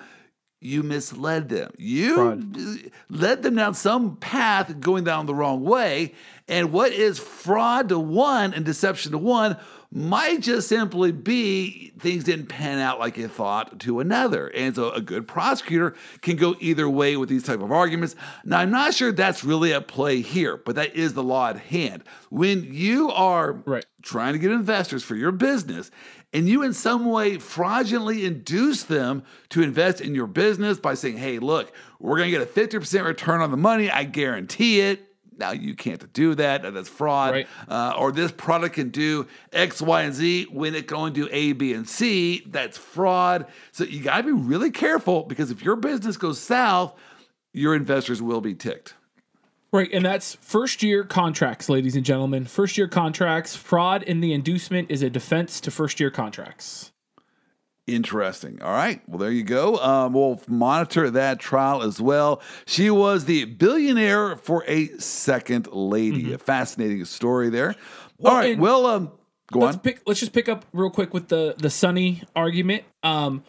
You 0.61 0.83
misled 0.83 1.49
them. 1.49 1.71
You 1.77 2.15
Fraud. 2.15 2.57
led 3.09 3.43
them 3.43 3.55
down 3.55 3.73
some 3.73 4.15
path 4.17 4.79
going 4.79 5.03
down 5.03 5.25
the 5.25 5.35
wrong 5.35 5.63
way. 5.63 6.13
And 6.47 6.71
what 6.71 6.91
is 6.91 7.17
fraud 7.19 7.89
to 7.89 7.97
one 7.99 8.53
and 8.53 8.63
deception 8.63 9.11
to 9.13 9.17
one 9.17 9.57
might 9.95 10.41
just 10.41 10.67
simply 10.67 11.13
be 11.13 11.93
things 11.99 12.25
didn't 12.25 12.47
pan 12.47 12.79
out 12.79 12.99
like 12.99 13.15
you 13.15 13.29
thought 13.29 13.79
to 13.79 14.01
another. 14.01 14.47
And 14.47 14.75
so 14.75 14.91
a 14.91 14.99
good 14.99 15.25
prosecutor 15.25 15.95
can 16.19 16.35
go 16.35 16.53
either 16.59 16.89
way 16.89 17.15
with 17.15 17.29
these 17.29 17.43
type 17.43 17.61
of 17.61 17.71
arguments. 17.71 18.13
Now 18.43 18.59
I'm 18.59 18.71
not 18.71 18.93
sure 18.93 19.13
that's 19.13 19.45
really 19.45 19.73
at 19.73 19.87
play 19.87 20.19
here, 20.19 20.57
but 20.57 20.75
that 20.75 20.97
is 20.97 21.13
the 21.13 21.23
law 21.23 21.47
at 21.47 21.57
hand. 21.57 22.03
When 22.29 22.73
you 22.73 23.09
are 23.09 23.53
Right. 23.65 23.85
trying 24.03 24.33
to 24.33 24.39
get 24.39 24.51
investors 24.51 25.01
for 25.01 25.15
your 25.15 25.31
business 25.31 25.91
and 26.33 26.49
you 26.49 26.61
in 26.63 26.73
some 26.73 27.05
way 27.05 27.37
fraudulently 27.37 28.25
induce 28.25 28.83
them 28.83 29.23
to 29.47 29.61
invest 29.63 30.01
in 30.01 30.13
your 30.13 30.27
business 30.27 30.77
by 30.77 30.93
saying, 30.95 31.15
hey, 31.15 31.39
look, 31.39 31.71
we're 32.01 32.17
going 32.17 32.29
to 32.29 32.37
get 32.37 32.41
a 32.41 32.45
50% 32.45 33.05
return 33.05 33.39
on 33.39 33.49
the 33.49 33.55
money, 33.55 33.89
I 33.89 34.03
guarantee 34.03 34.81
it. 34.81 35.14
Now 35.37 35.51
you 35.51 35.75
can't 35.75 36.11
do 36.13 36.35
that. 36.35 36.61
That's 36.73 36.89
fraud. 36.89 37.33
Right. 37.33 37.47
Uh, 37.67 37.93
or 37.97 38.11
this 38.11 38.31
product 38.31 38.75
can 38.75 38.89
do 38.89 39.27
X, 39.51 39.81
Y, 39.81 40.01
and 40.03 40.13
Z 40.13 40.47
when 40.51 40.75
it 40.75 40.87
can 40.87 40.97
only 40.97 41.11
do 41.11 41.27
A, 41.31 41.53
B, 41.53 41.73
and 41.73 41.87
C. 41.87 42.43
That's 42.47 42.77
fraud. 42.77 43.47
So 43.71 43.83
you 43.83 44.01
got 44.01 44.17
to 44.17 44.23
be 44.23 44.31
really 44.31 44.71
careful 44.71 45.23
because 45.23 45.51
if 45.51 45.63
your 45.63 45.75
business 45.75 46.17
goes 46.17 46.39
south, 46.39 46.93
your 47.53 47.75
investors 47.75 48.21
will 48.21 48.41
be 48.41 48.53
ticked. 48.53 48.95
Right, 49.71 49.91
and 49.91 50.05
that's 50.05 50.35
first 50.35 50.83
year 50.83 51.03
contracts, 51.03 51.67
ladies 51.67 51.97
and 51.97 52.05
gentlemen. 52.05 52.45
First 52.45 52.77
year 52.77 52.87
contracts. 52.87 53.57
Fraud 53.57 54.03
in 54.03 54.21
the 54.21 54.31
inducement 54.31 54.89
is 54.89 55.03
a 55.03 55.09
defense 55.09 55.59
to 55.61 55.71
first 55.71 55.99
year 55.99 56.09
contracts. 56.09 56.93
Interesting. 57.87 58.61
All 58.63 58.71
right. 58.71 59.01
Well, 59.07 59.19
there 59.19 59.31
you 59.31 59.43
go. 59.43 59.77
Um, 59.77 60.13
we'll 60.13 60.41
monitor 60.47 61.11
that 61.11 61.39
trial 61.39 61.83
as 61.83 62.01
well. 62.01 62.41
She 62.65 62.89
was 62.89 63.25
the 63.25 63.45
billionaire 63.45 64.37
for 64.37 64.63
a 64.67 64.87
second 64.97 65.67
lady. 65.71 66.33
A 66.33 66.39
fascinating 66.39 67.05
story 67.05 67.49
there. 67.49 67.69
Mm-hmm. 67.73 68.23
Well, 68.23 68.33
All 68.33 68.39
right. 68.39 68.57
Well, 68.57 68.85
um, 68.87 69.11
go 69.51 69.59
let's 69.59 69.75
on. 69.77 69.81
pick 69.81 70.01
let's 70.07 70.19
just 70.19 70.33
pick 70.33 70.49
up 70.49 70.65
real 70.73 70.89
quick 70.89 71.13
with 71.13 71.27
the 71.27 71.53
the 71.57 71.69
Sunny 71.69 72.23
argument. 72.35 72.83
Um 73.03 73.43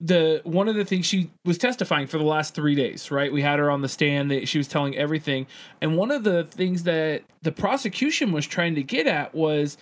the 0.00 0.40
one 0.44 0.68
of 0.68 0.76
the 0.76 0.84
things 0.84 1.06
she 1.06 1.30
was 1.44 1.58
testifying 1.58 2.06
for 2.06 2.18
the 2.18 2.24
last 2.24 2.54
three 2.54 2.74
days, 2.74 3.10
right? 3.10 3.32
We 3.32 3.42
had 3.42 3.58
her 3.58 3.70
on 3.70 3.82
the 3.82 3.88
stand. 3.88 4.30
That 4.30 4.48
she 4.48 4.56
was 4.58 4.68
telling 4.68 4.96
everything, 4.96 5.46
and 5.82 5.96
one 5.96 6.10
of 6.10 6.24
the 6.24 6.44
things 6.44 6.84
that 6.84 7.22
the 7.42 7.52
prosecution 7.52 8.30
was 8.32 8.46
trying 8.46 8.76
to 8.76 8.82
get 8.82 9.06
at 9.06 9.34
was 9.34 9.76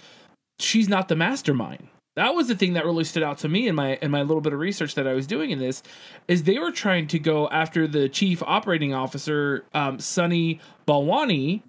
she's 0.58 0.88
not 0.88 1.08
the 1.08 1.16
mastermind. 1.16 1.88
That 2.16 2.34
was 2.34 2.48
the 2.48 2.54
thing 2.56 2.72
that 2.72 2.84
really 2.86 3.04
stood 3.04 3.22
out 3.22 3.38
to 3.38 3.48
me 3.48 3.68
in 3.68 3.74
my 3.74 3.96
in 4.02 4.10
my 4.10 4.22
little 4.22 4.40
bit 4.40 4.52
of 4.52 4.58
research 4.58 4.94
that 4.96 5.06
I 5.06 5.12
was 5.12 5.26
doing 5.26 5.50
in 5.50 5.58
this, 5.58 5.82
is 6.28 6.42
they 6.44 6.58
were 6.58 6.72
trying 6.72 7.06
to 7.08 7.18
go 7.18 7.48
after 7.50 7.86
the 7.86 8.08
chief 8.08 8.42
operating 8.42 8.92
officer, 8.94 9.64
um, 9.74 9.98
Sunny 10.00 10.60
Balwani, 10.88 11.62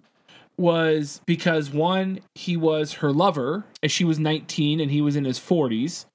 was 0.57 1.21
because 1.25 1.69
one 1.69 2.19
he 2.35 2.57
was 2.57 2.93
her 2.93 3.11
lover, 3.11 3.65
and 3.83 3.91
she 3.91 4.03
was 4.03 4.17
19 4.19 4.79
and 4.79 4.89
he 4.89 5.01
was 5.01 5.15
in 5.15 5.25
his 5.25 5.37
40s, 5.39 6.05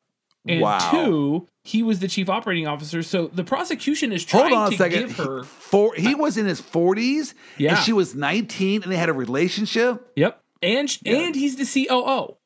and 0.49 0.61
Wow. 0.61 0.79
two 0.91 1.47
he 1.65 1.83
was 1.85 2.01
the 2.01 2.09
chief 2.09 2.29
operating 2.29 2.67
officer. 2.67 3.03
So 3.05 3.29
the 3.29 3.45
prosecution 3.45 4.11
is 4.13 4.25
trying 4.25 4.49
Hold 4.49 4.53
on 4.55 4.69
to 4.71 4.75
a 4.75 4.79
second. 4.79 5.01
give 5.01 5.17
her. 5.19 5.41
He, 5.43 5.47
four, 5.47 5.95
he 5.95 6.15
was 6.17 6.37
in 6.37 6.47
his 6.47 6.61
40s 6.61 7.35
Yeah. 7.57 7.77
and 7.77 7.79
she 7.85 7.93
was 7.93 8.17
19 8.17 8.83
and 8.83 8.91
they 8.91 8.97
had 8.97 9.09
a 9.09 9.13
relationship. 9.13 10.11
Yep, 10.17 10.41
and 10.63 10.99
Yeah. 11.03 11.19
and 11.19 11.35
he's 11.37 11.55
the 11.57 11.65
COO. 11.87 12.37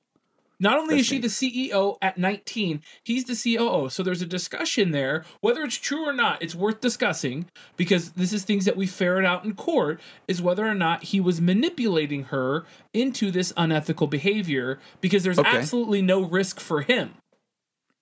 Not 0.58 0.78
only 0.78 0.98
is 1.00 1.06
she 1.06 1.18
the 1.18 1.28
CEO 1.28 1.98
at 2.00 2.16
19, 2.16 2.82
he's 3.04 3.24
the 3.24 3.34
COO. 3.34 3.90
So 3.90 4.02
there's 4.02 4.22
a 4.22 4.26
discussion 4.26 4.90
there. 4.90 5.24
Whether 5.40 5.62
it's 5.62 5.76
true 5.76 6.08
or 6.08 6.12
not, 6.14 6.42
it's 6.42 6.54
worth 6.54 6.80
discussing 6.80 7.46
because 7.76 8.12
this 8.12 8.32
is 8.32 8.44
things 8.44 8.64
that 8.64 8.76
we 8.76 8.86
ferret 8.86 9.26
out 9.26 9.44
in 9.44 9.54
court 9.54 10.00
is 10.26 10.40
whether 10.40 10.66
or 10.66 10.74
not 10.74 11.04
he 11.04 11.20
was 11.20 11.40
manipulating 11.40 12.24
her 12.24 12.64
into 12.94 13.30
this 13.30 13.52
unethical 13.56 14.06
behavior 14.06 14.78
because 15.02 15.22
there's 15.24 15.38
Okay. 15.38 15.58
absolutely 15.58 16.00
no 16.00 16.22
risk 16.22 16.58
for 16.58 16.80
him. 16.80 17.14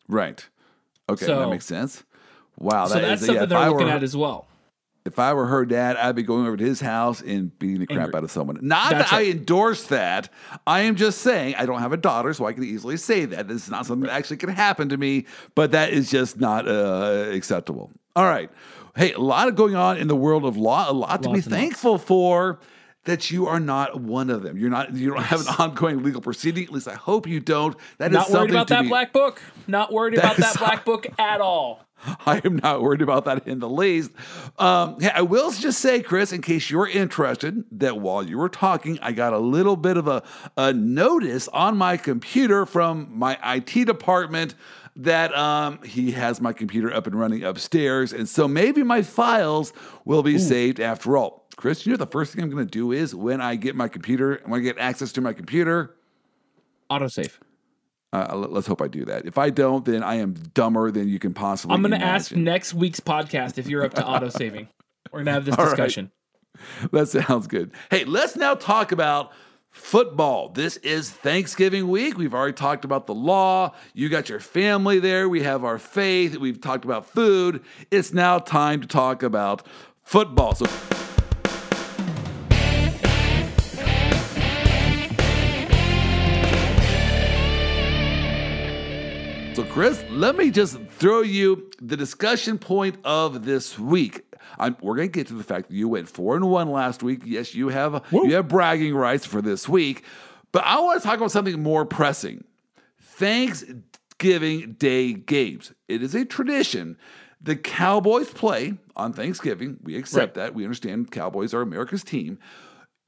Right. 0.09 0.47
Okay, 1.09 1.27
So- 1.27 1.41
that 1.41 1.49
makes 1.51 1.67
sense. 1.67 2.05
Wow, 2.57 2.87
so 2.87 3.01
that's 3.01 3.21
is- 3.23 3.27
something 3.27 3.43
yeah, 3.43 3.47
they're 3.47 3.71
looking 3.71 3.87
were- 3.89 3.93
at 3.93 4.05
as 4.05 4.17
well. 4.17 4.47
If 5.05 5.19
I 5.19 5.35
were 5.35 5.45
her 5.47 5.67
dad, 5.67 5.97
I'd 5.97 6.17
be 6.17 6.23
going 6.23 6.47
over 6.47 6.57
to 6.57 6.65
his 6.65 6.81
house 6.81 7.21
and 7.21 7.57
beating 7.59 7.81
the 7.81 7.87
crap 7.87 7.99
Angry. 8.07 8.17
out 8.17 8.25
of 8.25 8.31
someone. 8.31 8.59
Not 8.63 8.91
That's 8.93 9.11
that 9.11 9.17
I 9.17 9.25
endorse 9.27 9.85
that. 9.89 10.31
I 10.67 10.81
am 10.81 10.97
just 10.97 11.19
saying 11.19 11.57
I 11.57 11.67
don't 11.67 11.81
have 11.81 11.93
a 11.93 11.99
daughter, 11.99 12.33
so 12.33 12.47
I 12.47 12.55
can 12.55 12.65
easily 12.65 12.97
say 12.97 13.27
that. 13.27 13.47
This 13.47 13.65
is 13.65 13.71
not 13.71 13.85
something 13.85 14.07
that 14.07 14.15
actually 14.15 14.39
can 14.39 14.49
happen 14.49 14.89
to 14.89 14.97
me, 14.97 15.27
but 15.55 15.73
that 15.73 15.93
is 15.93 16.11
just 16.11 16.41
not 16.41 16.67
uh, 16.67 17.27
acceptable. 17.33 17.91
All 18.17 18.25
right. 18.25 18.51
Hey, 18.97 19.13
a 19.13 19.19
lot 19.19 19.49
of 19.49 19.57
going 19.57 19.75
on 19.77 19.99
in 19.99 20.09
the 20.09 20.17
world 20.17 20.47
of 20.47 20.57
law, 20.57 20.91
a 20.91 20.93
lot 20.93 21.23
to 21.25 21.29
be 21.29 21.35
Lots 21.35 21.47
lots. 21.49 21.49
thankful 21.49 21.99
for. 21.99 22.61
That 23.05 23.31
you 23.31 23.47
are 23.49 23.61
not 23.61 24.01
one 24.01 24.31
of 24.31 24.43
them. 24.43 24.57
You're 24.57 24.71
not. 24.71 24.95
You 24.95 25.11
don't 25.13 25.23
have 25.23 25.43
an 25.43 25.55
ongoing 25.59 26.03
legal 26.03 26.23
proceeding. 26.23 26.65
At 26.65 26.71
least 26.73 26.89
I 26.89 26.95
hope 26.95 27.27
you 27.27 27.39
don't. 27.39 27.77
That 27.99 28.13
is 28.13 28.15
Not 28.15 28.31
worried 28.31 28.51
about 28.51 28.69
that 28.69 28.81
be, 28.81 28.89
black 28.89 29.13
book. 29.13 29.43
Not 29.67 29.93
worried 29.93 30.15
That 30.17 30.25
about 30.25 30.37
that 30.55 30.59
black 30.59 30.85
book 30.87 31.07
at 31.19 31.43
all. 31.43 31.85
I 32.27 32.41
am 32.45 32.57
not 32.57 32.83
worried 32.83 33.03
about 33.03 33.25
that 33.27 33.47
in 33.47 33.59
the 33.59 33.69
least. 33.69 34.11
Um, 34.59 35.01
hey, 35.01 35.11
I 35.15 35.23
will 35.23 35.51
just 35.53 35.81
say, 35.81 36.03
Chris, 36.03 36.33
in 36.33 36.43
case 36.43 36.71
you're 36.71 36.89
interested, 36.89 37.65
that 37.73 38.01
while 38.01 38.23
you 38.23 38.39
were 38.39 38.49
talking, 38.49 38.99
I 39.03 39.13
got 39.13 39.33
a 39.33 39.39
little 39.39 39.77
bit 39.77 39.97
of 39.97 40.09
a, 40.09 40.23
a 40.57 40.73
notice 40.73 41.49
on 41.49 41.77
my 41.77 41.97
computer 41.97 42.67
from 42.67 43.09
my 43.17 43.39
IT 43.57 43.87
department 43.87 44.55
that 44.97 45.37
um, 45.37 45.83
he 45.83 46.13
has 46.13 46.41
my 46.41 46.53
computer 46.53 46.93
up 46.93 47.07
and 47.07 47.19
running 47.19 47.43
upstairs. 47.43 48.13
And 48.13 48.29
so 48.29 48.47
maybe 48.47 48.83
my 48.83 49.03
files 49.03 49.73
will 50.05 50.23
be 50.23 50.39
saved 50.39 50.79
after 50.79 51.17
all. 51.17 51.49
Chris, 51.57 51.85
you 51.85 51.93
know 51.93 51.97
the 51.97 52.07
first 52.07 52.33
thing 52.33 52.45
I'm 52.45 52.51
going 52.51 52.65
to 52.65 52.71
do 52.71 52.93
is 52.93 53.15
when 53.15 53.41
I 53.41 53.57
get 53.57 53.75
my 53.75 53.89
computer, 53.89 54.41
when 54.45 54.61
I 54.61 54.63
get 54.63 54.79
access 54.79 55.13
to 55.13 55.21
my 55.21 55.33
computer, 55.33 55.97
Autosave. 56.91 57.39
Uh, 58.15 58.37
let- 58.37 58.53
let's 58.53 58.67
hope 58.67 58.81
I 58.81 58.89
do 58.89 59.05
that. 59.07 59.27
If 59.27 59.39
I 59.39 59.51
don't, 59.51 59.85
then 59.85 60.03
I 60.03 60.17
am 60.17 60.35
dumber 60.55 60.91
than 60.91 61.09
you 61.09 61.19
can 61.19 61.35
possibly 61.35 61.75
I'm 61.75 61.83
going 61.83 61.99
to 61.99 62.05
ask 62.05 62.33
next 62.35 62.73
week's 62.75 63.01
podcast 63.01 63.59
if 63.59 63.67
you're 63.67 63.85
up 63.85 63.95
to 63.95 64.07
auto 64.07 64.29
saving. 64.29 64.69
We're 65.13 65.19
going 65.21 65.27
to 65.27 65.33
have 65.33 65.45
this 65.45 65.57
All 65.57 65.65
right. 65.65 65.71
discussion. 65.71 66.11
That 66.93 67.09
sounds 67.09 67.47
good. 67.47 67.73
Hey, 67.91 68.05
let's 68.05 68.37
now 68.37 68.55
talk 68.55 68.93
about 68.93 69.33
football. 69.71 70.51
This 70.51 70.77
is 70.79 71.11
Thanksgiving 71.11 71.89
week. 71.89 72.17
We've 72.17 72.33
already 72.33 72.53
talked 72.55 72.85
about 72.85 73.07
the 73.09 73.15
law. 73.15 73.75
You 73.93 74.09
got 74.09 74.29
your 74.29 74.39
family 74.41 75.01
there. 75.01 75.29
We 75.29 75.43
have 75.43 75.65
our 75.65 75.79
faith. 75.79 76.37
We've 76.37 76.61
talked 76.61 76.85
about 76.85 77.07
food. 77.07 77.63
It's 77.91 78.13
now 78.13 78.39
time 78.39 78.81
to 78.83 78.87
talk 78.87 79.25
about 79.25 79.67
football. 80.05 80.55
So 80.55 80.67
Chris, 89.75 90.05
let 90.09 90.37
me 90.37 90.53
just 90.53 90.79
throw 90.89 91.23
you 91.23 91.69
the 91.83 91.97
discussion 91.97 92.59
point 92.59 92.97
of 93.03 93.45
this 93.45 93.77
week. 93.77 94.23
I'm, 94.57 94.77
we're 94.81 94.95
going 94.95 95.09
to 95.09 95.13
get 95.13 95.27
to 95.27 95.35
the 95.35 95.43
fact 95.43 95.69
that 95.69 95.75
you 95.75 95.89
went 95.89 96.09
four 96.09 96.37
and 96.37 96.49
one 96.49 96.71
last 96.71 97.03
week. 97.03 97.23
Yes, 97.25 97.57
you 97.57 97.71
have 97.71 98.05
you 98.13 98.37
have 98.37 98.47
bragging 98.47 98.95
rights 98.95 99.27
for 99.27 99.43
this 99.43 99.69
week, 99.69 100.05
but 100.53 100.63
I 100.65 100.79
want 100.79 101.03
to 101.03 101.09
talk 101.09 101.17
about 101.17 101.33
something 101.33 101.61
more 101.61 101.85
pressing. 101.85 102.45
Thanksgiving 103.01 104.75
Day 104.75 105.13
games. 105.13 105.73
It 105.89 106.05
is 106.05 106.15
a 106.15 106.25
tradition. 106.25 106.97
The 107.41 107.57
Cowboys 107.57 108.31
play 108.31 108.75
on 108.95 109.13
Thanksgiving. 109.13 109.79
We 109.83 109.97
accept 109.97 110.35
that. 110.37 110.55
We 110.55 110.63
understand 110.63 111.11
Cowboys 111.11 111.53
are 111.53 111.63
America's 111.63 112.05
team. 112.05 112.39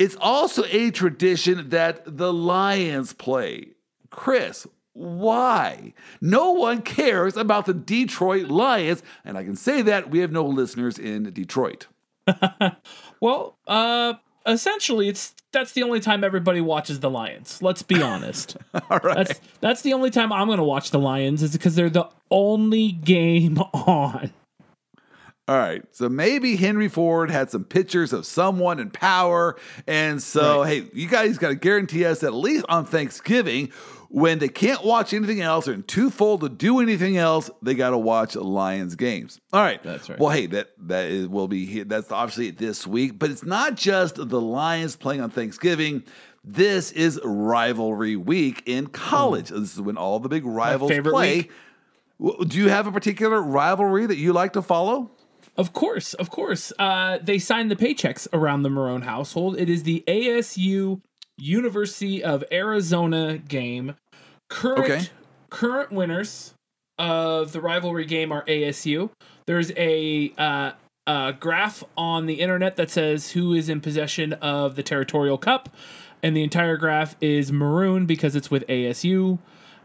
It's 0.01 0.17
also 0.21 0.65
a 0.65 0.91
tradition 0.91 1.69
that 1.69 2.03
the 2.19 2.33
Lions 2.33 3.13
play. 3.13 3.69
Chris, 4.11 4.67
why? 4.97 5.93
No 6.21 6.53
one 6.53 6.83
cares 6.83 7.37
about 7.37 7.67
the 7.67 7.75
Detroit 7.75 8.49
Lions. 8.49 9.03
And 9.25 9.37
I 9.37 9.45
can 9.45 9.57
say 9.57 9.83
that 9.83 10.11
we 10.11 10.21
have 10.21 10.33
no 10.33 10.45
listeners 10.45 10.99
in 10.99 11.33
Detroit. 11.33 11.87
Well, 13.21 13.57
uh, 13.67 14.15
essentially, 14.47 15.09
it's 15.09 15.35
that's 15.53 15.73
the 15.73 15.83
only 15.83 16.01
time 16.01 16.23
everybody 16.23 16.61
watches 16.61 17.01
the 17.01 17.11
Lions. 17.11 17.63
Let's 17.63 17.83
be 17.83 18.03
honest. 18.03 18.57
All 18.91 19.01
right. 19.03 19.27
That's 19.27 19.41
that's 19.61 19.83
the 19.83 19.95
only 19.95 20.11
time 20.11 20.33
I'm 20.33 20.47
going 20.47 20.59
to 20.59 20.65
watch 20.65 20.91
the 20.91 20.99
Lions 20.99 21.43
is 21.43 21.53
because 21.53 21.75
they're 21.75 21.91
the 21.91 22.09
only 22.31 22.93
game 22.93 23.59
on. 23.75 24.33
All 25.49 25.57
right. 25.57 25.85
So 25.93 26.09
maybe 26.09 26.57
Henry 26.57 26.89
Ford 26.89 27.31
had 27.31 27.51
some 27.51 27.63
pictures 27.63 28.13
of 28.13 28.27
someone 28.27 28.81
in 28.81 28.91
power. 28.91 29.57
And 29.87 30.21
so, 30.21 30.65
hey, 30.65 30.87
you 30.93 31.07
guys 31.07 31.39
got 31.39 31.49
to 31.49 31.55
guarantee 31.55 32.05
us 32.05 32.19
that 32.21 32.29
at 32.29 32.35
least 32.35 32.65
on 32.69 32.85
Thanksgiving, 32.85 33.73
when 34.17 34.39
they 34.39 34.49
can't 34.49 34.83
watch 34.83 35.13
anything 35.13 35.43
else 35.43 35.69
or 35.69 35.77
too 35.77 36.09
full 36.09 36.39
to 36.39 36.49
do 36.49 36.81
anything 36.81 37.19
else, 37.19 37.51
they 37.61 37.75
got 37.75 37.91
to 37.91 37.99
watch 37.99 38.35
Lions 38.35 38.95
games. 38.95 39.39
All 39.53 39.61
right. 39.61 39.83
That's 39.83 40.09
right. 40.09 40.19
Well, 40.19 40.31
hey, 40.31 40.47
that 40.47 40.69
that 40.87 41.11
is, 41.11 41.29
will 41.29 41.49
be 41.49 41.67
here. 41.67 41.85
That's 41.85 42.11
obviously 42.11 42.51
this 42.51 42.87
week, 42.87 43.19
but 43.19 43.31
it's 43.31 43.45
not 43.45 43.75
just 43.75 44.15
the 44.17 44.41
Lions 44.41 44.97
playing 44.97 45.21
on 45.21 45.29
Thanksgiving. 45.29 46.03
This 46.43 46.93
is 46.93 47.21
rivalry 47.25 48.17
week 48.17 48.63
in 48.65 48.87
college. 48.87 49.51
This 49.51 49.75
is 49.75 49.83
when 49.83 49.99
all 49.99 50.19
the 50.19 50.31
big 50.31 50.47
rivals 50.47 50.93
play. 51.03 51.51
week. 52.19 52.49
Do 52.49 52.57
you 52.57 52.71
have 52.71 52.87
a 52.87 52.93
particular 52.93 53.43
rivalry 53.43 54.07
that 54.07 54.17
you 54.17 54.33
like 54.33 54.55
to 54.55 54.63
follow? 54.63 55.11
Of 55.59 55.75
course, 55.75 56.15
of 56.15 56.31
course. 56.31 56.73
Uh, 56.79 57.19
they 57.23 57.39
signed 57.39 57.71
the 57.71 57.77
paychecks 57.77 58.27
around 58.33 58.63
the 58.63 58.71
Marone 58.71 59.03
household. 59.03 59.59
It 59.59 59.69
is 59.69 59.83
the 59.83 60.03
ASU 60.09 61.03
University 61.37 62.25
of 62.25 62.43
Arizona 62.51 63.39
game. 63.39 63.95
Current 64.49 64.79
Okay. 64.85 65.07
current 65.51 65.93
winners 65.93 66.55
of 66.99 67.53
the 67.53 67.61
rivalry 67.61 68.05
game 68.05 68.33
are 68.33 68.45
ASU. 68.47 69.11
There's 69.47 69.73
a 69.77 70.33
uh, 70.39 70.73
uh, 71.07 71.33
graph 71.33 71.85
on 71.97 72.27
the 72.27 72.35
internet 72.41 72.77
that 72.77 72.91
says 72.91 73.33
who 73.33 73.53
is 73.55 73.69
in 73.69 73.81
possession 73.81 74.33
of 74.35 74.77
the 74.77 74.83
territorial 74.83 75.39
cup, 75.39 75.69
and 76.23 76.37
the 76.37 76.43
entire 76.43 76.77
graph 76.77 77.17
is 77.21 77.53
maroon 77.53 78.07
because 78.07 78.35
it's 78.35 78.51
with 78.51 78.67
ASU, 78.69 79.39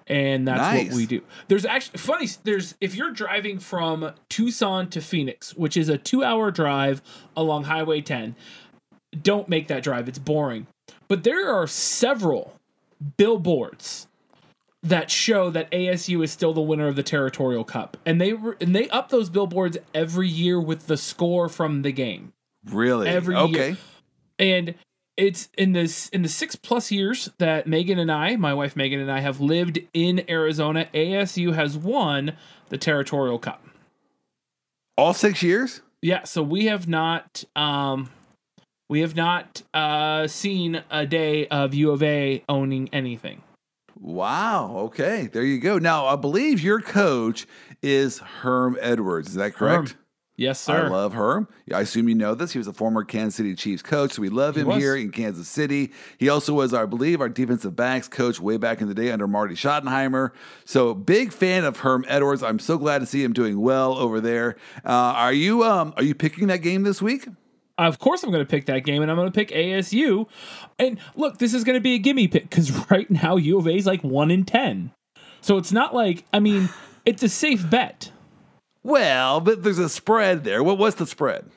and 0.08 0.48
that's 0.48 0.60
Nice. 0.60 0.88
what 0.88 0.96
we 0.96 1.06
do. 1.06 1.22
There's 1.48 1.66
actually 1.66 1.98
funny. 2.00 2.28
There's 2.44 2.76
if 2.82 2.96
you're 2.96 3.12
driving 3.12 3.60
from 3.60 4.14
Tucson 4.30 4.90
to 4.92 5.02
Phoenix, 5.02 5.54
which 5.56 5.76
is 5.78 5.90
a 5.90 5.98
two-hour 5.98 6.52
drive 6.52 7.02
along 7.36 7.66
Highway 7.66 8.02
10, 8.02 8.36
don't 9.22 9.50
make 9.50 9.68
that 9.68 9.84
drive. 9.84 10.08
It's 10.08 10.20
boring. 10.20 10.68
But 11.08 11.24
there 11.24 11.54
are 11.54 11.68
several 11.68 12.54
billboards 13.18 14.08
that 14.84 15.12
show 15.12 15.50
that 15.52 15.70
ASU 15.72 16.24
is 16.24 16.32
still 16.32 16.54
the 16.54 16.62
winner 16.62 16.88
of 16.88 16.96
the 16.96 17.04
Territorial 17.04 17.64
Cup, 17.64 17.98
and 18.06 18.20
they 18.20 18.34
re- 18.34 18.56
and 18.60 18.76
they 18.76 18.90
up 18.90 19.10
those 19.10 19.30
billboards 19.30 19.78
every 19.94 20.28
year 20.28 20.60
with 20.60 20.88
the 20.88 20.98
score 20.98 21.50
from 21.50 21.84
the 21.84 21.92
game 21.92 22.34
Really? 22.66 23.08
every 23.08 23.36
okay. 23.36 23.70
year. 23.70 23.78
And 24.40 24.76
it's 25.18 25.50
in 25.56 25.74
this 25.74 26.10
in 26.10 26.24
the 26.24 26.30
six 26.30 26.56
plus 26.56 26.92
years 26.92 27.30
that 27.38 27.68
Megan 27.68 28.00
and 28.00 28.12
I, 28.12 28.36
my 28.38 28.54
wife 28.54 28.76
Megan 28.76 29.00
and 29.00 29.12
I, 29.12 29.20
have 29.20 29.40
lived 29.40 29.80
in 29.94 30.24
Arizona. 30.30 30.88
ASU 30.94 31.54
has 31.54 31.78
won 31.78 32.34
the 32.70 32.78
Territorial 32.78 33.38
Cup. 33.38 33.64
All 34.98 35.14
six 35.14 35.44
years? 35.44 35.82
Yeah, 36.02 36.24
so 36.24 36.42
we 36.42 36.66
have 36.66 36.88
not 36.88 37.44
um 37.56 38.10
we 38.90 39.02
have 39.02 39.16
not 39.16 39.62
uh 39.76 40.26
seen 40.26 40.82
a 40.90 41.06
day 41.06 41.48
of 41.48 41.76
U 41.76 41.92
of 41.92 42.02
A 42.02 42.44
owning 42.50 42.90
anything. 42.92 43.44
Wow. 44.02 44.78
Okay. 44.86 45.30
There 45.32 45.44
you 45.44 45.60
go. 45.60 45.78
Now, 45.78 46.08
I 46.08 46.16
believe 46.16 46.60
your 46.62 46.82
coach 46.82 47.46
is 47.84 48.18
Herm 48.18 48.76
Edwards. 48.82 49.30
Is 49.30 49.36
that 49.36 49.54
correct? 49.54 49.90
Herm. 49.90 49.98
Yes, 50.38 50.60
sir. 50.60 50.88
I 50.88 50.90
love 50.90 51.14
Herm. 51.14 51.48
I 51.72 51.82
assume 51.82 52.10
you 52.10 52.16
know 52.16 52.34
this. 52.34 52.52
He 52.52 52.58
was 52.58 52.66
a 52.66 52.74
former 52.74 53.04
Kansas 53.04 53.36
City 53.36 53.54
Chiefs 53.54 53.84
coach, 53.84 54.14
so 54.14 54.24
we 54.24 54.30
love 54.30 54.58
him 54.58 54.72
here 54.72 54.96
in 54.96 55.12
Kansas 55.12 55.48
City. 55.48 55.92
He 56.18 56.30
also 56.30 56.54
was, 56.54 56.74
I 56.74 56.88
believe, 56.88 57.22
our 57.22 57.30
defensive 57.30 57.76
backs 57.76 58.08
coach 58.08 58.40
way 58.40 58.58
back 58.58 58.82
in 58.82 58.88
the 58.88 58.96
day 58.96 59.12
under 59.12 59.28
Marty 59.28 59.54
Schottenheimer. 59.54 60.32
So 60.66 60.96
big 60.96 61.32
fan 61.32 61.64
of 61.64 61.78
Herm 61.78 62.06
Edwards. 62.08 62.42
I'm 62.42 62.58
so 62.58 62.80
glad 62.80 63.00
to 63.00 63.06
see 63.06 63.24
him 63.24 63.34
doing 63.34 63.62
well 63.62 63.94
over 63.94 64.20
there. 64.20 64.56
Uh, 64.84 64.90
are 64.90 65.34
you 65.34 65.64
um, 65.64 65.94
are 65.96 66.04
you 66.04 66.16
picking 66.16 66.48
that 66.48 66.64
game 66.64 66.82
this 66.82 67.04
week? 67.04 67.28
Of 67.88 68.00
course, 68.00 68.24
I'm 68.24 68.32
going 68.32 68.46
to 68.46 68.50
pick 68.50 68.66
that 68.68 68.80
game, 68.80 69.02
and 69.02 69.10
I'm 69.10 69.18
going 69.18 69.32
to 69.32 69.36
pick 69.36 69.50
ASU. 69.50 70.28
And 70.78 71.00
look, 71.16 71.40
this 71.40 71.54
is 71.54 71.64
going 71.64 71.76
to 71.76 71.82
be 71.82 71.96
a 71.96 72.00
gimme 72.00 72.28
pick 72.28 72.44
because 72.44 72.72
right 72.92 73.10
now 73.10 73.38
U 73.38 73.58
of 73.58 73.68
A 73.68 73.76
is 73.76 73.86
like 73.86 74.04
one 74.04 74.32
in 74.32 74.46
ten, 74.46 74.92
so 75.42 75.58
it's 75.58 75.72
not 75.72 75.94
like 75.94 76.26
I 76.34 76.40
mean, 76.40 76.70
it's 77.06 77.24
a 77.24 77.30
safe 77.30 77.70
bet. 77.70 78.12
Well, 78.84 79.40
but 79.40 79.64
there's 79.64 79.80
a 79.80 79.90
spread 79.90 80.44
there. 80.44 80.64
What 80.64 80.78
what's 80.78 80.96
the 80.96 81.08
spread? 81.08 81.50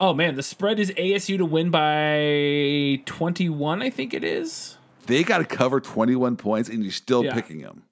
Oh 0.00 0.12
man, 0.12 0.34
the 0.34 0.42
spread 0.42 0.80
is 0.80 0.90
ASU 0.92 1.38
to 1.38 1.44
win 1.44 1.70
by 1.70 3.00
21, 3.06 3.82
I 3.82 3.90
think 3.90 4.12
it 4.12 4.24
is. 4.24 4.76
They 5.06 5.22
got 5.22 5.38
to 5.38 5.44
cover 5.44 5.80
21 5.80 6.36
points 6.36 6.68
and 6.68 6.82
you're 6.82 6.92
still 6.92 7.24
yeah. 7.24 7.34
picking 7.34 7.60
them. 7.60 7.84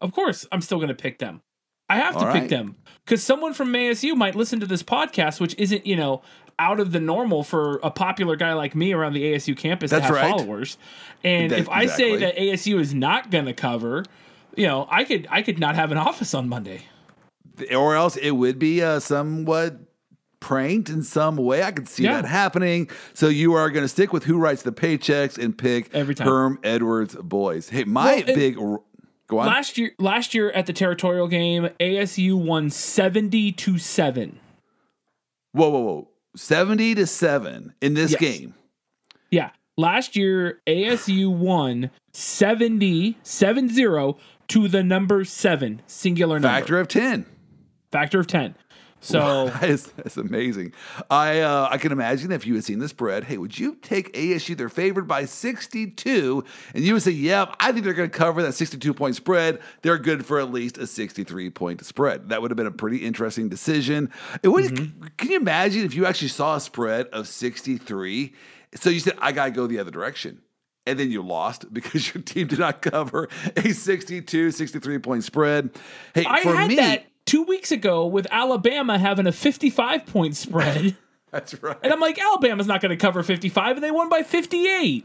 Of 0.00 0.12
course, 0.12 0.46
I'm 0.52 0.60
still 0.60 0.78
going 0.78 0.88
to 0.88 0.94
pick 0.94 1.18
them. 1.18 1.42
I 1.88 1.96
have 1.96 2.14
to 2.14 2.26
All 2.26 2.32
pick 2.32 2.42
right. 2.42 2.50
them 2.50 2.76
cuz 3.06 3.22
someone 3.22 3.54
from 3.54 3.72
ASU 3.72 4.16
might 4.16 4.34
listen 4.34 4.60
to 4.60 4.66
this 4.66 4.82
podcast 4.82 5.40
which 5.40 5.54
isn't, 5.58 5.86
you 5.86 5.96
know, 5.96 6.22
out 6.58 6.80
of 6.80 6.92
the 6.92 7.00
normal 7.00 7.42
for 7.42 7.78
a 7.82 7.90
popular 7.90 8.36
guy 8.36 8.54
like 8.54 8.74
me 8.74 8.92
around 8.92 9.12
the 9.12 9.22
ASU 9.34 9.56
campus 9.56 9.90
That's 9.90 10.06
to 10.06 10.14
have 10.14 10.22
right. 10.22 10.30
followers. 10.30 10.78
And 11.22 11.52
that, 11.52 11.58
if 11.58 11.68
I 11.68 11.82
exactly. 11.82 12.04
say 12.04 12.16
that 12.18 12.36
ASU 12.36 12.80
is 12.80 12.94
not 12.94 13.30
going 13.30 13.44
to 13.44 13.52
cover, 13.52 14.04
you 14.56 14.66
know, 14.66 14.86
I 14.90 15.04
could 15.04 15.26
I 15.30 15.42
could 15.42 15.58
not 15.58 15.74
have 15.74 15.92
an 15.92 15.98
office 15.98 16.34
on 16.34 16.48
Monday 16.48 16.82
or 17.74 17.96
else 17.96 18.16
it 18.16 18.32
would 18.32 18.58
be 18.58 18.82
uh, 18.82 19.00
somewhat 19.00 19.78
pranked 20.40 20.88
in 20.88 21.02
some 21.02 21.36
way. 21.36 21.62
I 21.62 21.72
could 21.72 21.88
see 21.88 22.04
yeah. 22.04 22.20
that 22.20 22.28
happening. 22.28 22.90
So 23.14 23.28
you 23.28 23.54
are 23.54 23.70
going 23.70 23.84
to 23.84 23.88
stick 23.88 24.12
with 24.12 24.24
who 24.24 24.38
writes 24.38 24.62
the 24.62 24.72
paychecks 24.72 25.42
and 25.42 25.56
pick 25.56 25.94
every 25.94 26.14
time 26.14 26.26
Herm 26.26 26.58
Edwards 26.62 27.16
boys. 27.16 27.68
Hey, 27.68 27.84
my 27.84 28.24
well, 28.26 28.36
big. 28.36 28.56
Go 29.28 29.40
on. 29.40 29.46
Last 29.46 29.76
year, 29.76 29.90
last 29.98 30.34
year 30.34 30.50
at 30.52 30.66
the 30.66 30.72
territorial 30.72 31.26
game, 31.26 31.68
ASU 31.80 32.34
won 32.34 32.70
seventy 32.70 33.50
to 33.52 33.76
seven. 33.76 34.38
Whoa, 35.52 35.68
whoa, 35.68 35.80
whoa! 35.80 36.08
Seventy 36.36 36.94
to 36.94 37.06
seven 37.06 37.74
in 37.80 37.94
this 37.94 38.12
yes. 38.12 38.20
game. 38.20 38.54
Yeah, 39.30 39.50
last 39.76 40.14
year 40.16 40.60
ASU 40.66 41.34
won 41.34 41.90
70, 42.12 43.14
7-0 43.24 44.18
to 44.48 44.68
the 44.68 44.82
number 44.84 45.24
seven 45.24 45.82
singular 45.86 46.38
number. 46.38 46.48
Factor 46.58 46.78
of 46.78 46.88
ten 46.88 47.26
factor 47.96 48.20
of 48.20 48.26
10. 48.26 48.54
So 49.00 49.48
that 49.60 49.70
is, 49.70 49.86
that's 49.92 50.16
amazing. 50.16 50.72
I 51.10 51.40
uh, 51.40 51.68
I 51.70 51.78
can 51.78 51.92
imagine 51.92 52.32
if 52.32 52.46
you 52.46 52.54
had 52.54 52.64
seen 52.64 52.78
the 52.78 52.88
spread, 52.88 53.24
hey, 53.24 53.38
would 53.38 53.58
you 53.58 53.76
take 53.76 54.12
ASU? 54.14 54.56
They're 54.56 54.68
favored 54.68 55.06
by 55.06 55.24
62, 55.24 56.44
and 56.74 56.84
you 56.84 56.94
would 56.94 57.02
say, 57.02 57.12
yeah, 57.12 57.54
I 57.60 57.72
think 57.72 57.84
they're 57.84 57.94
going 57.94 58.10
to 58.10 58.16
cover 58.16 58.42
that 58.42 58.54
62 58.54 58.94
point 58.94 59.16
spread. 59.16 59.60
They're 59.82 59.98
good 59.98 60.24
for 60.24 60.40
at 60.40 60.50
least 60.50 60.78
a 60.78 60.86
63 60.86 61.50
point 61.50 61.84
spread. 61.84 62.30
That 62.30 62.42
would 62.42 62.50
have 62.50 62.56
been 62.56 62.66
a 62.66 62.72
pretty 62.72 62.98
interesting 62.98 63.48
decision. 63.48 64.10
It 64.42 64.48
would, 64.48 64.64
mm-hmm. 64.64 65.06
Can 65.16 65.30
you 65.30 65.36
imagine 65.36 65.84
if 65.84 65.94
you 65.94 66.06
actually 66.06 66.28
saw 66.28 66.56
a 66.56 66.60
spread 66.60 67.06
of 67.08 67.28
63? 67.28 68.34
So 68.74 68.90
you 68.90 69.00
said, 69.00 69.14
I 69.18 69.32
got 69.32 69.46
to 69.46 69.50
go 69.52 69.66
the 69.66 69.78
other 69.78 69.90
direction 69.90 70.42
and 70.86 70.98
then 70.98 71.10
you 71.10 71.22
lost 71.22 71.66
because 71.72 72.14
your 72.14 72.22
team 72.22 72.46
did 72.46 72.58
not 72.58 72.80
cover 72.80 73.28
a 73.56 73.72
62 73.72 74.50
63 74.50 74.98
point 74.98 75.24
spread 75.24 75.70
hey 76.14 76.24
I 76.26 76.42
for 76.42 76.66
me 76.66 76.76
that 76.76 77.06
two 77.26 77.42
weeks 77.42 77.70
ago 77.70 78.06
with 78.06 78.26
Alabama 78.30 78.98
having 78.98 79.26
a 79.26 79.32
55 79.32 80.06
point 80.06 80.36
spread. 80.36 80.96
That's 81.30 81.60
right. 81.62 81.76
And 81.82 81.92
I'm 81.92 82.00
like, 82.00 82.18
Alabama's 82.18 82.66
not 82.66 82.80
going 82.80 82.90
to 82.90 82.96
cover 82.96 83.22
55, 83.22 83.76
and 83.76 83.84
they 83.84 83.90
won 83.90 84.08
by 84.08 84.22
58. 84.22 85.04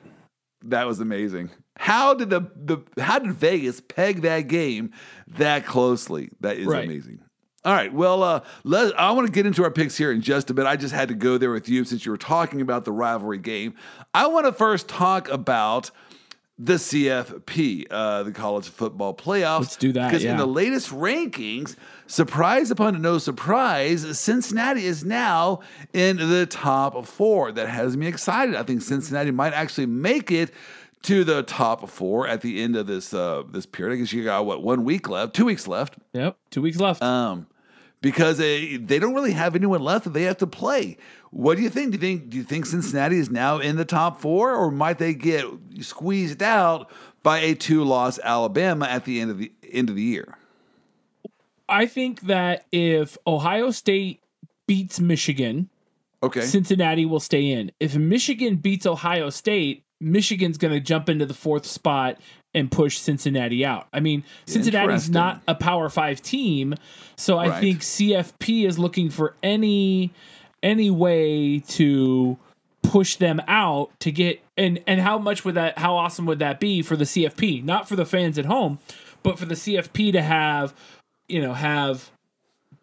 That 0.66 0.88
was 0.88 1.00
amazing. 1.00 1.50
How 1.78 2.14
did 2.14 2.30
the 2.30 2.42
the 2.56 2.78
how 3.02 3.18
did 3.18 3.34
Vegas 3.34 3.82
peg 3.82 4.22
that 4.22 4.42
game 4.42 4.92
that 5.28 5.66
closely? 5.66 6.30
That 6.42 6.58
is 6.58 6.68
right. 6.68 6.86
amazing. 6.86 7.20
All 7.64 7.74
right. 7.74 7.94
Well, 7.94 8.24
uh, 8.24 8.42
let, 8.64 9.00
I 9.00 9.12
want 9.12 9.28
to 9.28 9.32
get 9.32 9.46
into 9.46 9.64
our 9.64 9.70
picks 9.70 9.96
here 9.96 10.12
in 10.12 10.22
just 10.22 10.50
a 10.50 10.54
bit. 10.54 10.66
I 10.66 10.76
just 10.76 10.94
had 10.96 11.10
to 11.10 11.14
go 11.14 11.38
there 11.38 11.52
with 11.52 11.70
you 11.70 11.86
since 11.86 12.06
you 12.06 12.12
were 12.12 12.18
talking 12.18 12.60
about 12.60 12.86
the 12.86 12.92
rivalry 12.92 13.38
game. 13.38 13.76
I 14.16 14.28
want 14.28 14.48
to 14.48 14.52
first 14.52 14.88
talk 14.88 15.30
about 15.30 15.92
the 16.58 16.74
CFP, 16.74 17.88
uh, 17.90 18.24
the 18.24 18.32
college 18.32 18.70
football 18.70 19.16
playoffs. 19.16 19.60
Let's 19.62 19.76
do 19.78 19.92
that. 19.94 20.10
Because 20.10 20.24
yeah. 20.24 20.32
in 20.32 20.38
the 20.38 20.46
latest 20.46 20.90
rankings, 20.90 21.76
surprise 22.08 22.70
upon 22.70 23.02
no 23.02 23.18
surprise, 23.18 24.20
Cincinnati 24.20 24.86
is 24.86 25.04
now 25.04 25.62
in 25.94 26.18
the 26.18 26.46
top 26.46 27.06
four. 27.06 27.52
That 27.52 27.68
has 27.68 27.98
me 27.98 28.08
excited. 28.08 28.56
I 28.56 28.64
think 28.64 28.82
Cincinnati 28.82 29.32
might 29.32 29.54
actually 29.54 29.88
make 29.88 30.32
it 30.32 30.52
to 31.04 31.24
the 31.24 31.44
top 31.44 31.90
four 31.90 32.28
at 32.28 32.42
the 32.42 32.62
end 32.62 32.76
of 32.76 32.88
this 32.88 33.14
uh, 33.14 33.44
this 33.50 33.66
period. 33.66 33.96
I 33.96 34.00
guess 34.00 34.14
you 34.14 34.24
got 34.24 34.46
what 34.46 34.62
one 34.62 34.84
week 34.84 35.10
left, 35.10 35.34
two 35.34 35.46
weeks 35.46 35.68
left. 35.68 35.96
Yep, 36.14 36.38
two 36.52 36.62
weeks 36.62 36.80
left. 36.80 37.02
Um, 37.02 37.48
because 38.02 38.38
they, 38.38 38.78
they 38.78 39.00
don't 39.00 39.14
really 39.14 39.32
have 39.32 39.56
anyone 39.56 39.82
left 39.82 40.06
that 40.06 40.14
they 40.14 40.24
have 40.24 40.38
to 40.40 40.48
play. 40.48 40.98
What 41.30 41.58
do 41.58 41.64
you 41.64 41.70
think? 41.70 41.92
Do 41.92 41.96
you 41.96 42.02
think 42.02 42.30
do 42.30 42.38
you 42.38 42.44
think 42.44 42.66
Cincinnati 42.66 43.18
is 43.18 43.30
now 43.30 43.60
in 43.60 43.78
the 43.78 43.86
top 43.86 44.20
four, 44.20 44.54
or 44.54 44.70
might 44.72 44.98
they 44.98 45.14
get 45.14 45.46
squeezed 45.80 46.44
out 46.44 46.92
by 47.24 47.40
a 47.40 47.56
two 47.56 47.84
loss 47.84 48.20
Alabama 48.20 48.86
at 48.86 49.06
the 49.06 49.22
end 49.22 49.32
of 49.32 49.38
the 49.38 49.52
end 49.72 49.90
of 49.90 49.96
the 49.96 50.02
year? 50.02 50.38
I 51.70 51.86
think 51.86 52.22
that 52.22 52.66
if 52.72 53.18
Ohio 53.26 53.72
State 53.72 54.22
beats 54.68 55.00
Michigan, 55.00 55.70
okay, 56.22 56.42
Cincinnati 56.42 57.06
will 57.06 57.22
stay 57.22 57.50
in. 57.50 57.72
If 57.80 57.96
Michigan 57.96 58.58
beats 58.58 58.86
Ohio 58.86 59.30
State, 59.30 59.86
Michigan's 60.02 60.58
going 60.58 60.74
to 60.74 60.80
jump 60.80 61.10
into 61.10 61.26
the 61.26 61.34
fourth 61.34 61.66
spot 61.66 62.20
and 62.54 62.70
push 62.70 62.98
Cincinnati 62.98 63.64
out. 63.66 63.88
I 63.94 64.00
mean, 64.00 64.24
Cincinnati's 64.46 65.10
not 65.10 65.42
a 65.48 65.56
Power 65.56 65.90
5 65.90 66.22
team, 66.22 66.76
so 67.16 67.38
I 67.38 67.48
right. 67.48 67.62
think 67.62 67.80
CFP 67.80 68.68
is 68.68 68.78
looking 68.78 69.10
for 69.10 69.36
any 69.42 70.12
any 70.64 70.90
way 70.92 71.60
to 71.60 72.38
push 72.84 73.16
them 73.16 73.42
out 73.48 73.90
to 74.00 74.12
get 74.12 74.42
and 74.58 74.82
and 74.88 75.00
how 75.00 75.18
much 75.18 75.46
would 75.46 75.56
that 75.56 75.78
how 75.78 75.96
awesome 75.96 76.26
would 76.26 76.40
that 76.40 76.60
be 76.60 76.82
for 76.82 76.96
the 76.96 77.04
CFP 77.04 77.64
not 77.64 77.88
for 77.88 77.96
the 77.96 78.06
fans 78.06 78.38
at 78.38 78.46
home 78.46 78.80
but 79.24 79.38
for 79.38 79.46
the 79.46 79.56
CFP 79.56 80.12
to 80.12 80.22
have 80.22 80.74
you 81.28 81.42
know 81.42 81.54
have 81.54 82.10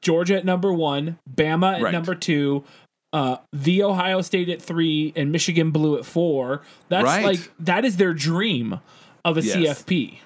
Georgia 0.01 0.37
at 0.37 0.45
number 0.45 0.73
1 0.73 1.19
Bama 1.33 1.77
at 1.77 1.83
right. 1.83 1.93
number 1.93 2.15
2 2.15 2.65
uh 3.13 3.37
the 3.53 3.83
Ohio 3.83 4.21
State 4.21 4.49
at 4.49 4.61
3 4.61 5.13
and 5.17 5.33
Michigan 5.33 5.71
Blue 5.71 5.97
at 5.99 6.05
4 6.05 6.63
that's 6.89 7.05
right. 7.05 7.25
like 7.25 7.51
that 7.61 7.85
is 7.85 7.97
their 7.97 8.15
dream 8.15 8.81
of 9.25 9.37
a 9.37 9.43
yes. 9.43 9.83
CFP 9.83 10.19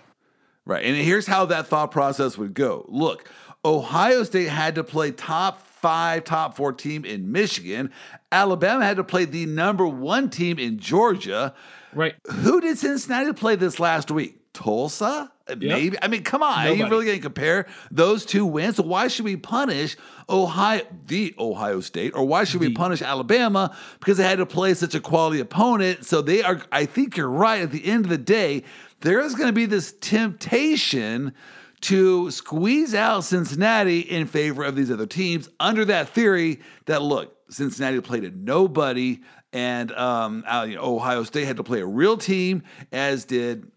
right 0.64 0.85
and 0.85 0.97
here's 0.97 1.26
how 1.26 1.47
that 1.47 1.66
thought 1.66 1.91
process 1.91 2.37
would 2.39 2.55
go 2.55 2.85
look 2.89 3.28
Ohio 3.64 4.24
State 4.24 4.49
had 4.49 4.74
to 4.74 4.85
play 4.85 5.12
top 5.12 5.64
five, 5.83 6.24
top 6.24 6.57
four 6.57 6.72
team 6.72 7.05
in 7.05 7.30
Michigan. 7.33 7.93
Alabama 8.30 8.85
had 8.85 8.97
to 8.97 9.05
play 9.05 9.24
the 9.24 9.47
number 9.47 9.87
one 9.87 10.30
team 10.30 10.59
in 10.59 10.78
Georgia. 10.78 11.55
Right. 11.93 12.14
Who 12.30 12.61
did 12.61 12.78
Cincinnati 12.78 13.33
play 13.33 13.57
this 13.57 13.78
last 13.78 14.11
week? 14.11 14.39
Tulsa? 14.53 15.32
Yep. 15.49 15.59
Maybe. 15.59 15.97
I 16.01 16.09
mean, 16.09 16.22
come 16.22 16.43
on. 16.43 16.64
Nobody. 16.64 16.82
Are 16.82 16.84
you 16.84 16.90
really 16.90 17.05
going 17.07 17.18
to 17.18 17.22
compare 17.22 17.66
those 17.90 18.24
two 18.24 18.47
wins? 18.47 18.76
So 18.76 18.84
why 18.84 19.09
should 19.09 19.24
we 19.24 19.36
punish 19.36 19.97
Ohio, 20.28 20.82
the 21.07 21.34
Ohio 21.38 21.80
State, 21.80 22.14
or 22.14 22.24
why 22.24 22.45
should 22.45 22.61
the. 22.61 22.68
we 22.68 22.74
punish 22.74 23.03
Alabama 23.03 23.76
because 23.99 24.18
they 24.18 24.24
had 24.24 24.38
to 24.38 24.47
play 24.47 24.74
such 24.74 24.95
a 24.95 25.01
quality 25.01 25.40
opponent? 25.40 26.05
So 26.05 26.22
they 26.22 26.43
are. 26.43 26.62
I 26.70 26.86
think 26.86 27.16
you're 27.16 27.28
right. 27.28 27.62
At 27.62 27.72
the 27.72 27.84
end 27.84 28.05
of 28.05 28.11
the 28.11 28.18
day, 28.18 28.64
there 29.01 29.20
is 29.20 29.34
going 29.34 29.49
to 29.49 29.53
be 29.53 29.66
this 29.66 29.95
temptation 30.01 31.34
to 31.82 32.30
squeeze 32.30 32.95
out 32.95 33.24
Cincinnati 33.24 34.01
in 34.01 34.26
favor 34.26 34.62
of 34.62 34.76
these 34.76 34.90
other 34.90 35.07
teams 35.07 35.49
under 35.59 35.84
that 35.86 36.09
theory 36.09 36.61
that 36.86 37.03
look, 37.03 37.36
Cincinnati 37.51 38.01
played 38.01 38.24
a 38.24 38.30
nobody, 38.30 39.20
and 39.53 39.93
um, 39.93 40.45
Ohio 40.49 41.24
State 41.24 41.45
had 41.45 41.57
to 41.57 41.64
play 41.64 41.80
a 41.80 41.86
real 41.86 42.16
team, 42.16 42.62
as 42.93 43.24
did 43.24 43.70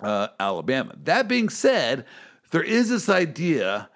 uh, 0.00 0.28
Alabama. 0.38 0.94
That 1.04 1.28
being 1.28 1.48
said, 1.48 2.04
there 2.50 2.62
is 2.62 2.88
this 2.88 3.08
idea 3.08 3.88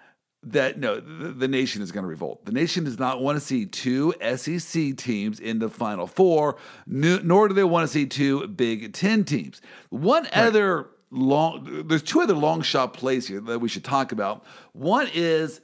that 0.43 0.79
no, 0.79 1.01
the, 1.01 1.29
the 1.29 1.49
nation 1.49 1.83
is 1.83 1.93
going 1.93 2.03
to 2.03 2.09
revolt. 2.09 2.45
The 2.47 2.53
nation 2.53 2.85
does 2.85 2.99
not 2.99 3.21
want 3.21 3.37
to 3.37 3.41
see 3.45 3.67
two 3.67 4.15
SEC 4.37 4.97
teams 4.97 5.39
in 5.39 5.59
the 5.59 5.69
Final 5.69 6.07
Four, 6.07 6.57
nor 6.87 7.49
do 7.49 7.55
they 7.55 7.65
want 7.65 7.87
to 7.87 7.93
see 7.93 8.07
two 8.07 8.47
Big 8.49 8.93
Ten 8.93 9.25
teams. 9.25 9.61
One 9.91 10.25
right. 10.25 10.33
other 10.35 10.91
long 11.11 11.87
there's 11.89 12.03
two 12.03 12.21
other 12.21 12.35
long 12.35 12.63
shot 12.63 12.95
plays 12.95 13.27
here 13.27 13.41
that 13.41 13.59
we 13.59 13.69
should 13.69 13.85
talk 13.85 14.13
about. 14.13 14.45
One 14.73 15.09
is 15.13 15.61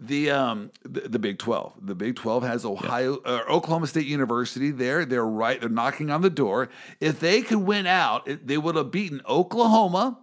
the 0.00 0.30
um 0.30 0.70
the, 0.82 1.00
the, 1.02 1.18
Big 1.18 1.38
Twelve. 1.38 1.74
The 1.80 1.94
Big 1.94 2.16
Twelve 2.16 2.42
has 2.42 2.64
Ohio 2.64 3.18
uh, 3.24 3.42
Oklahoma 3.48 3.86
State 3.86 4.06
University 4.06 4.70
there. 4.70 5.04
They're 5.04 5.26
right. 5.26 5.60
They're 5.60 5.68
knocking 5.68 6.10
on 6.10 6.22
the 6.22 6.30
door. 6.30 6.70
If 7.00 7.20
they 7.20 7.42
could 7.42 7.58
win 7.58 7.86
out, 7.86 8.28
they 8.46 8.58
would 8.58 8.76
have 8.76 8.90
beaten 8.90 9.20
Oklahoma. 9.28 10.18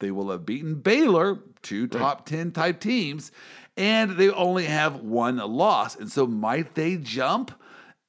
They 0.00 0.10
will 0.10 0.30
have 0.30 0.44
beaten 0.44 0.74
Baylor, 0.76 1.38
two 1.62 1.86
top 1.86 2.26
ten 2.26 2.50
type 2.50 2.80
teams, 2.80 3.32
and 3.76 4.12
they 4.12 4.30
only 4.30 4.64
have 4.64 4.96
one 4.96 5.36
loss. 5.36 5.96
And 5.96 6.10
so, 6.10 6.26
might 6.26 6.74
they 6.74 6.96
jump 6.96 7.52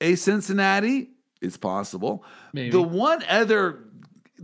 a 0.02 0.16
Cincinnati? 0.16 1.12
It's 1.42 1.58
possible. 1.58 2.26
Maybe. 2.52 2.72
The 2.72 2.82
one 2.82 3.24
other 3.30 3.86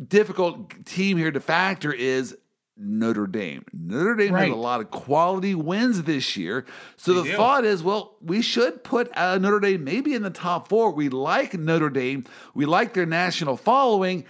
difficult 0.07 0.85
team 0.85 1.17
here 1.17 1.31
to 1.31 1.39
factor 1.39 1.91
is 1.91 2.37
Notre 2.79 3.27
Dame. 3.27 3.65
Notre 3.73 4.15
Dame 4.15 4.33
right. 4.33 4.47
had 4.47 4.51
a 4.51 4.55
lot 4.55 4.79
of 4.79 4.89
quality 4.89 5.53
wins 5.53 6.03
this 6.03 6.37
year. 6.37 6.65
So 6.97 7.13
they 7.13 7.21
the 7.21 7.31
do. 7.31 7.37
thought 7.37 7.65
is, 7.65 7.83
well, 7.83 8.15
we 8.21 8.41
should 8.41 8.83
put 8.83 9.15
uh, 9.15 9.37
Notre 9.37 9.59
Dame 9.59 9.83
maybe 9.83 10.13
in 10.13 10.23
the 10.23 10.29
top 10.29 10.69
four. 10.69 10.91
We 10.91 11.09
like 11.09 11.53
Notre 11.53 11.89
Dame. 11.89 12.23
We 12.53 12.65
like 12.65 12.93
their 12.93 13.05
national 13.05 13.57
following. 13.57 14.25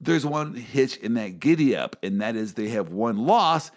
There's 0.00 0.24
one 0.24 0.54
hitch 0.54 0.96
in 0.96 1.14
that 1.14 1.40
giddy 1.40 1.76
up, 1.76 1.96
and 2.02 2.22
that 2.22 2.34
is 2.34 2.54
they 2.54 2.68
have 2.68 2.88
one 2.88 3.18
loss, 3.18 3.70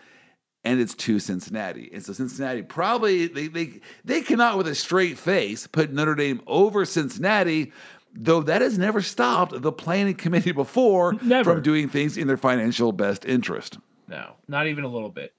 and 0.64 0.80
it's 0.80 0.96
to 0.96 1.20
Cincinnati. 1.20 1.90
And 1.94 2.04
so 2.04 2.14
Cincinnati 2.14 2.62
probably 2.62 3.28
they 3.28 3.48
they 3.48 3.82
they 4.06 4.22
cannot 4.22 4.58
with 4.58 4.68
a 4.70 4.76
straight 4.76 5.18
face 5.18 5.68
put 5.68 5.92
Notre 5.92 6.16
Dame 6.16 6.42
over 6.48 6.86
Cincinnati 6.86 7.74
though 8.16 8.42
that 8.44 8.62
has 8.62 8.78
never 8.78 9.02
stopped 9.02 9.62
the 9.62 9.72
planning 9.72 10.16
committee 10.16 10.52
before 10.54 11.14
never. 11.22 11.56
from 11.56 11.64
doing 11.64 11.90
things 11.90 12.16
in 12.16 12.28
their 12.28 12.38
financial 12.38 12.92
best 12.92 13.26
interest. 13.26 13.80
No, 14.08 14.36
not 14.48 14.68
even 14.68 14.84
a 14.84 14.88
little 14.88 15.10
bit. 15.10 15.34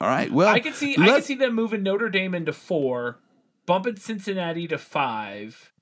All 0.00 0.08
right. 0.08 0.30
Well, 0.30 0.48
I 0.48 0.60
can 0.60 0.72
see 0.72 0.96
I 0.98 1.06
can 1.06 1.22
see 1.22 1.34
them 1.34 1.54
moving 1.54 1.82
Notre 1.82 2.08
Dame 2.08 2.34
into 2.34 2.52
four, 2.52 3.20
bumping 3.66 3.96
Cincinnati 3.96 4.68
to 4.68 4.78
five. 4.78 5.72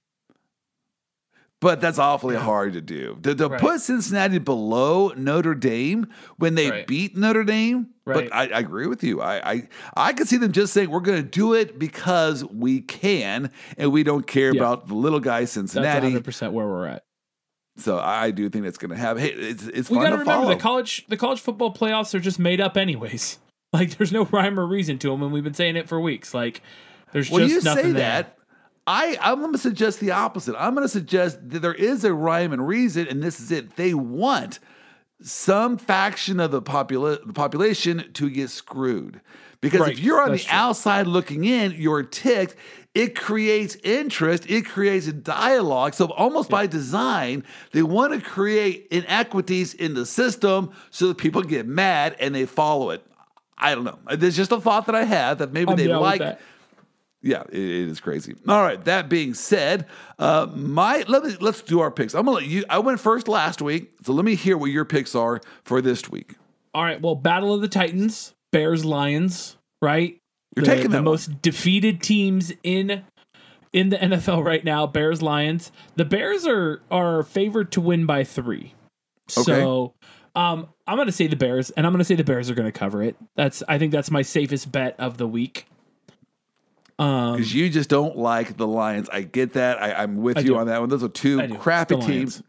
But 1.61 1.81
that's 1.81 1.99
awfully 2.01 2.35
hard 2.35 2.73
to 2.73 2.81
do. 2.81 3.19
To, 3.23 3.37
to 3.37 3.49
right. 3.49 3.61
put 3.61 3.81
Cincinnati 3.81 4.39
below 4.39 5.13
Notre 5.17 5.55
Dame 5.55 6.09
when 6.37 6.57
they 6.57 6.69
right. 6.69 6.87
beat 6.89 7.17
Notre 7.17 7.45
Dame. 7.45 7.87
Right. 8.05 8.29
But 8.29 8.35
I, 8.35 8.57
I, 8.57 8.59
agree 8.59 8.89
with 8.89 9.05
you. 9.05 9.21
I, 9.21 9.53
I 9.53 9.69
I 9.97 10.13
could 10.13 10.27
see 10.27 10.39
them 10.39 10.51
just 10.51 10.73
saying 10.73 10.91
we're 10.91 10.99
going 10.99 11.23
to 11.23 11.29
do 11.29 11.55
it 11.55 11.79
because 11.79 12.45
we 12.45 12.81
can, 12.81 13.53
and 13.79 13.93
we 13.93 14.03
don't 14.03 14.27
care 14.27 14.53
yeah. 14.53 14.61
about 14.61 14.89
the 14.89 14.95
little 14.95 15.21
guy 15.21 15.45
Cincinnati. 15.45 15.87
That's 15.87 16.03
100 16.03 16.25
percent 16.25 16.53
where 16.53 16.67
we're 16.67 16.87
at. 16.87 17.05
So 17.77 17.99
I 17.99 18.31
do 18.31 18.49
think 18.51 18.67
it's 18.67 18.79
going 18.79 18.91
to 18.91 18.97
happen. 18.97 19.23
Hey, 19.23 19.31
it's 19.31 19.67
it's 19.67 19.91
we 19.91 19.97
fun 19.97 20.11
to 20.11 20.19
remember 20.19 20.49
the 20.49 20.61
college 20.61 21.07
the 21.09 21.17
college 21.17 21.41
football 21.41 21.73
playoffs 21.73 22.15
are 22.15 22.21
just 22.21 22.39
made 22.39 22.61
up 22.61 22.77
anyways. 22.77 23.39
Like 23.75 23.97
there's 23.97 24.13
no 24.13 24.27
rhyme 24.27 24.61
or 24.61 24.67
reason 24.67 24.99
to 24.99 25.09
them, 25.09 25.23
and 25.23 25.33
we've 25.33 25.43
been 25.43 25.55
saying 25.55 25.77
it 25.77 25.89
for 25.89 25.99
weeks. 25.99 26.35
Like 26.35 26.61
there's 27.15 27.31
well, 27.31 27.41
just 27.41 27.55
you 27.55 27.63
nothing 27.63 27.85
say 27.85 27.93
there. 27.93 28.01
that. 28.03 28.39
I 28.87 29.17
I'm 29.19 29.41
going 29.41 29.53
to 29.53 29.59
suggest 29.59 29.99
the 29.99 30.11
opposite. 30.11 30.55
I'm 30.59 30.75
going 30.75 30.85
to 30.85 30.91
suggest 30.91 31.39
that 31.49 31.61
there 31.61 31.73
is 31.73 32.05
a 32.05 32.13
rhyme 32.13 32.53
and 32.53 32.69
reason, 32.69 33.09
and 33.09 33.23
this 33.23 33.41
is 33.41 33.51
it. 33.51 33.77
They 33.77 33.95
want 33.95 34.59
some 35.23 35.79
faction 35.79 36.41
of 36.41 36.51
the, 36.51 36.61
popula- 36.61 37.25
the 37.27 37.33
population 37.33 38.11
to 38.15 38.29
get 38.29 38.51
screwed. 38.51 39.21
Because 39.61 39.81
right. 39.81 39.93
if 39.93 40.01
you're 40.01 40.21
on 40.21 40.33
That's 40.33 40.43
the 40.43 40.49
true. 40.49 40.59
outside 40.59 41.07
looking 41.07 41.45
in, 41.45 41.73
you're 41.73 42.03
ticked 42.03 42.57
it 42.95 43.15
creates 43.15 43.77
interest, 43.83 44.49
it 44.51 44.67
creates 44.67 45.07
a 45.07 45.13
dialogue. 45.13 45.95
So, 45.95 46.07
almost 46.07 46.51
yeah. 46.51 46.57
by 46.57 46.67
design, 46.67 47.45
they 47.73 47.83
want 47.83 48.13
to 48.13 48.21
create 48.21 48.89
inequities 48.91 49.75
in 49.75 49.95
the 49.95 50.05
system 50.05 50.73
so 50.91 51.09
that 51.09 51.19
people 51.19 51.43
get 51.43 51.67
mad 51.67 52.17
and 52.21 52.35
they 52.35 52.47
follow 52.47 52.91
it. 52.91 53.05
I 53.57 53.75
don't 53.75 53.85
know. 53.85 53.99
There's 54.17 54.37
just 54.37 54.53
a 54.53 54.61
thought 54.61 54.87
that 54.87 54.95
I 54.95 55.05
have 55.05 55.39
that 55.39 55.53
maybe 55.53 55.75
they 55.75 55.89
like. 55.89 56.39
Yeah, 57.23 57.43
it, 57.49 57.59
it 57.59 57.89
is 57.89 58.01
crazy. 58.01 58.35
All 58.49 58.63
right. 58.63 58.85
That 58.85 59.09
being 59.09 59.35
said, 59.35 59.87
uh, 60.19 60.49
my 60.53 61.05
let 61.07 61.23
me 61.23 61.37
let's 61.41 61.63
do 61.63 61.81
our 61.81 61.91
picks. 61.91 62.15
I'm 62.15 62.25
gonna 62.25 62.39
let 62.39 62.47
you. 62.47 62.65
I 62.69 62.81
went 62.81 62.99
first 62.99 63.29
last 63.29 63.63
week, 63.63 63.93
so 64.03 64.13
let 64.13 64.25
me 64.25 64.35
hear 64.35 64.59
what 64.59 64.71
your 64.71 64.85
picks 64.85 65.15
are 65.15 65.41
for 65.63 65.81
this 65.81 66.11
week. 66.11 66.35
All 66.75 66.83
right. 66.83 67.01
Well, 67.01 67.15
Battle 67.15 67.55
of 67.55 67.61
the 67.61 67.69
Titans, 67.69 68.35
Bears, 68.51 68.85
Lions. 68.85 69.57
Right. 69.81 70.19
You're 70.55 70.65
the, 70.65 70.75
taking 70.75 70.91
the 70.91 70.99
one. 70.99 71.05
most 71.05 71.43
defeated 71.43 72.03
teams 72.03 72.53
in 72.63 73.05
in 73.73 73.89
the 73.89 73.97
NFL 73.97 74.45
right 74.45 74.65
now. 74.65 74.87
Bears 74.87 75.23
Lions. 75.23 75.73
The 75.97 76.05
Bears 76.05 76.47
are 76.47 76.83
are 76.91 77.23
favored 77.23 77.73
to 77.73 77.81
win 77.81 78.07
by 78.07 78.25
three. 78.25 78.75
Okay. 79.37 79.43
So 79.43 79.95
um, 80.35 80.69
I'm 80.87 80.97
going 80.97 81.07
to 81.07 81.13
say 81.13 81.27
the 81.27 81.37
Bears, 81.37 81.71
and 81.71 81.87
I'm 81.87 81.93
going 81.93 82.01
to 82.01 82.05
say 82.05 82.15
the 82.15 82.25
Bears 82.25 82.51
are 82.51 82.55
going 82.55 82.71
to 82.71 82.79
cover 82.79 83.03
it. 83.03 83.17
That's 83.37 83.63
I 83.69 83.79
think 83.79 83.93
that's 83.93 84.11
my 84.11 84.23
safest 84.23 84.71
bet 84.71 84.99
of 84.99 85.19
the 85.19 85.27
week. 85.27 85.67
Um, 86.99 87.37
because 87.37 87.55
you 87.55 87.69
just 87.71 87.89
don't 87.89 88.17
like 88.17 88.57
the 88.57 88.67
Lions. 88.67 89.09
I 89.11 89.23
get 89.23 89.55
that. 89.55 89.83
I, 89.83 90.03
am 90.03 90.19
with 90.19 90.39
I 90.39 90.41
you 90.41 90.49
do. 90.49 90.57
on 90.59 90.67
that 90.67 90.81
one. 90.81 90.89
Those 90.89 91.03
are 91.03 91.09
two 91.09 91.57
crappy 91.57 91.97
teams. 91.97 92.43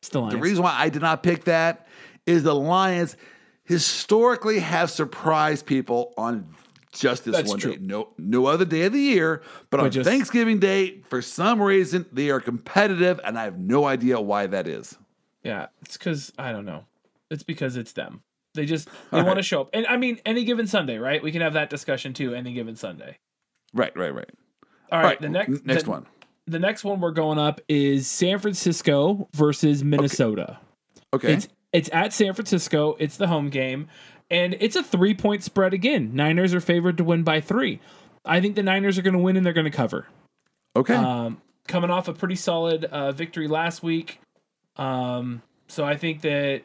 Still 0.00 0.28
The 0.28 0.38
reason 0.38 0.64
why 0.64 0.74
I 0.76 0.88
did 0.88 1.02
not 1.02 1.22
pick 1.22 1.44
that 1.44 1.86
is 2.26 2.42
the 2.42 2.54
Lions 2.54 3.16
historically 3.64 4.58
have 4.58 4.90
surprised 4.90 5.66
people 5.66 6.12
on 6.16 6.48
just 6.92 7.24
this 7.24 7.34
That's 7.34 7.48
one 7.48 7.58
true. 7.58 7.72
day. 7.72 7.78
No, 7.80 8.10
no 8.18 8.46
other 8.46 8.64
day 8.64 8.82
of 8.82 8.92
the 8.92 9.00
year. 9.00 9.42
But 9.70 9.80
on 9.80 9.90
just, 9.90 10.08
Thanksgiving 10.08 10.58
Day, 10.58 11.00
for 11.08 11.22
some 11.22 11.60
reason, 11.60 12.06
they 12.12 12.30
are 12.30 12.40
competitive, 12.40 13.20
and 13.24 13.38
I 13.38 13.44
have 13.44 13.58
no 13.58 13.86
idea 13.86 14.20
why 14.20 14.46
that 14.46 14.68
is. 14.68 14.96
Yeah, 15.42 15.66
it's 15.80 15.96
because 15.96 16.32
I 16.38 16.52
don't 16.52 16.64
know. 16.64 16.84
It's 17.30 17.42
because 17.42 17.76
it's 17.76 17.92
them. 17.92 18.22
They 18.54 18.66
just 18.66 18.88
they 19.10 19.16
want 19.16 19.28
right. 19.28 19.34
to 19.36 19.42
show 19.42 19.62
up, 19.62 19.70
and 19.72 19.86
I 19.86 19.96
mean, 19.96 20.20
any 20.26 20.44
given 20.44 20.66
Sunday, 20.66 20.98
right? 20.98 21.22
We 21.22 21.32
can 21.32 21.40
have 21.40 21.54
that 21.54 21.70
discussion 21.70 22.12
too. 22.12 22.34
Any 22.34 22.52
given 22.52 22.76
Sunday. 22.76 23.18
Right, 23.74 23.96
right, 23.96 24.14
right. 24.14 24.30
All 24.90 24.98
right, 24.98 25.04
All 25.04 25.10
right 25.10 25.20
the 25.20 25.28
next 25.30 25.64
next 25.64 25.84
the, 25.84 25.90
one. 25.90 26.06
The 26.46 26.58
next 26.58 26.84
one 26.84 27.00
we're 27.00 27.12
going 27.12 27.38
up 27.38 27.60
is 27.68 28.06
San 28.06 28.38
Francisco 28.38 29.28
versus 29.32 29.82
Minnesota. 29.82 30.58
Okay. 31.14 31.28
okay. 31.28 31.34
It's 31.34 31.48
it's 31.72 31.88
at 31.92 32.12
San 32.12 32.34
Francisco. 32.34 32.96
It's 32.98 33.16
the 33.16 33.26
home 33.26 33.48
game. 33.48 33.88
And 34.32 34.56
it's 34.60 34.76
a 34.76 34.82
three 34.82 35.14
point 35.14 35.44
spread 35.44 35.74
again. 35.74 36.16
Niners 36.16 36.54
are 36.54 36.60
favored 36.60 36.96
to 36.96 37.04
win 37.04 37.22
by 37.22 37.40
three. 37.42 37.80
I 38.24 38.40
think 38.40 38.56
the 38.56 38.62
Niners 38.62 38.98
are 38.98 39.02
going 39.02 39.12
to 39.12 39.20
win 39.20 39.36
and 39.36 39.44
they're 39.44 39.52
going 39.52 39.70
to 39.70 39.70
cover. 39.70 40.06
Okay. 40.74 40.94
Um, 40.94 41.42
coming 41.68 41.90
off 41.90 42.08
a 42.08 42.14
pretty 42.14 42.36
solid 42.36 42.86
uh, 42.86 43.12
victory 43.12 43.46
last 43.46 43.82
week. 43.82 44.20
Um, 44.76 45.42
so 45.68 45.84
I 45.84 45.98
think 45.98 46.22
that 46.22 46.62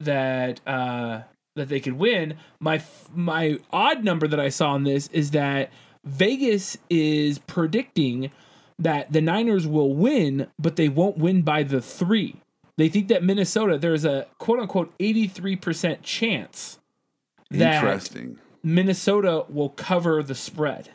that 0.00 0.60
uh, 0.66 1.22
that 1.54 1.68
they 1.68 1.78
could 1.78 1.94
win. 1.94 2.34
My 2.58 2.82
my 3.14 3.58
odd 3.70 4.02
number 4.02 4.26
that 4.26 4.40
I 4.40 4.48
saw 4.48 4.72
on 4.72 4.82
this 4.82 5.08
is 5.12 5.30
that 5.30 5.70
Vegas 6.04 6.76
is 6.90 7.38
predicting 7.38 8.32
that 8.80 9.12
the 9.12 9.20
Niners 9.20 9.68
will 9.68 9.94
win, 9.94 10.48
but 10.58 10.74
they 10.74 10.88
won't 10.88 11.16
win 11.16 11.42
by 11.42 11.62
the 11.62 11.80
three. 11.80 12.40
They 12.76 12.88
think 12.88 13.06
that 13.06 13.22
Minnesota, 13.22 13.78
there's 13.78 14.04
a 14.04 14.26
quote 14.38 14.58
unquote 14.58 14.98
83% 14.98 16.02
chance 16.02 16.80
Interesting. 17.60 18.38
Minnesota 18.62 19.44
will 19.48 19.70
cover 19.70 20.22
the 20.22 20.34
spread. 20.34 20.90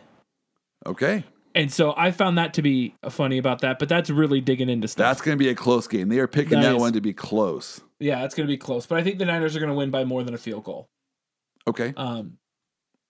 Okay. 0.85 1.23
And 1.55 1.71
so 1.71 1.93
I 1.97 2.11
found 2.11 2.37
that 2.37 2.53
to 2.55 2.61
be 2.61 2.95
funny 3.09 3.37
about 3.37 3.61
that, 3.61 3.79
but 3.79 3.89
that's 3.89 4.09
really 4.09 4.39
digging 4.41 4.69
into 4.69 4.87
stuff. 4.87 5.03
That's 5.03 5.21
going 5.21 5.37
to 5.37 5.43
be 5.43 5.49
a 5.49 5.55
close 5.55 5.87
game. 5.87 6.09
They 6.09 6.19
are 6.19 6.27
picking 6.27 6.59
that, 6.59 6.63
that 6.63 6.75
is, 6.75 6.81
one 6.81 6.93
to 6.93 7.01
be 7.01 7.13
close. 7.13 7.81
Yeah, 7.99 8.23
it's 8.23 8.35
going 8.35 8.47
to 8.47 8.51
be 8.51 8.57
close, 8.57 8.85
but 8.85 8.97
I 8.97 9.03
think 9.03 9.19
the 9.19 9.25
Niners 9.25 9.55
are 9.55 9.59
going 9.59 9.71
to 9.71 9.75
win 9.75 9.91
by 9.91 10.03
more 10.03 10.23
than 10.23 10.33
a 10.33 10.37
field 10.37 10.63
goal. 10.63 10.87
Okay. 11.67 11.93
Um 11.97 12.37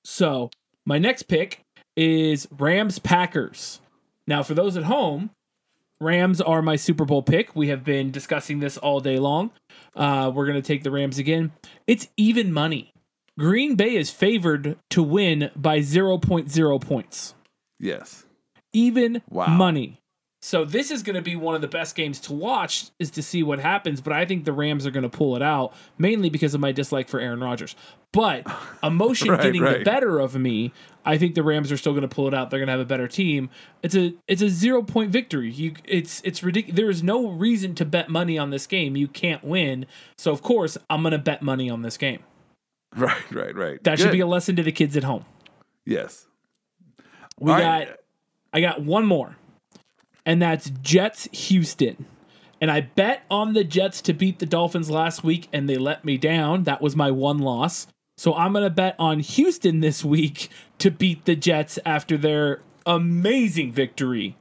so 0.03 0.49
my 0.85 0.97
next 0.97 1.23
pick 1.23 1.61
is 1.95 2.47
Rams 2.57 2.99
Packers. 2.99 3.81
Now 4.25 4.43
for 4.43 4.53
those 4.53 4.77
at 4.77 4.83
home, 4.83 5.31
Rams 6.01 6.39
are 6.39 6.61
my 6.61 6.77
Super 6.77 7.03
Bowl 7.03 7.21
pick. 7.21 7.55
We 7.55 7.67
have 7.67 7.83
been 7.83 8.09
discussing 8.09 8.59
this 8.59 8.77
all 8.77 9.01
day 9.01 9.19
long. 9.19 9.51
Uh, 9.95 10.31
we're 10.33 10.45
going 10.45 10.61
to 10.61 10.65
take 10.65 10.83
the 10.83 10.91
Rams 10.91 11.17
again. 11.17 11.51
It's 11.87 12.07
even 12.15 12.53
money. 12.53 12.93
Green 13.39 13.75
Bay 13.75 13.95
is 13.95 14.11
favored 14.11 14.77
to 14.89 15.01
win 15.01 15.49
by 15.55 15.79
0.0 15.79 16.81
points. 16.81 17.33
Yes. 17.79 18.25
Even 18.73 19.21
wow. 19.29 19.47
money. 19.47 20.01
So 20.41 20.65
this 20.65 20.91
is 20.91 21.03
going 21.03 21.15
to 21.15 21.21
be 21.21 21.37
one 21.37 21.55
of 21.55 21.61
the 21.61 21.67
best 21.67 21.95
games 21.95 22.19
to 22.21 22.33
watch 22.33 22.91
is 22.99 23.11
to 23.11 23.23
see 23.23 23.41
what 23.41 23.59
happens, 23.59 24.01
but 24.01 24.13
I 24.13 24.25
think 24.25 24.43
the 24.43 24.53
Rams 24.53 24.85
are 24.85 24.91
going 24.91 25.03
to 25.03 25.09
pull 25.09 25.37
it 25.37 25.41
out 25.41 25.73
mainly 25.97 26.29
because 26.29 26.53
of 26.53 26.59
my 26.59 26.71
dislike 26.73 27.07
for 27.07 27.19
Aaron 27.19 27.41
Rodgers. 27.41 27.75
But 28.11 28.45
emotion 28.83 29.29
right, 29.29 29.41
getting 29.41 29.61
right. 29.61 29.79
the 29.79 29.85
better 29.85 30.19
of 30.19 30.35
me, 30.35 30.73
I 31.05 31.17
think 31.17 31.35
the 31.35 31.43
Rams 31.43 31.71
are 31.71 31.77
still 31.77 31.93
going 31.93 32.07
to 32.07 32.13
pull 32.13 32.27
it 32.27 32.33
out. 32.33 32.49
They're 32.49 32.59
going 32.59 32.67
to 32.67 32.73
have 32.73 32.79
a 32.81 32.85
better 32.85 33.07
team. 33.07 33.49
It's 33.83 33.95
a 33.95 34.13
it's 34.27 34.41
a 34.41 34.49
0 34.49 34.83
point 34.83 35.11
victory. 35.11 35.49
You 35.49 35.75
it's 35.85 36.21
it's 36.25 36.43
ridiculous. 36.43 36.75
There 36.75 36.89
is 36.89 37.03
no 37.03 37.29
reason 37.29 37.73
to 37.75 37.85
bet 37.85 38.09
money 38.09 38.37
on 38.37 38.49
this 38.49 38.67
game. 38.67 38.97
You 38.97 39.07
can't 39.07 39.43
win. 39.43 39.85
So 40.17 40.31
of 40.31 40.41
course, 40.41 40.77
I'm 40.89 41.03
going 41.03 41.11
to 41.13 41.17
bet 41.17 41.41
money 41.41 41.69
on 41.69 41.81
this 41.81 41.97
game. 41.97 42.19
Right, 42.95 43.31
right, 43.31 43.55
right. 43.55 43.83
That 43.83 43.97
Good. 43.97 44.03
should 44.03 44.11
be 44.11 44.19
a 44.19 44.27
lesson 44.27 44.55
to 44.55 44.63
the 44.63 44.71
kids 44.71 44.97
at 44.97 45.03
home. 45.03 45.23
Yes. 45.85 46.25
We 47.39 47.51
All 47.51 47.59
got 47.59 47.63
right. 47.63 47.95
I 48.51 48.61
got 48.61 48.81
one 48.81 49.05
more. 49.05 49.35
And 50.25 50.41
that's 50.41 50.71
Jets 50.81 51.27
Houston. 51.31 52.05
And 52.61 52.69
I 52.69 52.81
bet 52.81 53.23
on 53.29 53.53
the 53.53 53.63
Jets 53.63 54.01
to 54.01 54.13
beat 54.13 54.39
the 54.39 54.45
Dolphins 54.45 54.89
last 54.89 55.23
week 55.23 55.47
and 55.53 55.69
they 55.69 55.77
let 55.77 56.03
me 56.03 56.17
down. 56.17 56.63
That 56.63 56.81
was 56.81 56.95
my 56.95 57.11
one 57.11 57.39
loss. 57.39 57.87
So 58.17 58.33
I'm 58.33 58.51
going 58.51 58.65
to 58.65 58.69
bet 58.69 58.95
on 58.99 59.19
Houston 59.19 59.79
this 59.79 60.03
week 60.03 60.49
to 60.79 60.91
beat 60.91 61.25
the 61.25 61.35
Jets 61.35 61.79
after 61.85 62.17
their 62.17 62.61
amazing 62.85 63.71
victory 63.71 64.35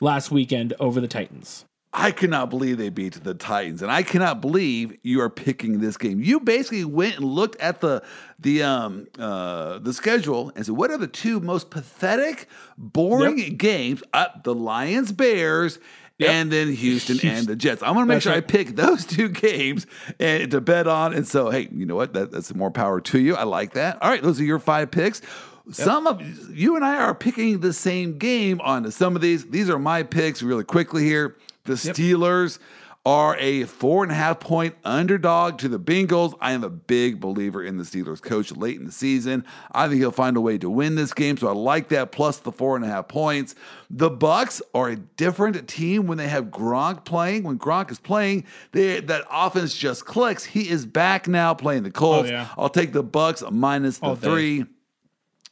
last 0.00 0.30
weekend 0.30 0.74
over 0.80 1.00
the 1.00 1.08
Titans. 1.08 1.64
I 1.94 2.10
cannot 2.10 2.48
believe 2.48 2.78
they 2.78 2.88
beat 2.88 3.22
the 3.22 3.34
Titans, 3.34 3.82
and 3.82 3.92
I 3.92 4.02
cannot 4.02 4.40
believe 4.40 4.96
you 5.02 5.20
are 5.20 5.28
picking 5.28 5.80
this 5.80 5.98
game. 5.98 6.22
You 6.22 6.40
basically 6.40 6.86
went 6.86 7.16
and 7.16 7.24
looked 7.24 7.60
at 7.60 7.80
the 7.80 8.02
the 8.38 8.62
um 8.62 9.06
uh 9.18 9.78
the 9.78 9.92
schedule 9.92 10.52
and 10.56 10.64
said, 10.64 10.74
what 10.74 10.90
are 10.90 10.96
the 10.96 11.06
two 11.06 11.40
most 11.40 11.70
pathetic, 11.70 12.48
boring 12.78 13.38
yep. 13.38 13.58
games? 13.58 14.02
Uh, 14.12 14.28
the 14.42 14.54
Lions 14.54 15.12
Bears. 15.12 15.78
Yep. 16.18 16.30
And 16.30 16.52
then 16.52 16.72
Houston, 16.72 17.18
Houston, 17.18 17.30
and 17.38 17.46
the 17.46 17.56
Jets. 17.56 17.82
I'm 17.82 17.94
going 17.94 18.04
to 18.04 18.06
make 18.06 18.16
that's 18.16 18.24
sure 18.24 18.32
right. 18.32 18.44
I 18.44 18.46
pick 18.46 18.76
those 18.76 19.04
two 19.06 19.28
games 19.28 19.86
and 20.20 20.50
to 20.52 20.60
bet 20.60 20.86
on. 20.86 21.14
And 21.14 21.26
so, 21.26 21.50
hey, 21.50 21.68
you 21.72 21.84
know 21.84 21.96
what? 21.96 22.12
That, 22.12 22.30
that's 22.30 22.54
more 22.54 22.70
power 22.70 23.00
to 23.00 23.18
you. 23.18 23.34
I 23.34 23.42
like 23.42 23.72
that. 23.72 24.00
All 24.00 24.10
right, 24.10 24.22
those 24.22 24.38
are 24.38 24.44
your 24.44 24.58
five 24.60 24.90
picks. 24.90 25.20
Yep. 25.66 25.74
Some 25.74 26.06
of 26.06 26.22
you 26.50 26.76
and 26.76 26.84
I 26.84 26.96
are 26.96 27.14
picking 27.14 27.60
the 27.60 27.72
same 27.72 28.18
game 28.18 28.60
on 28.60 28.88
some 28.92 29.16
of 29.16 29.22
these. 29.22 29.46
These 29.46 29.70
are 29.70 29.78
my 29.78 30.02
picks 30.02 30.42
really 30.42 30.64
quickly 30.64 31.02
here. 31.02 31.36
The 31.64 31.74
Steelers 31.74 32.58
yep. 32.58 32.66
are 33.06 33.36
a 33.38 33.64
four 33.64 34.02
and 34.02 34.10
a 34.10 34.14
half 34.16 34.40
point 34.40 34.74
underdog 34.84 35.58
to 35.58 35.68
the 35.68 35.78
Bengals. 35.78 36.34
I 36.40 36.52
am 36.52 36.64
a 36.64 36.70
big 36.70 37.20
believer 37.20 37.62
in 37.62 37.78
the 37.78 37.84
Steelers 37.84 38.20
coach 38.20 38.50
late 38.50 38.78
in 38.78 38.84
the 38.84 38.92
season. 38.92 39.44
I 39.70 39.86
think 39.88 40.00
he'll 40.00 40.10
find 40.10 40.36
a 40.36 40.40
way 40.40 40.58
to 40.58 40.68
win 40.68 40.96
this 40.96 41.14
game, 41.14 41.36
so 41.36 41.48
I 41.48 41.52
like 41.52 41.88
that. 41.90 42.10
Plus 42.10 42.38
the 42.38 42.50
four 42.50 42.74
and 42.74 42.84
a 42.84 42.88
half 42.88 43.06
points. 43.06 43.54
The 43.90 44.10
Bucks 44.10 44.60
are 44.74 44.88
a 44.88 44.96
different 44.96 45.68
team 45.68 46.06
when 46.06 46.18
they 46.18 46.28
have 46.28 46.46
Gronk 46.46 47.04
playing. 47.04 47.44
When 47.44 47.58
Gronk 47.58 47.92
is 47.92 48.00
playing, 48.00 48.44
they, 48.72 49.00
that 49.00 49.24
offense 49.30 49.76
just 49.76 50.04
clicks. 50.04 50.44
He 50.44 50.68
is 50.68 50.84
back 50.84 51.28
now 51.28 51.54
playing 51.54 51.84
the 51.84 51.92
Colts. 51.92 52.28
Oh, 52.28 52.32
yeah. 52.32 52.48
I'll 52.58 52.68
take 52.68 52.92
the 52.92 53.04
Bucks 53.04 53.42
minus 53.50 53.98
the 53.98 54.16
three. 54.16 54.64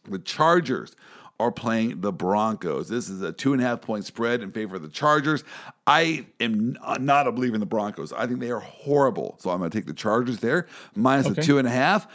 The 0.09 0.19
Chargers 0.19 0.97
are 1.41 1.51
playing 1.51 2.01
the 2.01 2.13
Broncos. 2.13 2.89
This 2.89 3.09
is 3.09 3.23
a 3.23 3.33
two 3.33 3.53
and 3.53 3.63
a 3.63 3.65
half 3.65 3.81
point 3.81 4.05
spread 4.05 4.43
in 4.43 4.53
favor 4.53 4.77
of 4.77 4.83
the 4.83 4.89
Chargers. 4.89 5.43
I 5.87 6.27
am 6.39 6.77
not 7.01 7.27
a 7.27 7.33
believer 7.33 7.55
in 7.55 7.61
the 7.61 7.67
Broncos. 7.67 8.13
I 8.13 8.27
think 8.27 8.41
they 8.41 8.51
are 8.51 8.61
horrible. 8.61 9.37
So 9.41 9.51
I'm 9.51 9.59
going 9.59 9.71
to 9.71 9.77
take 9.77 9.87
the 9.87 9.95
Chargers 9.95 10.39
there, 10.39 10.67
minus 10.95 11.27
okay. 11.27 11.35
the 11.37 11.43
two 11.43 11.59
and 11.59 11.67
a 11.67 11.71
half. 11.71 12.07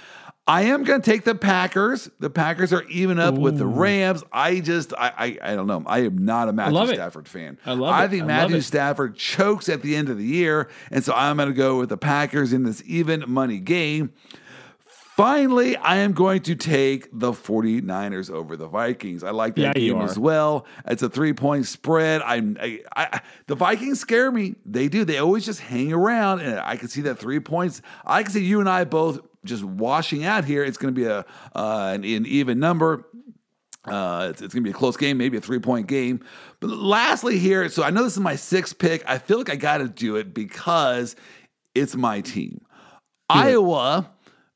I 0.47 0.63
am 0.63 0.83
going 0.83 1.01
to 1.01 1.11
take 1.11 1.23
the 1.23 1.33
Packers. 1.33 2.07
The 2.19 2.29
Packers 2.29 2.71
are 2.71 2.83
even 2.83 3.19
up 3.19 3.33
Ooh. 3.33 3.41
with 3.41 3.57
the 3.57 3.65
Rams. 3.65 4.23
I 4.31 4.59
just, 4.59 4.93
I, 4.93 5.11
I, 5.17 5.51
I, 5.51 5.55
don't 5.55 5.65
know. 5.65 5.83
I 5.87 5.99
am 6.03 6.23
not 6.23 6.49
a 6.49 6.53
Matthew 6.53 6.93
Stafford 6.93 7.27
fan. 7.27 7.57
I 7.65 7.73
love 7.73 7.91
I 7.91 8.07
think 8.07 8.25
Matthew 8.25 8.61
Stafford 8.61 9.15
chokes 9.15 9.69
at 9.69 9.81
the 9.81 9.95
end 9.95 10.09
of 10.09 10.19
the 10.19 10.23
year, 10.23 10.69
and 10.91 11.03
so 11.03 11.13
I'm 11.15 11.37
going 11.37 11.49
to 11.49 11.55
go 11.55 11.79
with 11.79 11.89
the 11.89 11.97
Packers 11.97 12.53
in 12.53 12.61
this 12.61 12.83
even 12.85 13.23
money 13.27 13.59
game. 13.59 14.13
Finally, 15.15 15.77
I 15.77 15.95
am 15.99 16.11
going 16.11 16.41
to 16.41 16.55
take 16.55 17.07
the 17.13 17.31
49ers 17.31 18.29
over 18.29 18.57
the 18.57 18.67
Vikings. 18.67 19.23
I 19.23 19.29
like 19.31 19.55
that 19.55 19.61
yeah, 19.61 19.71
game 19.71 20.01
as 20.01 20.19
well. 20.19 20.65
It's 20.85 21.03
a 21.03 21.09
three 21.09 21.31
point 21.31 21.67
spread. 21.67 22.21
I'm, 22.21 22.57
I, 22.59 22.81
I, 22.97 23.21
the 23.47 23.55
Vikings 23.55 24.01
scare 24.01 24.29
me. 24.29 24.55
They 24.65 24.89
do. 24.89 25.05
They 25.05 25.19
always 25.19 25.45
just 25.45 25.61
hang 25.61 25.93
around, 25.93 26.41
and 26.41 26.59
I 26.59 26.75
can 26.75 26.89
see 26.89 26.99
that 27.03 27.17
three 27.17 27.39
points. 27.39 27.81
I 28.05 28.23
can 28.23 28.33
see 28.33 28.43
you 28.43 28.59
and 28.59 28.67
I 28.67 28.83
both 28.83 29.21
just 29.45 29.63
washing 29.63 30.25
out 30.25 30.43
here. 30.43 30.65
It's 30.65 30.77
going 30.77 30.93
to 30.93 30.99
be 30.99 31.07
a 31.07 31.19
uh, 31.55 31.93
an, 31.95 32.03
an, 32.03 32.25
even 32.25 32.59
number. 32.59 33.05
Uh, 33.85 34.27
it's, 34.31 34.41
it's 34.41 34.53
going 34.53 34.65
to 34.65 34.67
be 34.67 34.71
a 34.71 34.77
close 34.77 34.97
game, 34.97 35.17
maybe 35.17 35.37
a 35.37 35.41
three 35.41 35.59
point 35.59 35.87
game. 35.87 36.25
But 36.59 36.71
lastly, 36.71 37.39
here, 37.39 37.69
so 37.69 37.83
I 37.83 37.89
know 37.89 38.03
this 38.03 38.17
is 38.17 38.19
my 38.19 38.35
sixth 38.35 38.77
pick. 38.79 39.01
I 39.09 39.19
feel 39.19 39.37
like 39.37 39.49
I 39.49 39.55
got 39.55 39.77
to 39.77 39.87
do 39.87 40.17
it 40.17 40.33
because 40.33 41.15
it's 41.73 41.95
my 41.95 42.19
team. 42.19 42.59
Iowa 43.29 44.11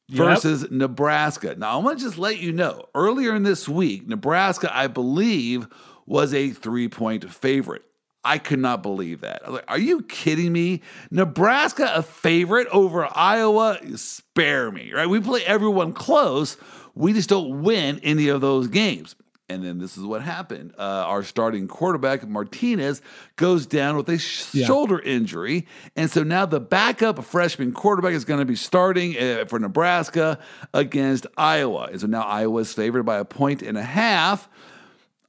versus 0.10 0.64
yep. 0.64 0.72
Nebraska. 0.72 1.56
Now, 1.56 1.80
I 1.80 1.84
want 1.84 2.00
to 2.00 2.06
just 2.06 2.18
let 2.18 2.40
you 2.40 2.52
know 2.52 2.86
earlier 2.96 3.36
in 3.36 3.44
this 3.44 3.70
week, 3.70 4.08
Nebraska, 4.08 4.76
I 4.76 4.88
believe, 4.88 5.68
was 6.06 6.34
a 6.34 6.50
three 6.50 6.88
point 6.88 7.32
favorite. 7.32 7.84
I 8.24 8.38
could 8.38 8.60
not 8.60 8.84
believe 8.84 9.22
that. 9.22 9.42
I 9.46 9.50
was 9.50 9.56
Like, 9.60 9.72
are 9.72 9.80
you 9.80 10.02
kidding 10.04 10.52
me? 10.52 10.82
Nebraska, 11.10 11.92
a 11.96 12.04
favorite 12.04 12.68
over 12.68 13.08
Iowa? 13.16 13.80
Spare 13.96 14.72
me, 14.72 14.92
right? 14.92 15.08
We 15.08 15.22
play 15.22 15.46
everyone 15.46 15.94
close. 15.94 16.58
We 16.96 17.14
just 17.14 17.30
don't 17.30 17.64
win 17.64 18.00
any 18.04 18.28
of 18.28 18.42
those 18.42 18.68
games. 18.68 19.16
And 19.50 19.64
then 19.64 19.80
this 19.80 19.98
is 19.98 20.04
what 20.04 20.22
happened. 20.22 20.74
Uh, 20.78 20.82
our 21.08 21.24
starting 21.24 21.68
quarterback, 21.68 22.28
Martinez, 22.28 23.02
goes 23.36 23.66
down 23.66 23.98
with 23.98 24.08
a 24.10 24.20
sh- 24.20 24.54
yeah. 24.54 24.66
shoulder 24.68 25.00
injury. 25.00 25.66
And 25.96 26.10
so 26.12 26.24
now 26.24 26.46
the 26.46 26.60
backup 26.60 27.24
freshman 27.24 27.72
quarterback 27.72 28.14
is 28.14 28.26
going 28.26 28.40
to 28.40 28.46
be 28.46 28.56
starting 28.56 29.18
uh, 29.18 29.46
for 29.46 29.58
Nebraska 29.58 30.38
against 30.74 31.26
Iowa. 31.36 31.90
And 31.92 32.00
so 32.00 32.08
now 32.08 32.22
Iowa 32.22 32.62
is 32.62 32.74
favored 32.74 33.04
by 33.04 33.18
a 33.18 33.26
point 33.26 33.64
and 33.64 33.78
a 33.78 33.84
half. 33.84 34.48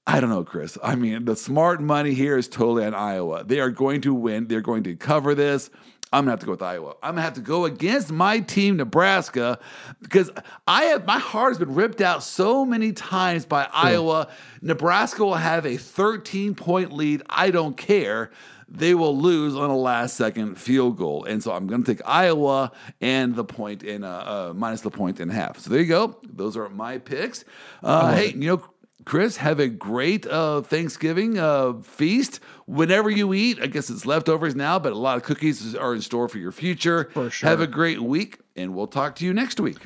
I 0.06 0.20
don't 0.20 0.30
know, 0.30 0.44
Chris. 0.44 0.76
I 0.82 0.96
mean, 0.96 1.24
the 1.24 1.36
smart 1.36 1.80
money 1.80 2.14
here 2.14 2.36
is 2.36 2.48
totally 2.48 2.84
on 2.84 2.94
Iowa. 2.94 3.44
They 3.44 3.60
are 3.60 3.70
going 3.70 4.02
to 4.02 4.12
win, 4.12 4.48
they're 4.48 4.60
going 4.60 4.82
to 4.84 4.96
cover 4.96 5.34
this. 5.34 5.70
I'm 6.12 6.22
gonna 6.22 6.32
have 6.32 6.40
to 6.40 6.46
go 6.46 6.52
with 6.52 6.62
Iowa. 6.62 6.96
I'm 7.02 7.12
gonna 7.12 7.22
have 7.22 7.34
to 7.34 7.40
go 7.40 7.64
against 7.66 8.10
my 8.10 8.40
team, 8.40 8.76
Nebraska, 8.76 9.60
because 10.02 10.30
I 10.66 10.84
have 10.84 11.06
my 11.06 11.18
heart 11.18 11.50
has 11.50 11.58
been 11.58 11.74
ripped 11.74 12.00
out 12.00 12.24
so 12.24 12.64
many 12.64 12.92
times 12.92 13.46
by 13.46 13.68
Iowa. 13.72 14.28
Nebraska 14.60 15.24
will 15.24 15.34
have 15.34 15.66
a 15.66 15.76
13 15.76 16.54
point 16.56 16.92
lead. 16.92 17.22
I 17.28 17.50
don't 17.50 17.76
care. 17.76 18.30
They 18.72 18.94
will 18.94 19.16
lose 19.16 19.56
on 19.56 19.68
a 19.68 19.76
last 19.76 20.16
second 20.16 20.56
field 20.56 20.96
goal, 20.96 21.24
and 21.24 21.42
so 21.42 21.52
I'm 21.52 21.66
going 21.66 21.82
to 21.82 21.94
take 21.94 22.06
Iowa 22.06 22.70
and 23.00 23.34
the 23.34 23.44
point 23.44 23.82
in 23.82 24.04
uh, 24.04 24.50
uh, 24.50 24.52
minus 24.54 24.80
the 24.80 24.90
point 24.90 25.18
in 25.18 25.28
half. 25.28 25.58
So 25.58 25.70
there 25.70 25.80
you 25.80 25.86
go. 25.86 26.20
Those 26.22 26.56
are 26.56 26.68
my 26.68 26.98
picks. 26.98 27.44
Uh, 27.82 28.14
hey, 28.14 28.28
you 28.28 28.46
know 28.46 28.62
Chris, 29.04 29.38
have 29.38 29.58
a 29.58 29.68
great 29.68 30.26
uh, 30.26 30.62
Thanksgiving 30.62 31.38
uh, 31.38 31.74
feast. 31.82 32.40
Whenever 32.66 33.10
you 33.10 33.32
eat, 33.34 33.58
I 33.60 33.66
guess 33.66 33.90
it's 33.90 34.06
leftovers 34.06 34.54
now, 34.54 34.78
but 34.78 34.92
a 34.92 34.96
lot 34.96 35.16
of 35.16 35.22
cookies 35.22 35.74
are 35.74 35.94
in 35.94 36.02
store 36.02 36.28
for 36.28 36.38
your 36.38 36.52
future. 36.52 37.10
For 37.12 37.30
sure. 37.30 37.48
Have 37.48 37.60
a 37.60 37.66
great 37.66 38.00
week, 38.00 38.38
and 38.56 38.74
we'll 38.74 38.86
talk 38.86 39.16
to 39.16 39.24
you 39.24 39.32
next 39.32 39.58
week. 39.58 39.78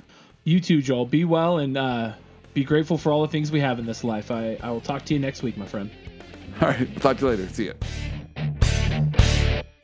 You 0.45 0.61
too, 0.61 0.83
Joel. 0.83 1.07
Be 1.07 1.25
well 1.25 1.59
and 1.59 1.77
uh, 1.77 2.13
be 2.53 2.65
grateful 2.65 2.99
for 2.99 3.13
all 3.13 3.23
the 3.23 3.29
things 3.29 3.51
we 3.51 3.61
have 3.61 3.79
in 3.79 3.87
this 3.87 4.05
life. 4.05 4.31
I, 4.31 4.59
I 4.63 4.71
will 4.71 4.81
talk 4.81 5.05
to 5.07 5.15
you 5.15 5.21
next 5.21 5.43
week, 5.43 5.57
my 5.57 5.67
friend. 5.67 5.91
All 6.61 6.69
right. 6.69 7.01
Talk 7.01 7.17
to 7.19 7.25
you 7.25 7.31
later. 7.31 7.49
See 7.49 7.65
you. 7.65 7.75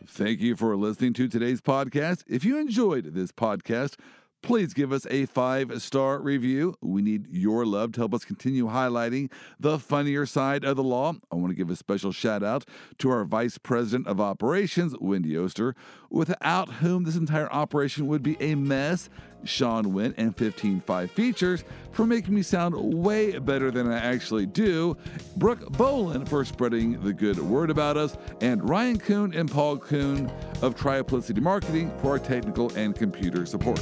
Thank 0.06 0.40
you 0.40 0.54
for 0.54 0.76
listening 0.76 1.14
to 1.14 1.26
today's 1.28 1.60
podcast. 1.60 2.24
If 2.28 2.44
you 2.44 2.58
enjoyed 2.58 3.14
this 3.14 3.32
podcast, 3.32 3.96
please 4.42 4.74
give 4.74 4.92
us 4.92 5.06
a 5.10 5.26
five 5.26 5.82
star 5.82 6.20
review. 6.20 6.74
We 6.80 7.02
need 7.02 7.26
your 7.30 7.66
love 7.66 7.92
to 7.92 8.00
help 8.00 8.14
us 8.14 8.24
continue 8.24 8.66
highlighting 8.66 9.30
the 9.58 9.78
funnier 9.78 10.26
side 10.26 10.64
of 10.64 10.76
the 10.76 10.82
law. 10.82 11.14
I 11.30 11.36
want 11.36 11.50
to 11.50 11.54
give 11.54 11.70
a 11.70 11.76
special 11.76 12.12
shout 12.12 12.42
out 12.42 12.64
to 12.98 13.10
our 13.10 13.24
Vice 13.24 13.58
President 13.58 14.06
of 14.06 14.20
Operations, 14.20 14.94
Wendy 15.00 15.36
Oster, 15.36 15.74
without 16.10 16.68
whom 16.68 17.04
this 17.04 17.16
entire 17.16 17.50
operation 17.50 18.06
would 18.08 18.22
be 18.22 18.36
a 18.40 18.54
mess. 18.54 19.08
Sean 19.44 19.92
Wynn 19.94 20.14
and 20.18 20.36
15.5 20.36 21.10
Features 21.10 21.64
for 21.92 22.06
making 22.06 22.34
me 22.34 22.42
sound 22.42 22.74
way 22.74 23.38
better 23.38 23.70
than 23.70 23.90
I 23.90 23.98
actually 23.98 24.46
do. 24.46 24.96
Brooke 25.36 25.72
Bolin 25.72 26.28
for 26.28 26.44
spreading 26.44 27.02
the 27.02 27.12
good 27.12 27.38
word 27.38 27.70
about 27.70 27.96
us. 27.96 28.18
And 28.40 28.68
Ryan 28.68 28.98
Kuhn 28.98 29.34
and 29.34 29.50
Paul 29.50 29.78
Kuhn 29.78 30.30
of 30.60 30.76
Triplicity 30.76 31.40
Marketing 31.40 31.90
for 32.00 32.10
our 32.10 32.18
technical 32.18 32.70
and 32.76 32.94
computer 32.94 33.46
support. 33.46 33.80